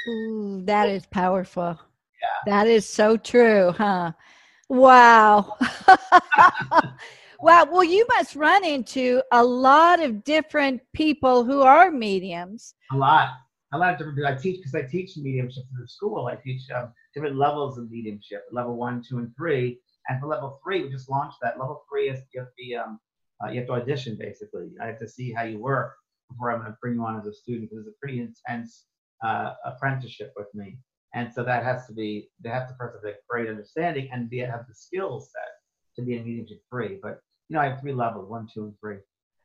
Ooh, 0.08 0.62
that 0.66 0.90
is 0.90 1.06
powerful. 1.08 1.80
Yeah. 2.22 2.52
That 2.52 2.68
is 2.68 2.88
so 2.88 3.18
true, 3.18 3.72
huh? 3.72 4.12
Wow. 4.70 5.58
wow. 7.42 7.68
Well, 7.72 7.84
you 7.84 8.06
must 8.16 8.36
run 8.36 8.64
into 8.64 9.22
a 9.32 9.44
lot 9.44 10.02
of 10.02 10.24
different 10.24 10.82
people 10.94 11.44
who 11.44 11.62
are 11.62 11.92
mediums. 11.92 12.76
A 12.92 12.98
lot. 12.98 13.30
A 13.74 13.78
lot 13.78 13.94
of 13.94 13.98
different 13.98 14.18
people. 14.18 14.32
I 14.32 14.36
teach 14.36 14.58
because 14.58 14.76
I 14.76 14.84
teach 14.84 15.18
mediumship 15.18 15.64
the 15.80 15.88
school. 15.88 16.28
I 16.28 16.36
teach 16.36 16.62
um, 16.76 16.92
different 17.14 17.38
levels 17.38 17.78
of 17.78 17.90
mediumship, 17.90 18.44
level 18.52 18.76
one, 18.76 19.02
two, 19.08 19.18
and 19.20 19.34
three. 19.36 19.80
And 20.10 20.20
for 20.20 20.28
level 20.28 20.60
three, 20.64 20.84
we 20.84 20.90
just 20.90 21.10
launched 21.10 21.38
that. 21.42 21.60
Level 21.60 21.84
three 21.90 22.10
is 22.10 22.20
you 22.34 22.42
have 22.42 22.50
to 22.50 22.54
be, 22.58 22.76
um, 22.76 23.00
uh, 23.44 23.50
you 23.52 23.60
have 23.60 23.68
to 23.68 23.74
audition 23.74 24.18
basically. 24.20 24.70
I 24.82 24.88
have 24.88 25.00
to 25.00 25.08
see 25.08 25.32
how 25.32 25.44
you 25.44 25.60
work 25.60 25.94
before 26.30 26.52
I'm 26.52 26.60
going 26.60 26.72
to 26.72 26.78
bring 26.82 26.96
you 26.96 27.06
on 27.06 27.20
as 27.20 27.28
a 27.28 27.34
student 27.34 27.70
because 27.70 27.86
it's 27.86 27.96
a 27.96 28.00
pretty 28.00 28.20
intense 28.20 28.86
uh, 29.24 29.54
apprenticeship 29.66 30.34
with 30.36 30.48
me. 30.54 30.80
And 31.14 31.32
so 31.34 31.44
that 31.44 31.64
has 31.64 31.88
to 31.88 31.94
be, 31.94 32.30
they 32.42 32.50
have 32.50 32.68
to 32.70 32.76
first 32.80 32.96
have 32.96 33.14
a 33.14 33.16
great 33.30 33.50
understanding 33.50 34.10
and 34.12 34.30
be, 34.30 34.40
have 34.40 34.66
the 34.68 34.74
skill 34.74 35.20
set 35.20 35.52
to 35.98 36.02
be 36.02 36.18
a 36.18 36.24
mediumship 36.24 36.62
free. 36.70 37.00
But, 37.02 37.20
you 37.52 37.58
know, 37.58 37.64
I 37.64 37.68
have 37.68 37.82
three 37.82 37.92
levels, 37.92 38.30
one, 38.30 38.48
two, 38.48 38.64
and 38.64 38.80
three. 38.80 38.96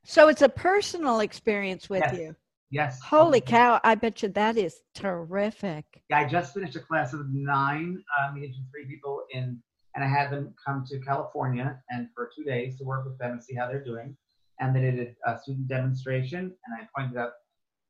So 0.04 0.28
it's 0.28 0.42
a 0.42 0.48
personal 0.48 1.18
experience 1.18 1.90
with 1.90 2.04
yes. 2.06 2.16
you. 2.16 2.36
Yes. 2.70 3.00
Holy 3.02 3.40
cow. 3.40 3.80
I 3.82 3.96
bet 3.96 4.22
you 4.22 4.28
that 4.28 4.56
is 4.56 4.76
terrific. 4.94 5.84
Yeah, 6.08 6.20
I 6.20 6.28
just 6.28 6.54
finished 6.54 6.76
a 6.76 6.80
class 6.80 7.14
of 7.14 7.28
nine 7.30 8.00
mediumship 8.32 8.62
free 8.70 8.86
people 8.86 9.24
in, 9.32 9.60
and 9.96 10.04
I 10.04 10.06
had 10.06 10.30
them 10.30 10.54
come 10.64 10.84
to 10.86 11.00
California 11.00 11.80
and 11.90 12.06
for 12.14 12.30
two 12.36 12.44
days 12.44 12.78
to 12.78 12.84
work 12.84 13.04
with 13.04 13.18
them 13.18 13.32
and 13.32 13.42
see 13.42 13.56
how 13.56 13.66
they're 13.66 13.82
doing. 13.82 14.16
And 14.60 14.74
they 14.74 14.82
did 14.82 15.16
a 15.26 15.40
student 15.40 15.66
demonstration 15.66 16.38
and 16.38 16.80
I 16.80 16.86
pointed 16.96 17.18
out, 17.18 17.32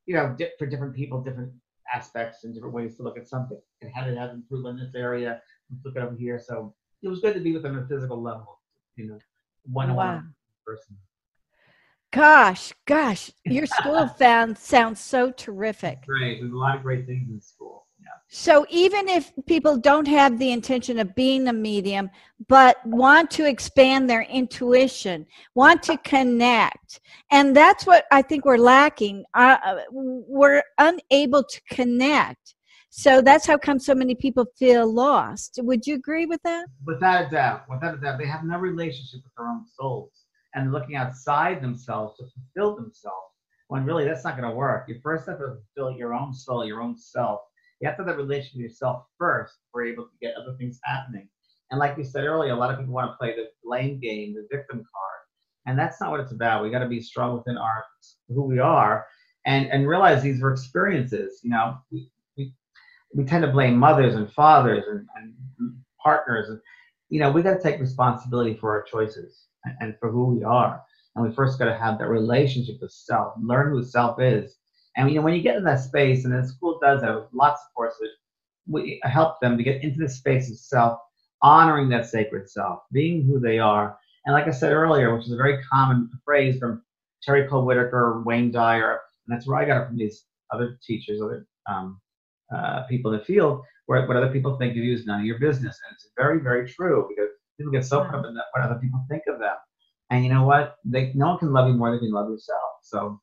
you 0.06 0.14
know, 0.14 0.34
for 0.58 0.64
different 0.64 0.96
people, 0.96 1.22
different 1.22 1.52
aspects 1.92 2.44
and 2.44 2.54
different 2.54 2.74
ways 2.74 2.96
to 2.96 3.02
look 3.02 3.18
at 3.18 3.28
something 3.28 3.60
and 3.82 3.92
how 3.94 4.04
to 4.04 4.16
have 4.18 4.30
improved 4.30 4.66
in 4.66 4.78
this 4.78 4.94
area. 4.94 5.42
Let's 5.70 5.84
look 5.84 5.96
at 5.98 6.02
over 6.04 6.16
here. 6.16 6.40
So 6.42 6.74
it 7.02 7.08
was 7.08 7.20
good 7.20 7.34
to 7.34 7.40
be 7.40 7.52
with 7.52 7.64
them 7.64 7.76
at 7.76 7.84
a 7.84 7.86
physical 7.86 8.22
level, 8.22 8.60
you 8.96 9.08
know, 9.08 9.18
one 9.70 9.90
on 9.90 9.96
one 9.96 10.34
person. 10.64 10.96
Gosh, 12.12 12.72
gosh, 12.86 13.30
your 13.44 13.66
school 13.66 14.08
found 14.08 14.56
sounds 14.56 15.00
so 15.00 15.30
terrific. 15.30 16.06
Great. 16.06 16.40
There's 16.40 16.52
a 16.52 16.56
lot 16.56 16.76
of 16.76 16.82
great 16.82 17.06
things 17.06 17.28
in 17.28 17.40
school. 17.40 17.86
yeah. 18.00 18.08
So 18.28 18.64
even 18.70 19.08
if 19.08 19.32
people 19.46 19.76
don't 19.76 20.08
have 20.08 20.38
the 20.38 20.50
intention 20.50 20.98
of 20.98 21.14
being 21.14 21.48
a 21.48 21.52
medium, 21.52 22.10
but 22.48 22.76
want 22.86 23.30
to 23.32 23.46
expand 23.46 24.08
their 24.08 24.22
intuition, 24.22 25.26
want 25.54 25.82
to 25.84 25.98
connect, 25.98 27.00
and 27.30 27.54
that's 27.54 27.86
what 27.86 28.06
I 28.10 28.22
think 28.22 28.44
we're 28.44 28.56
lacking. 28.56 29.24
Uh, 29.34 29.58
uh, 29.64 29.76
we're 29.90 30.62
unable 30.78 31.42
to 31.44 31.60
connect. 31.70 32.54
So 32.98 33.20
that's 33.20 33.46
how 33.46 33.58
come 33.58 33.78
so 33.78 33.94
many 33.94 34.14
people 34.14 34.46
feel 34.58 34.92
lost. 34.92 35.60
Would 35.62 35.86
you 35.86 35.94
agree 35.94 36.26
with 36.26 36.42
that? 36.44 36.66
Without 36.84 37.26
a 37.26 37.30
doubt. 37.30 37.64
Without 37.68 37.94
a 37.94 37.98
doubt. 37.98 38.18
They 38.18 38.26
have 38.26 38.44
no 38.44 38.58
relationship 38.58 39.20
with 39.22 39.32
their 39.36 39.48
own 39.48 39.64
souls 39.78 40.12
and 40.54 40.72
looking 40.72 40.96
outside 40.96 41.60
themselves 41.60 42.16
to 42.16 42.24
fulfill 42.24 42.76
themselves. 42.76 43.32
When 43.68 43.84
really 43.84 44.04
that's 44.04 44.24
not 44.24 44.36
going 44.36 44.48
to 44.48 44.54
work. 44.56 44.88
You 44.88 45.00
first 45.02 45.26
have 45.26 45.38
to 45.38 45.58
fulfill 45.74 45.98
your 45.98 46.14
own 46.14 46.32
soul, 46.32 46.64
your 46.64 46.80
own 46.80 46.96
self 46.96 47.40
you 47.80 47.88
have 47.88 47.96
to 47.96 48.04
have 48.04 48.06
that 48.06 48.16
relationship 48.16 48.56
with 48.56 48.62
yourself 48.62 49.04
first 49.18 49.54
before 49.66 49.84
you're 49.84 49.92
able 49.92 50.04
to 50.04 50.18
get 50.20 50.34
other 50.36 50.56
things 50.56 50.80
happening. 50.84 51.28
And 51.70 51.78
like 51.78 51.98
you 51.98 52.04
said 52.04 52.24
earlier, 52.24 52.52
a 52.52 52.56
lot 52.56 52.70
of 52.70 52.78
people 52.78 52.94
want 52.94 53.10
to 53.10 53.16
play 53.16 53.34
the 53.34 53.48
blame 53.62 54.00
game, 54.00 54.34
the 54.34 54.46
victim 54.50 54.78
card. 54.78 55.20
And 55.66 55.78
that's 55.78 56.00
not 56.00 56.10
what 56.10 56.20
it's 56.20 56.32
about. 56.32 56.62
We 56.62 56.70
got 56.70 56.78
to 56.78 56.88
be 56.88 57.00
strong 57.00 57.36
within 57.36 57.58
our 57.58 57.84
who 58.28 58.42
we 58.42 58.60
are 58.60 59.06
and, 59.46 59.66
and 59.66 59.88
realize 59.88 60.22
these 60.22 60.40
were 60.40 60.52
experiences. 60.52 61.40
You 61.42 61.50
know, 61.50 61.76
we, 63.14 63.24
tend 63.24 63.42
to 63.42 63.50
blame 63.50 63.76
mothers 63.76 64.14
and 64.14 64.32
fathers 64.32 64.84
and, 64.88 65.06
and 65.16 65.34
partners. 66.02 66.48
And, 66.48 66.60
you 67.08 67.20
know, 67.20 67.30
we 67.30 67.42
got 67.42 67.54
to 67.54 67.62
take 67.62 67.80
responsibility 67.80 68.56
for 68.60 68.70
our 68.70 68.82
choices 68.82 69.46
and, 69.64 69.74
and 69.80 69.94
for 69.98 70.10
who 70.10 70.26
we 70.26 70.44
are. 70.44 70.82
And 71.14 71.26
we 71.26 71.34
first 71.34 71.58
got 71.58 71.66
to 71.66 71.78
have 71.78 71.98
that 71.98 72.08
relationship 72.08 72.76
with 72.80 72.92
self, 72.92 73.34
learn 73.40 73.70
who 73.70 73.82
self 73.82 74.20
is, 74.20 74.56
and 74.96 75.10
you 75.10 75.16
know, 75.16 75.22
when 75.22 75.34
you 75.34 75.42
get 75.42 75.56
in 75.56 75.64
that 75.64 75.80
space, 75.80 76.24
and 76.24 76.32
the 76.32 76.46
school 76.46 76.78
does 76.82 77.02
that 77.02 77.28
lots 77.32 77.62
of 77.62 77.74
courses, 77.74 78.08
we 78.66 79.00
help 79.04 79.40
them 79.40 79.56
to 79.56 79.62
get 79.62 79.82
into 79.82 80.00
the 80.00 80.08
space 80.08 80.50
of 80.50 80.58
self, 80.58 80.98
honoring 81.42 81.88
that 81.90 82.06
sacred 82.06 82.48
self, 82.48 82.80
being 82.92 83.24
who 83.24 83.38
they 83.38 83.58
are. 83.58 83.96
And 84.24 84.34
like 84.34 84.48
I 84.48 84.50
said 84.50 84.72
earlier, 84.72 85.14
which 85.14 85.26
is 85.26 85.32
a 85.32 85.36
very 85.36 85.62
common 85.64 86.10
phrase 86.24 86.58
from 86.58 86.82
Terry 87.22 87.46
Cole 87.46 87.66
Whittaker, 87.66 88.22
Wayne 88.24 88.50
Dyer, 88.50 89.00
and 89.26 89.36
that's 89.36 89.46
where 89.46 89.58
I 89.58 89.66
got 89.66 89.82
it 89.82 89.86
from 89.88 89.98
these 89.98 90.24
other 90.50 90.78
teachers, 90.84 91.20
other 91.20 91.46
um, 91.68 92.00
uh, 92.54 92.82
people 92.84 93.12
in 93.12 93.18
the 93.18 93.24
field, 93.24 93.62
where 93.86 94.06
what 94.06 94.16
other 94.16 94.32
people 94.32 94.56
think 94.56 94.72
of 94.72 94.78
you 94.78 94.94
is 94.94 95.06
none 95.06 95.20
of 95.20 95.26
your 95.26 95.38
business. 95.38 95.78
And 95.86 95.94
it's 95.94 96.08
very, 96.16 96.40
very 96.40 96.68
true 96.68 97.06
because 97.08 97.30
people 97.56 97.72
get 97.72 97.84
so 97.84 98.04
caught 98.04 98.16
up 98.16 98.26
in 98.26 98.34
that, 98.34 98.44
what 98.52 98.64
other 98.64 98.80
people 98.80 99.04
think 99.08 99.22
of 99.28 99.38
them. 99.38 99.54
And 100.10 100.24
you 100.24 100.32
know 100.32 100.44
what? 100.44 100.76
They, 100.84 101.12
no 101.14 101.28
one 101.28 101.38
can 101.38 101.52
love 101.52 101.68
you 101.68 101.74
more 101.74 101.90
than 101.90 102.04
you 102.04 102.14
love 102.14 102.28
yourself. 102.28 102.60
So 102.82 103.20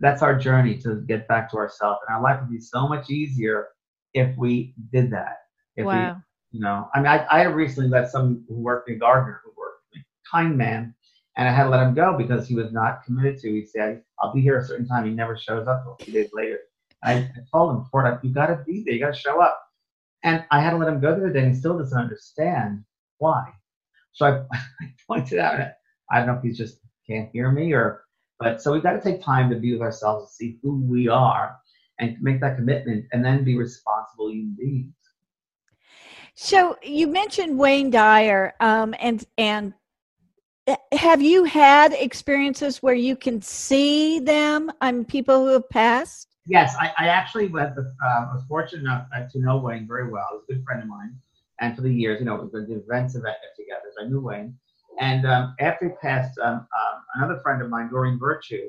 that's 0.00 0.22
our 0.22 0.36
journey 0.36 0.78
to 0.78 1.02
get 1.06 1.28
back 1.28 1.50
to 1.50 1.56
ourselves. 1.56 2.00
And 2.06 2.16
our 2.16 2.22
life 2.22 2.40
would 2.40 2.50
be 2.50 2.60
so 2.60 2.88
much 2.88 3.10
easier 3.10 3.68
if 4.14 4.36
we 4.36 4.74
did 4.92 5.10
that. 5.12 5.36
If 5.76 5.86
wow. 5.86 6.16
we, 6.52 6.58
you 6.58 6.64
know, 6.64 6.88
I 6.94 6.98
mean, 6.98 7.06
I, 7.06 7.18
I 7.30 7.42
recently 7.44 7.90
let 7.90 8.10
some 8.10 8.44
who 8.48 8.56
worked 8.56 8.90
in 8.90 8.98
Gardner, 8.98 9.40
who 9.44 9.50
worked 9.56 9.82
with 9.92 9.98
me, 9.98 10.04
kind 10.30 10.56
man, 10.56 10.94
and 11.36 11.48
I 11.48 11.52
had 11.52 11.64
to 11.64 11.70
let 11.70 11.86
him 11.86 11.94
go 11.94 12.16
because 12.18 12.48
he 12.48 12.54
was 12.54 12.72
not 12.72 13.04
committed 13.04 13.38
to. 13.38 13.48
He 13.48 13.64
said, 13.64 14.02
I'll 14.20 14.32
be 14.34 14.40
here 14.40 14.58
a 14.58 14.64
certain 14.64 14.86
time. 14.86 15.04
He 15.04 15.12
never 15.12 15.36
shows 15.36 15.68
up 15.68 15.84
until 15.86 16.04
few 16.04 16.12
days 16.12 16.30
later. 16.32 16.58
I, 17.02 17.30
told 17.52 17.76
him, 17.76 17.84
Ford, 17.90 18.18
you 18.22 18.30
got 18.30 18.46
to 18.46 18.62
be 18.66 18.82
there. 18.84 18.94
You 18.94 19.00
got 19.00 19.14
to 19.14 19.20
show 19.20 19.40
up. 19.40 19.60
And 20.22 20.44
I 20.50 20.60
had 20.60 20.70
to 20.70 20.76
let 20.76 20.88
him 20.88 21.00
go 21.00 21.10
the 21.10 21.16
other 21.16 21.32
day, 21.32 21.44
and 21.44 21.54
he 21.54 21.58
still 21.58 21.78
doesn't 21.78 21.98
understand 21.98 22.84
why. 23.18 23.52
So 24.12 24.26
I, 24.26 24.56
I 24.80 24.92
pointed 25.06 25.38
out, 25.38 25.60
I 26.10 26.18
don't 26.18 26.26
know 26.26 26.34
if 26.34 26.42
he 26.42 26.52
just 26.52 26.78
can't 27.06 27.30
hear 27.32 27.50
me 27.50 27.72
or 27.72 28.04
but 28.40 28.62
so 28.62 28.72
we've 28.72 28.82
got 28.82 28.92
to 28.92 29.00
take 29.00 29.22
time 29.22 29.50
to 29.50 29.56
be 29.56 29.72
with 29.72 29.82
ourselves 29.82 30.22
and 30.22 30.30
see 30.30 30.58
who 30.62 30.82
we 30.86 31.08
are 31.08 31.56
and 31.98 32.16
make 32.22 32.40
that 32.40 32.56
commitment 32.56 33.04
and 33.12 33.22
then 33.22 33.44
be 33.44 33.56
responsible 33.56 34.32
human 34.32 34.56
beings. 34.58 34.94
So 36.34 36.78
you 36.82 37.06
mentioned 37.06 37.58
Wayne 37.58 37.90
Dyer, 37.90 38.54
um, 38.60 38.94
and 38.98 39.22
and 39.36 39.74
eh, 40.66 40.76
have 40.92 41.20
you 41.20 41.44
had 41.44 41.92
experiences 41.92 42.82
where 42.82 42.94
you 42.94 43.14
can 43.14 43.42
see 43.42 44.20
them? 44.20 44.72
I'm 44.80 45.00
um, 45.00 45.04
people 45.04 45.44
who 45.44 45.52
have 45.52 45.68
passed. 45.68 46.29
Yes, 46.46 46.74
I, 46.80 46.92
I 46.98 47.08
actually 47.08 47.48
was, 47.48 47.70
uh, 47.78 48.26
was 48.32 48.42
fortunate 48.48 48.80
enough 48.80 49.06
to 49.32 49.38
know 49.38 49.58
Wayne 49.58 49.86
very 49.86 50.10
well. 50.10 50.26
He's 50.32 50.56
a 50.56 50.58
good 50.58 50.64
friend 50.64 50.82
of 50.82 50.88
mine, 50.88 51.14
and 51.60 51.76
for 51.76 51.82
the 51.82 51.92
years, 51.92 52.18
you 52.18 52.26
know, 52.26 52.36
we've 52.36 52.52
been 52.52 52.66
doing 52.66 52.82
events 52.86 53.12
together. 53.14 53.88
So 53.96 54.04
I 54.04 54.08
knew 54.08 54.20
Wayne, 54.20 54.56
and 54.98 55.26
um, 55.26 55.54
after 55.60 55.88
he 55.88 55.94
passed, 56.00 56.38
um, 56.38 56.54
um, 56.54 57.02
another 57.16 57.40
friend 57.40 57.62
of 57.62 57.68
mine, 57.68 57.90
Doreen 57.90 58.18
Virtue. 58.18 58.68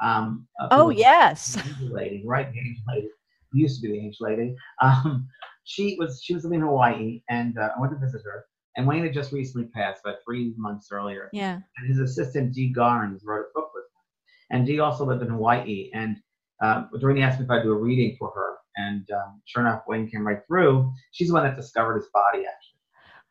Um, 0.00 0.46
uh, 0.60 0.68
oh 0.70 0.90
yes, 0.90 1.56
angel 1.56 1.96
lady, 1.96 2.22
right? 2.24 2.50
The 2.52 2.58
angel 2.58 2.84
lady 2.88 3.08
used 3.52 3.80
to 3.80 3.88
be 3.88 3.94
the 3.94 4.04
angel 4.04 4.28
lady. 4.28 4.56
Um, 4.80 5.28
she 5.64 5.96
was 5.98 6.22
she 6.22 6.34
was 6.34 6.44
living 6.44 6.60
in 6.60 6.66
Hawaii, 6.66 7.22
and 7.28 7.58
uh, 7.58 7.70
I 7.76 7.80
went 7.80 7.92
to 7.92 7.98
visit 7.98 8.22
her. 8.24 8.46
And 8.76 8.86
Wayne 8.86 9.02
had 9.02 9.12
just 9.12 9.32
recently 9.32 9.66
passed, 9.74 10.02
about 10.04 10.18
three 10.24 10.54
months 10.56 10.90
earlier. 10.92 11.30
Yeah. 11.32 11.58
And 11.76 11.88
his 11.88 11.98
assistant 11.98 12.54
Dee 12.54 12.72
Garnes 12.72 13.22
wrote 13.24 13.46
a 13.46 13.52
book 13.52 13.72
with 13.74 13.82
him. 13.82 14.56
And 14.56 14.64
Dee 14.64 14.78
also 14.78 15.04
lived 15.04 15.20
in 15.20 15.30
Hawaii. 15.30 15.90
And 15.94 16.16
uh, 16.60 16.84
Doreen 16.98 17.22
asked 17.22 17.38
me 17.38 17.44
if 17.44 17.50
I'd 17.50 17.62
do 17.62 17.72
a 17.72 17.76
reading 17.76 18.16
for 18.18 18.30
her. 18.34 18.56
And 18.76 19.08
um, 19.10 19.42
sure 19.44 19.62
enough, 19.62 19.82
Wayne 19.88 20.08
came 20.08 20.26
right 20.26 20.40
through. 20.46 20.92
She's 21.12 21.28
the 21.28 21.34
one 21.34 21.44
that 21.44 21.56
discovered 21.56 21.96
his 21.96 22.08
body, 22.12 22.44
actually. 22.46 22.78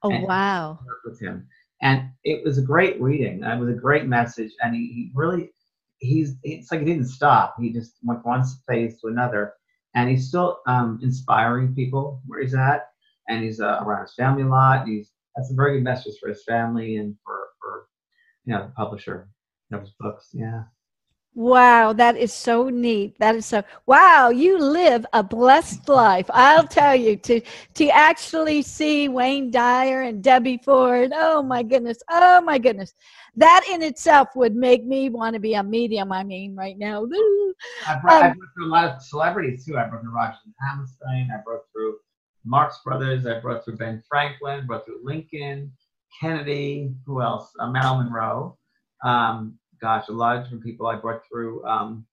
Oh 0.03 0.25
wow! 0.25 0.79
With 1.05 1.19
him, 1.19 1.47
and 1.81 2.09
it 2.23 2.43
was 2.43 2.57
a 2.57 2.61
great 2.61 3.01
reading. 3.01 3.43
It 3.43 3.59
was 3.59 3.69
a 3.69 3.73
great 3.79 4.05
message, 4.05 4.51
and 4.61 4.75
he, 4.75 4.87
he 4.87 5.11
really 5.15 5.51
he's 5.99 6.35
it's 6.43 6.71
like 6.71 6.81
he 6.81 6.85
didn't 6.85 7.07
stop. 7.07 7.55
He 7.59 7.71
just 7.73 7.95
went 8.03 8.21
from 8.21 8.31
one 8.31 8.45
phase 8.67 8.99
to 9.01 9.07
another, 9.07 9.53
and 9.95 10.09
he's 10.09 10.27
still 10.27 10.59
um, 10.67 10.99
inspiring 11.01 11.73
people 11.73 12.21
where 12.27 12.41
he's 12.41 12.53
at, 12.53 12.89
and 13.27 13.43
he's 13.43 13.59
uh, 13.59 13.79
around 13.81 14.03
his 14.03 14.13
family 14.15 14.43
a 14.43 14.47
lot. 14.47 14.87
He's 14.87 15.11
that's 15.35 15.51
a 15.51 15.55
very 15.55 15.77
good 15.77 15.83
message 15.83 16.15
for 16.19 16.29
his 16.29 16.43
family 16.43 16.97
and 16.97 17.15
for 17.23 17.47
for 17.59 17.87
you 18.45 18.53
know, 18.53 18.67
the 18.67 18.73
publisher 18.73 19.29
of 19.71 19.81
his 19.81 19.91
books. 19.99 20.29
Yeah. 20.33 20.63
Wow, 21.37 21.93
that 21.93 22.17
is 22.17 22.33
so 22.33 22.67
neat. 22.69 23.15
That 23.19 23.35
is 23.35 23.45
so 23.45 23.61
wow, 23.85 24.29
you 24.29 24.57
live 24.57 25.05
a 25.13 25.21
blessed 25.21 25.87
life. 25.87 26.25
I'll 26.33 26.65
tell 26.65 26.95
you 26.95 27.15
to 27.15 27.41
to 27.75 27.89
actually 27.89 28.63
see 28.63 29.07
Wayne 29.07 29.51
Dyer 29.51 30.01
and 30.01 30.23
Debbie 30.23 30.59
Ford. 30.65 31.11
Oh 31.13 31.43
my 31.43 31.61
goodness. 31.61 31.99
Oh 32.09 32.41
my 32.41 32.57
goodness. 32.57 32.95
That 33.35 33.63
in 33.69 33.83
itself 33.83 34.29
would 34.35 34.55
make 34.55 34.83
me 34.83 35.11
want 35.11 35.35
to 35.35 35.39
be 35.39 35.53
a 35.53 35.61
medium. 35.61 36.11
I 36.11 36.23
mean, 36.23 36.55
right 36.55 36.75
now. 36.75 37.05
I 37.85 37.99
brought, 38.01 38.23
um, 38.23 38.31
I 38.31 38.33
brought 38.33 38.49
through 38.55 38.65
a 38.65 38.73
lot 38.73 38.85
of 38.95 39.01
celebrities 39.03 39.63
too. 39.63 39.77
I 39.77 39.87
brought 39.87 40.01
through 40.01 40.15
Roger 40.15 40.37
Hammerstein. 40.59 41.29
I 41.31 41.43
brought 41.45 41.65
through 41.71 41.97
Marx 42.45 42.79
Brothers. 42.83 43.27
I 43.27 43.39
brought 43.41 43.63
through 43.63 43.77
Ben 43.77 44.01
Franklin. 44.09 44.65
Brought 44.65 44.85
through 44.85 45.01
Lincoln, 45.03 45.71
Kennedy. 46.19 46.95
Who 47.05 47.21
else? 47.21 47.51
Uh, 47.59 47.69
Marilyn 47.69 48.05
Monroe. 48.05 48.57
Um, 49.03 49.59
gosh, 49.81 50.07
a 50.09 50.11
lot 50.11 50.37
of 50.37 50.43
different 50.43 50.63
people 50.63 50.87
I 50.87 50.95
brought 50.95 51.21
through. 51.27 51.65
Um, 51.65 52.05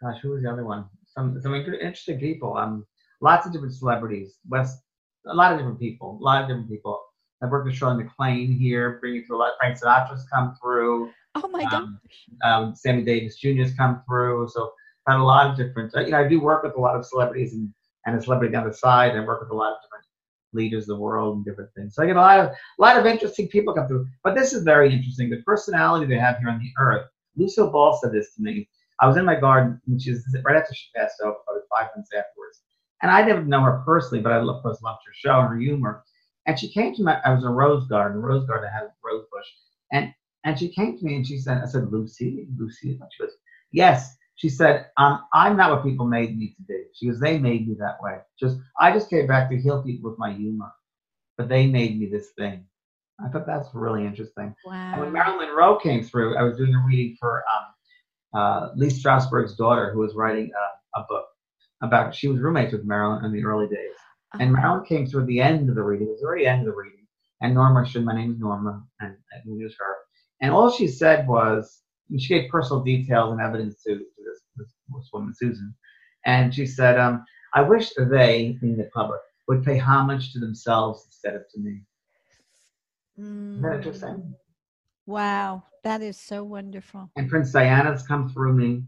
gosh, 0.00 0.20
who 0.22 0.30
was 0.30 0.42
the 0.42 0.50
other 0.50 0.64
one? 0.64 0.86
Some 1.06 1.40
some 1.40 1.54
interesting 1.54 2.18
people. 2.18 2.56
Um, 2.56 2.86
lots 3.20 3.46
of 3.46 3.52
different 3.52 3.74
celebrities. 3.74 4.38
West, 4.48 4.78
a 5.26 5.34
lot 5.34 5.52
of 5.52 5.58
different 5.58 5.78
people. 5.78 6.18
A 6.20 6.24
lot 6.24 6.42
of 6.42 6.48
different 6.48 6.68
people. 6.68 7.00
I 7.42 7.46
worked 7.46 7.66
with 7.66 7.74
Shirley 7.74 8.04
MacLaine 8.04 8.52
here, 8.52 8.98
bringing 9.00 9.24
through 9.24 9.36
a 9.36 9.40
lot. 9.40 9.52
Frank 9.58 9.78
Sinatra's 9.78 10.26
come 10.32 10.56
through. 10.62 11.10
Oh 11.34 11.48
my 11.48 11.64
um, 11.72 11.98
gosh. 12.02 12.50
Um, 12.50 12.74
Sammy 12.74 13.02
Davis 13.02 13.36
Jr.'s 13.36 13.74
come 13.74 14.02
through. 14.06 14.48
So 14.52 14.72
had 15.08 15.16
a 15.16 15.22
lot 15.22 15.50
of 15.50 15.56
different. 15.56 15.92
You 15.96 16.10
know, 16.10 16.18
I 16.18 16.28
do 16.28 16.40
work 16.40 16.62
with 16.62 16.76
a 16.76 16.80
lot 16.80 16.96
of 16.96 17.04
celebrities 17.04 17.54
and 17.54 17.72
and 18.06 18.16
a 18.16 18.22
celebrity 18.22 18.54
on 18.54 18.66
the 18.66 18.74
side. 18.74 19.16
I 19.16 19.20
work 19.20 19.40
with 19.40 19.50
a 19.50 19.54
lot 19.54 19.72
of 19.72 19.78
different 19.82 20.06
leaders 20.52 20.84
of 20.84 20.96
the 20.96 21.02
world 21.02 21.36
and 21.36 21.44
different 21.44 21.70
things. 21.74 21.94
So 21.94 22.02
I 22.02 22.06
get 22.06 22.16
a 22.16 22.20
lot 22.20 22.40
of 22.40 22.46
a 22.46 22.54
lot 22.78 22.96
of 22.98 23.06
interesting 23.06 23.48
people 23.48 23.74
come 23.74 23.88
through. 23.88 24.06
But 24.22 24.34
this 24.34 24.52
is 24.52 24.62
very 24.62 24.92
interesting. 24.92 25.30
The 25.30 25.42
personality 25.42 26.06
they 26.06 26.18
have 26.18 26.38
here 26.38 26.50
on 26.50 26.58
the 26.58 26.72
earth. 26.78 27.06
Lucille 27.36 27.70
Ball 27.70 27.98
said 28.02 28.12
this 28.12 28.34
to 28.34 28.42
me. 28.42 28.68
I 29.00 29.06
was 29.06 29.16
in 29.16 29.24
my 29.24 29.38
garden, 29.38 29.80
which 29.86 30.06
is 30.06 30.24
right 30.44 30.56
after 30.56 30.74
she 30.74 30.88
passed 30.94 31.16
out, 31.24 31.44
probably 31.44 31.62
five 31.76 31.88
months 31.96 32.10
afterwards. 32.16 32.60
And 33.02 33.10
I 33.10 33.24
didn't 33.24 33.48
know 33.48 33.62
her 33.62 33.82
personally, 33.84 34.22
but 34.22 34.32
I 34.32 34.40
loved, 34.40 34.64
loved 34.64 34.80
her 35.06 35.12
show 35.12 35.40
and 35.40 35.48
her 35.48 35.58
humor. 35.58 36.04
And 36.46 36.58
she 36.58 36.72
came 36.72 36.94
to 36.94 37.02
me. 37.02 37.12
I 37.24 37.32
was 37.32 37.42
in 37.42 37.48
a 37.48 37.52
rose 37.52 37.86
garden. 37.88 38.18
A 38.18 38.20
rose 38.20 38.46
garden 38.46 38.70
had 38.72 38.84
a 38.84 38.92
rose 39.04 39.24
bush. 39.32 39.46
And 39.92 40.12
and 40.44 40.58
she 40.58 40.68
came 40.68 40.98
to 40.98 41.04
me 41.04 41.16
and 41.16 41.26
she 41.26 41.38
said, 41.38 41.62
I 41.62 41.66
said, 41.66 41.92
Lucy, 41.92 42.46
Lucy. 42.58 42.98
And 43.00 43.10
she 43.12 43.22
goes, 43.22 43.32
Yes. 43.72 44.16
She 44.42 44.48
said, 44.48 44.86
um, 44.96 45.20
I'm 45.32 45.56
not 45.56 45.70
what 45.70 45.84
people 45.84 46.04
made 46.04 46.36
me 46.36 46.48
to 46.56 46.62
be. 46.66 46.82
She 46.94 47.06
goes, 47.06 47.20
They 47.20 47.38
made 47.38 47.68
me 47.68 47.76
that 47.78 48.02
way. 48.02 48.18
Just 48.40 48.58
I 48.76 48.90
just 48.90 49.08
came 49.08 49.28
back 49.28 49.48
to 49.48 49.56
heal 49.56 49.84
people 49.84 50.10
with 50.10 50.18
my 50.18 50.32
humor. 50.32 50.72
But 51.38 51.48
they 51.48 51.66
made 51.66 51.96
me 51.98 52.06
this 52.06 52.30
thing. 52.36 52.66
I 53.24 53.28
thought 53.28 53.46
that's 53.46 53.68
really 53.72 54.04
interesting. 54.04 54.52
Wow. 54.66 54.92
And 54.94 55.00
when 55.00 55.12
Marilyn 55.12 55.46
Monroe 55.46 55.78
came 55.78 56.02
through, 56.02 56.36
I 56.36 56.42
was 56.42 56.56
doing 56.56 56.74
a 56.74 56.84
reading 56.84 57.16
for 57.20 57.44
um, 57.54 58.40
uh, 58.40 58.68
Lee 58.74 58.88
Strasberg's 58.88 59.54
daughter, 59.54 59.92
who 59.92 60.00
was 60.00 60.16
writing 60.16 60.50
a, 60.50 61.00
a, 61.00 61.04
book 61.08 61.26
about. 61.80 62.12
She 62.12 62.26
was 62.26 62.40
roommates 62.40 62.72
with 62.72 62.84
Marilyn 62.84 63.24
in 63.24 63.32
the 63.32 63.44
early 63.44 63.68
days, 63.68 63.94
and 64.40 64.52
uh-huh. 64.52 64.60
Marilyn 64.60 64.86
came 64.86 65.06
through 65.06 65.20
at 65.20 65.26
the 65.28 65.40
end 65.40 65.68
of 65.68 65.76
the 65.76 65.84
reading. 65.84 66.08
It 66.08 66.10
was 66.10 66.20
the 66.20 66.26
very 66.26 66.48
end 66.48 66.62
of 66.62 66.66
the 66.66 66.74
reading, 66.74 67.06
and 67.40 67.54
Norma 67.54 67.86
said, 67.86 68.04
"My 68.04 68.16
name 68.16 68.32
is 68.32 68.40
Norma," 68.40 68.82
and, 68.98 69.10
and 69.10 69.60
it 69.60 69.64
was 69.64 69.76
her. 69.78 69.96
And 70.40 70.50
all 70.50 70.72
she 70.72 70.88
said 70.88 71.28
was, 71.28 71.82
she 72.18 72.28
gave 72.28 72.50
personal 72.50 72.82
details 72.82 73.32
and 73.32 73.40
evidence 73.40 73.82
to, 73.82 73.94
to 73.94 73.98
this, 73.98 74.40
this, 74.56 74.74
this, 74.94 75.10
woman, 75.12 75.34
Susan, 75.34 75.74
and 76.26 76.54
she 76.54 76.66
said, 76.66 76.98
um, 76.98 77.24
"I 77.54 77.62
wish 77.62 77.92
they, 77.96 78.58
being 78.60 78.76
the 78.76 78.90
public, 78.94 79.20
would 79.48 79.64
pay 79.64 79.78
homage 79.78 80.32
to 80.32 80.38
themselves 80.38 81.04
instead 81.06 81.34
of 81.34 81.42
to 81.52 81.60
me." 81.60 81.82
Mm. 83.18 83.52
Isn't 83.52 83.62
that 83.62 83.76
interesting? 83.76 84.34
Wow, 85.06 85.64
that 85.84 86.00
is 86.00 86.18
so 86.18 86.44
wonderful. 86.44 87.10
And 87.16 87.28
Prince 87.28 87.52
Diana's 87.52 88.06
come 88.06 88.28
through 88.28 88.54
me, 88.54 88.84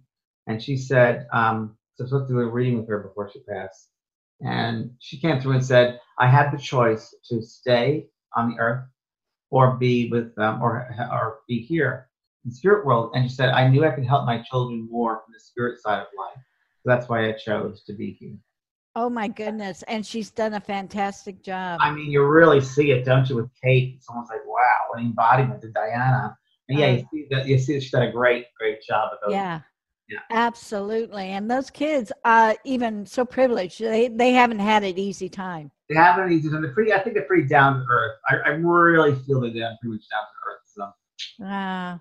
and 0.46 0.62
she 0.62 0.76
said, 0.76 1.26
um, 1.32 1.76
so 1.96 2.02
I 2.02 2.04
was 2.04 2.10
supposed 2.10 2.28
to 2.28 2.34
do 2.34 2.40
a 2.40 2.46
reading 2.46 2.78
with 2.78 2.88
her 2.88 2.98
before 2.98 3.30
she 3.30 3.40
passed. 3.40 3.88
And 4.40 4.90
she 4.98 5.18
came 5.18 5.40
through 5.40 5.52
and 5.52 5.64
said, 5.64 6.00
I 6.18 6.28
had 6.28 6.50
the 6.50 6.58
choice 6.58 7.14
to 7.30 7.40
stay 7.40 8.06
on 8.36 8.50
the 8.50 8.58
earth 8.58 8.84
or 9.50 9.76
be 9.76 10.10
with 10.10 10.34
them 10.34 10.60
or, 10.60 10.88
or 11.12 11.38
be 11.46 11.60
here 11.60 12.08
the 12.44 12.50
spirit 12.50 12.84
world. 12.84 13.12
And 13.14 13.28
she 13.28 13.34
said, 13.34 13.50
I 13.50 13.68
knew 13.68 13.84
I 13.84 13.90
could 13.90 14.06
help 14.06 14.26
my 14.26 14.42
children 14.42 14.88
more 14.90 15.22
from 15.24 15.32
the 15.32 15.40
spirit 15.40 15.80
side 15.80 16.00
of 16.00 16.06
life. 16.18 16.42
So 16.82 16.90
that's 16.90 17.08
why 17.08 17.28
I 17.28 17.32
chose 17.32 17.82
to 17.84 17.92
be 17.94 18.16
here. 18.20 18.36
Oh 18.96 19.10
my 19.10 19.26
goodness. 19.26 19.82
And 19.88 20.06
she's 20.06 20.30
done 20.30 20.54
a 20.54 20.60
fantastic 20.60 21.42
job. 21.42 21.80
I 21.82 21.90
mean, 21.90 22.10
you 22.10 22.24
really 22.24 22.60
see 22.60 22.92
it, 22.92 23.04
don't 23.04 23.28
you, 23.28 23.36
with 23.36 23.50
Kate? 23.62 23.94
It's 23.96 24.08
almost 24.08 24.30
like, 24.30 24.46
wow, 24.46 24.94
an 24.94 25.06
embodiment 25.06 25.62
to 25.62 25.70
Diana. 25.70 26.36
And 26.68 26.78
yeah, 26.78 26.90
you 26.92 27.06
see 27.12 27.26
that 27.30 27.46
you 27.46 27.58
see 27.58 27.74
that 27.74 27.82
she's 27.82 27.90
done 27.90 28.04
a 28.04 28.12
great, 28.12 28.46
great 28.58 28.82
job 28.82 29.12
of 29.12 29.18
those. 29.22 29.32
Yeah. 29.32 29.60
Yeah. 30.08 30.18
Absolutely. 30.30 31.30
And 31.30 31.50
those 31.50 31.70
kids 31.70 32.12
are 32.24 32.54
even 32.64 33.06
so 33.06 33.24
privileged. 33.24 33.80
They 33.80 34.08
they 34.08 34.32
haven't 34.32 34.60
had 34.60 34.84
an 34.84 34.98
easy 34.98 35.28
time. 35.28 35.70
They 35.88 35.96
haven't 35.96 36.30
easy 36.30 36.50
time. 36.50 36.62
They're 36.62 36.72
pretty 36.72 36.92
I 36.92 37.00
think 37.00 37.16
they're 37.16 37.24
pretty 37.24 37.48
down 37.48 37.80
to 37.80 37.86
earth. 37.90 38.16
I, 38.28 38.36
I 38.36 38.48
really 38.50 39.14
feel 39.26 39.40
that 39.40 39.54
they're 39.54 39.76
pretty 39.80 39.94
much 39.94 40.04
down 40.10 40.22
to 40.22 40.43
Wow. 41.38 42.00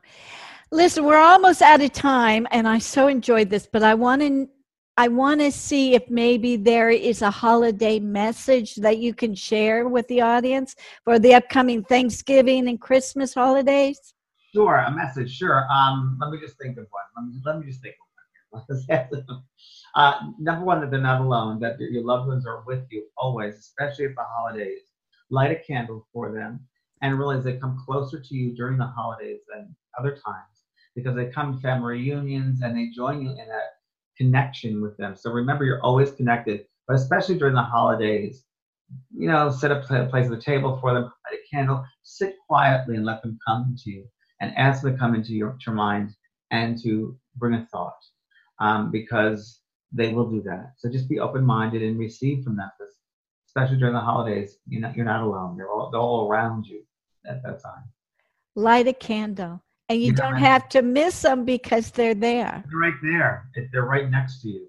Listen, 0.72 1.06
we're 1.06 1.18
almost 1.18 1.62
out 1.62 1.82
of 1.82 1.92
time 1.94 2.48
and 2.52 2.68
I 2.68 2.80
so 2.80 3.08
enjoyed 3.08 3.50
this, 3.50 3.68
but 3.72 3.84
I 3.84 3.94
want 3.94 4.22
to 4.22 4.50
I 4.96 5.08
want 5.08 5.42
to 5.42 5.52
see 5.52 5.96
if 5.96 6.08
maybe 6.08 6.56
there 6.56 6.92
is 6.92 7.24
a 7.24 7.32
holiday 7.32 8.00
message 8.00 8.76
that 8.76 9.00
you 9.00 9.16
can 9.16 9.34
share 9.34 9.88
with 9.88 10.08
the 10.08 10.22
audience 10.22 10.76
for 11.04 11.18
the 11.18 11.34
upcoming 11.34 11.84
Thanksgiving 11.84 12.68
and 12.68 12.80
Christmas 12.80 13.34
holidays. 13.34 14.14
Sure, 14.54 14.76
a 14.76 14.92
message. 14.92 15.36
Sure. 15.36 15.66
Um, 15.72 16.20
let 16.22 16.30
me 16.30 16.40
just 16.40 16.60
think 16.60 16.78
of 16.78 16.86
one. 16.92 17.04
Let 17.18 17.26
me, 17.26 17.42
let 17.44 17.60
me 17.60 17.66
just 17.66 17.82
think 17.82 17.96
of 17.96 18.68
one. 18.68 19.44
uh, 19.96 20.14
number 20.40 20.64
one, 20.64 20.80
that 20.82 20.92
they're 20.92 21.02
not 21.02 21.22
alone. 21.22 21.60
That 21.60 21.80
your 21.80 22.04
loved 22.04 22.28
ones 22.28 22.46
are 22.46 22.64
with 22.68 22.86
you 22.92 23.06
always, 23.18 23.56
especially 23.56 24.06
at 24.06 24.16
the 24.16 24.24
holidays. 24.24 24.82
Light 25.32 25.50
a 25.50 25.56
candle 25.56 26.06
for 26.14 26.32
them, 26.32 26.60
and 27.04 27.20
realize 27.20 27.44
they 27.44 27.58
come 27.58 27.78
closer 27.86 28.20
to 28.20 28.34
you 28.34 28.56
during 28.56 28.78
the 28.78 28.88
holidays 28.88 29.42
than 29.54 29.76
other 30.00 30.12
times 30.12 30.64
because 30.96 31.16
they 31.16 31.26
come 31.26 31.54
to 31.54 31.60
family 31.60 32.00
reunions 32.00 32.62
and 32.62 32.76
they 32.76 32.90
join 32.96 33.22
you 33.22 33.30
in 33.30 33.48
that 33.50 33.74
connection 34.18 34.82
with 34.82 34.96
them. 34.98 35.16
So 35.16 35.32
remember, 35.32 35.66
you're 35.66 35.82
always 35.82 36.12
connected, 36.12 36.66
but 36.88 36.96
especially 36.96 37.38
during 37.38 37.56
the 37.56 37.62
holidays, 37.62 38.46
you 39.16 39.28
know, 39.28 39.52
set 39.52 39.72
up 39.72 39.90
a 39.90 40.06
place 40.06 40.26
at 40.26 40.32
the 40.32 40.42
table 40.42 40.78
for 40.80 40.94
them, 40.94 41.04
light 41.04 41.40
a 41.40 41.56
candle, 41.56 41.84
sit 42.04 42.36
quietly 42.48 42.96
and 42.96 43.06
let 43.06 43.22
them 43.22 43.38
come 43.46 43.76
to 43.84 43.90
you 43.90 44.06
and 44.40 44.56
ask 44.56 44.82
them 44.82 44.94
to 44.94 44.98
come 44.98 45.14
into 45.14 45.34
your, 45.34 45.58
your 45.66 45.76
mind 45.76 46.12
and 46.52 46.82
to 46.84 47.18
bring 47.36 47.54
a 47.56 47.68
thought 47.70 47.98
um, 48.60 48.92
because 48.92 49.60
they 49.92 50.14
will 50.14 50.30
do 50.30 50.42
that. 50.44 50.74
So 50.78 50.90
just 50.90 51.10
be 51.10 51.20
open 51.20 51.44
minded 51.44 51.82
and 51.82 52.00
receive 52.00 52.46
from 52.46 52.56
them, 52.56 52.70
especially 53.48 53.78
during 53.78 53.94
the 53.94 54.00
holidays. 54.00 54.58
You're 54.68 54.82
not, 54.82 54.96
you're 54.96 55.06
not 55.06 55.24
alone, 55.24 55.58
they're 55.58 55.70
all, 55.70 55.90
they're 55.92 56.00
all 56.00 56.30
around 56.30 56.66
you 56.66 56.84
at 57.28 57.44
that 57.44 57.62
time. 57.62 57.84
Light 58.56 58.88
a 58.88 58.94
candle 58.94 59.64
and 59.90 60.00
you, 60.02 60.08
you 60.08 60.14
don't 60.14 60.38
have 60.38 60.70
to 60.70 60.82
miss 60.82 61.22
them 61.22 61.46
because 61.46 61.92
they're 61.92 62.14
there. 62.14 62.64
They're 62.70 62.80
right 62.80 62.94
there. 63.02 63.50
They're 63.72 63.86
right 63.86 64.10
next 64.10 64.42
to 64.42 64.50
you. 64.50 64.68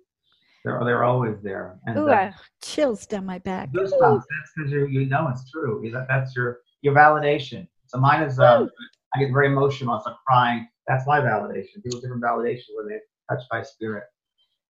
They're 0.65 0.81
they're 0.85 1.05
always 1.05 1.41
there. 1.43 1.79
And 1.87 1.99
Ooh, 1.99 2.31
chills 2.63 3.07
down 3.07 3.27
my 3.27 3.39
back. 3.39 3.71
Goosebumps. 3.73 4.23
That's 4.31 4.53
because 4.57 4.73
you 4.73 4.87
you 4.87 5.07
know 5.07 5.29
it's 5.29 5.51
true. 5.51 5.89
That, 5.93 6.07
that's 6.09 6.35
your 6.35 6.61
your 6.83 6.95
validation. 6.95 7.69
So 7.87 7.99
mine 7.99 8.23
is 8.23 8.39
um, 8.39 8.71
I 9.15 9.21
get 9.21 9.33
very 9.33 9.47
emotional. 9.47 10.01
So 10.05 10.15
crying. 10.27 10.69
That's 10.89 11.07
my 11.07 11.21
validation. 11.21 11.83
People 11.83 12.01
different 12.01 12.23
validation 12.23 12.69
when 12.77 12.89
they 12.89 12.99
touched 13.31 13.49
by 13.51 13.63
spirit. 13.63 14.05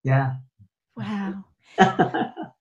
Yeah. 0.03 0.35
Wow. 0.97 1.45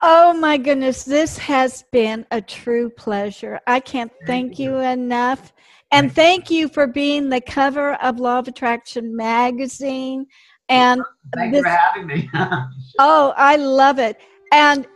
oh 0.02 0.34
my 0.34 0.58
goodness, 0.58 1.04
this 1.04 1.38
has 1.38 1.84
been 1.92 2.26
a 2.32 2.42
true 2.42 2.90
pleasure. 2.90 3.60
I 3.68 3.80
can't 3.80 4.12
thank 4.26 4.60
you 4.60 4.78
enough. 4.78 5.54
And 5.92 6.12
thank 6.12 6.50
you 6.50 6.70
for 6.70 6.88
being 6.88 7.30
the 7.30 7.40
cover 7.42 7.94
of 7.96 8.20
Law 8.20 8.40
of 8.40 8.48
Attraction 8.48 9.16
magazine. 9.16 10.26
And 10.68 11.04
thank 11.36 11.54
this, 11.54 11.60
you 11.60 11.64
for 11.64 11.70
having 11.70 12.08
me. 12.08 12.30
oh, 13.00 13.34
I 13.38 13.58
love 13.58 14.00
it. 14.00 14.18
And 14.52 14.88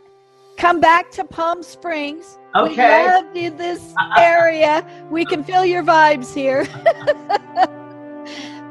come 0.56 0.80
back 0.80 1.10
to 1.12 1.24
Palm 1.24 1.62
Springs. 1.62 2.38
Okay. 2.56 3.04
We 3.04 3.12
love 3.12 3.36
you 3.36 3.50
this 3.50 3.94
area. 4.18 4.84
we 5.10 5.24
can 5.24 5.44
feel 5.44 5.64
your 5.64 5.84
vibes 5.84 6.34
here. 6.34 6.64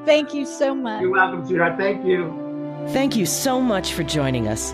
Thank 0.06 0.34
you 0.34 0.46
so 0.46 0.74
much. 0.74 1.02
You're 1.02 1.12
welcome, 1.12 1.46
sweetheart. 1.46 1.78
Thank 1.78 2.06
you. 2.06 2.86
Thank 2.90 3.16
you 3.16 3.26
so 3.26 3.60
much 3.60 3.94
for 3.94 4.04
joining 4.04 4.48
us. 4.48 4.74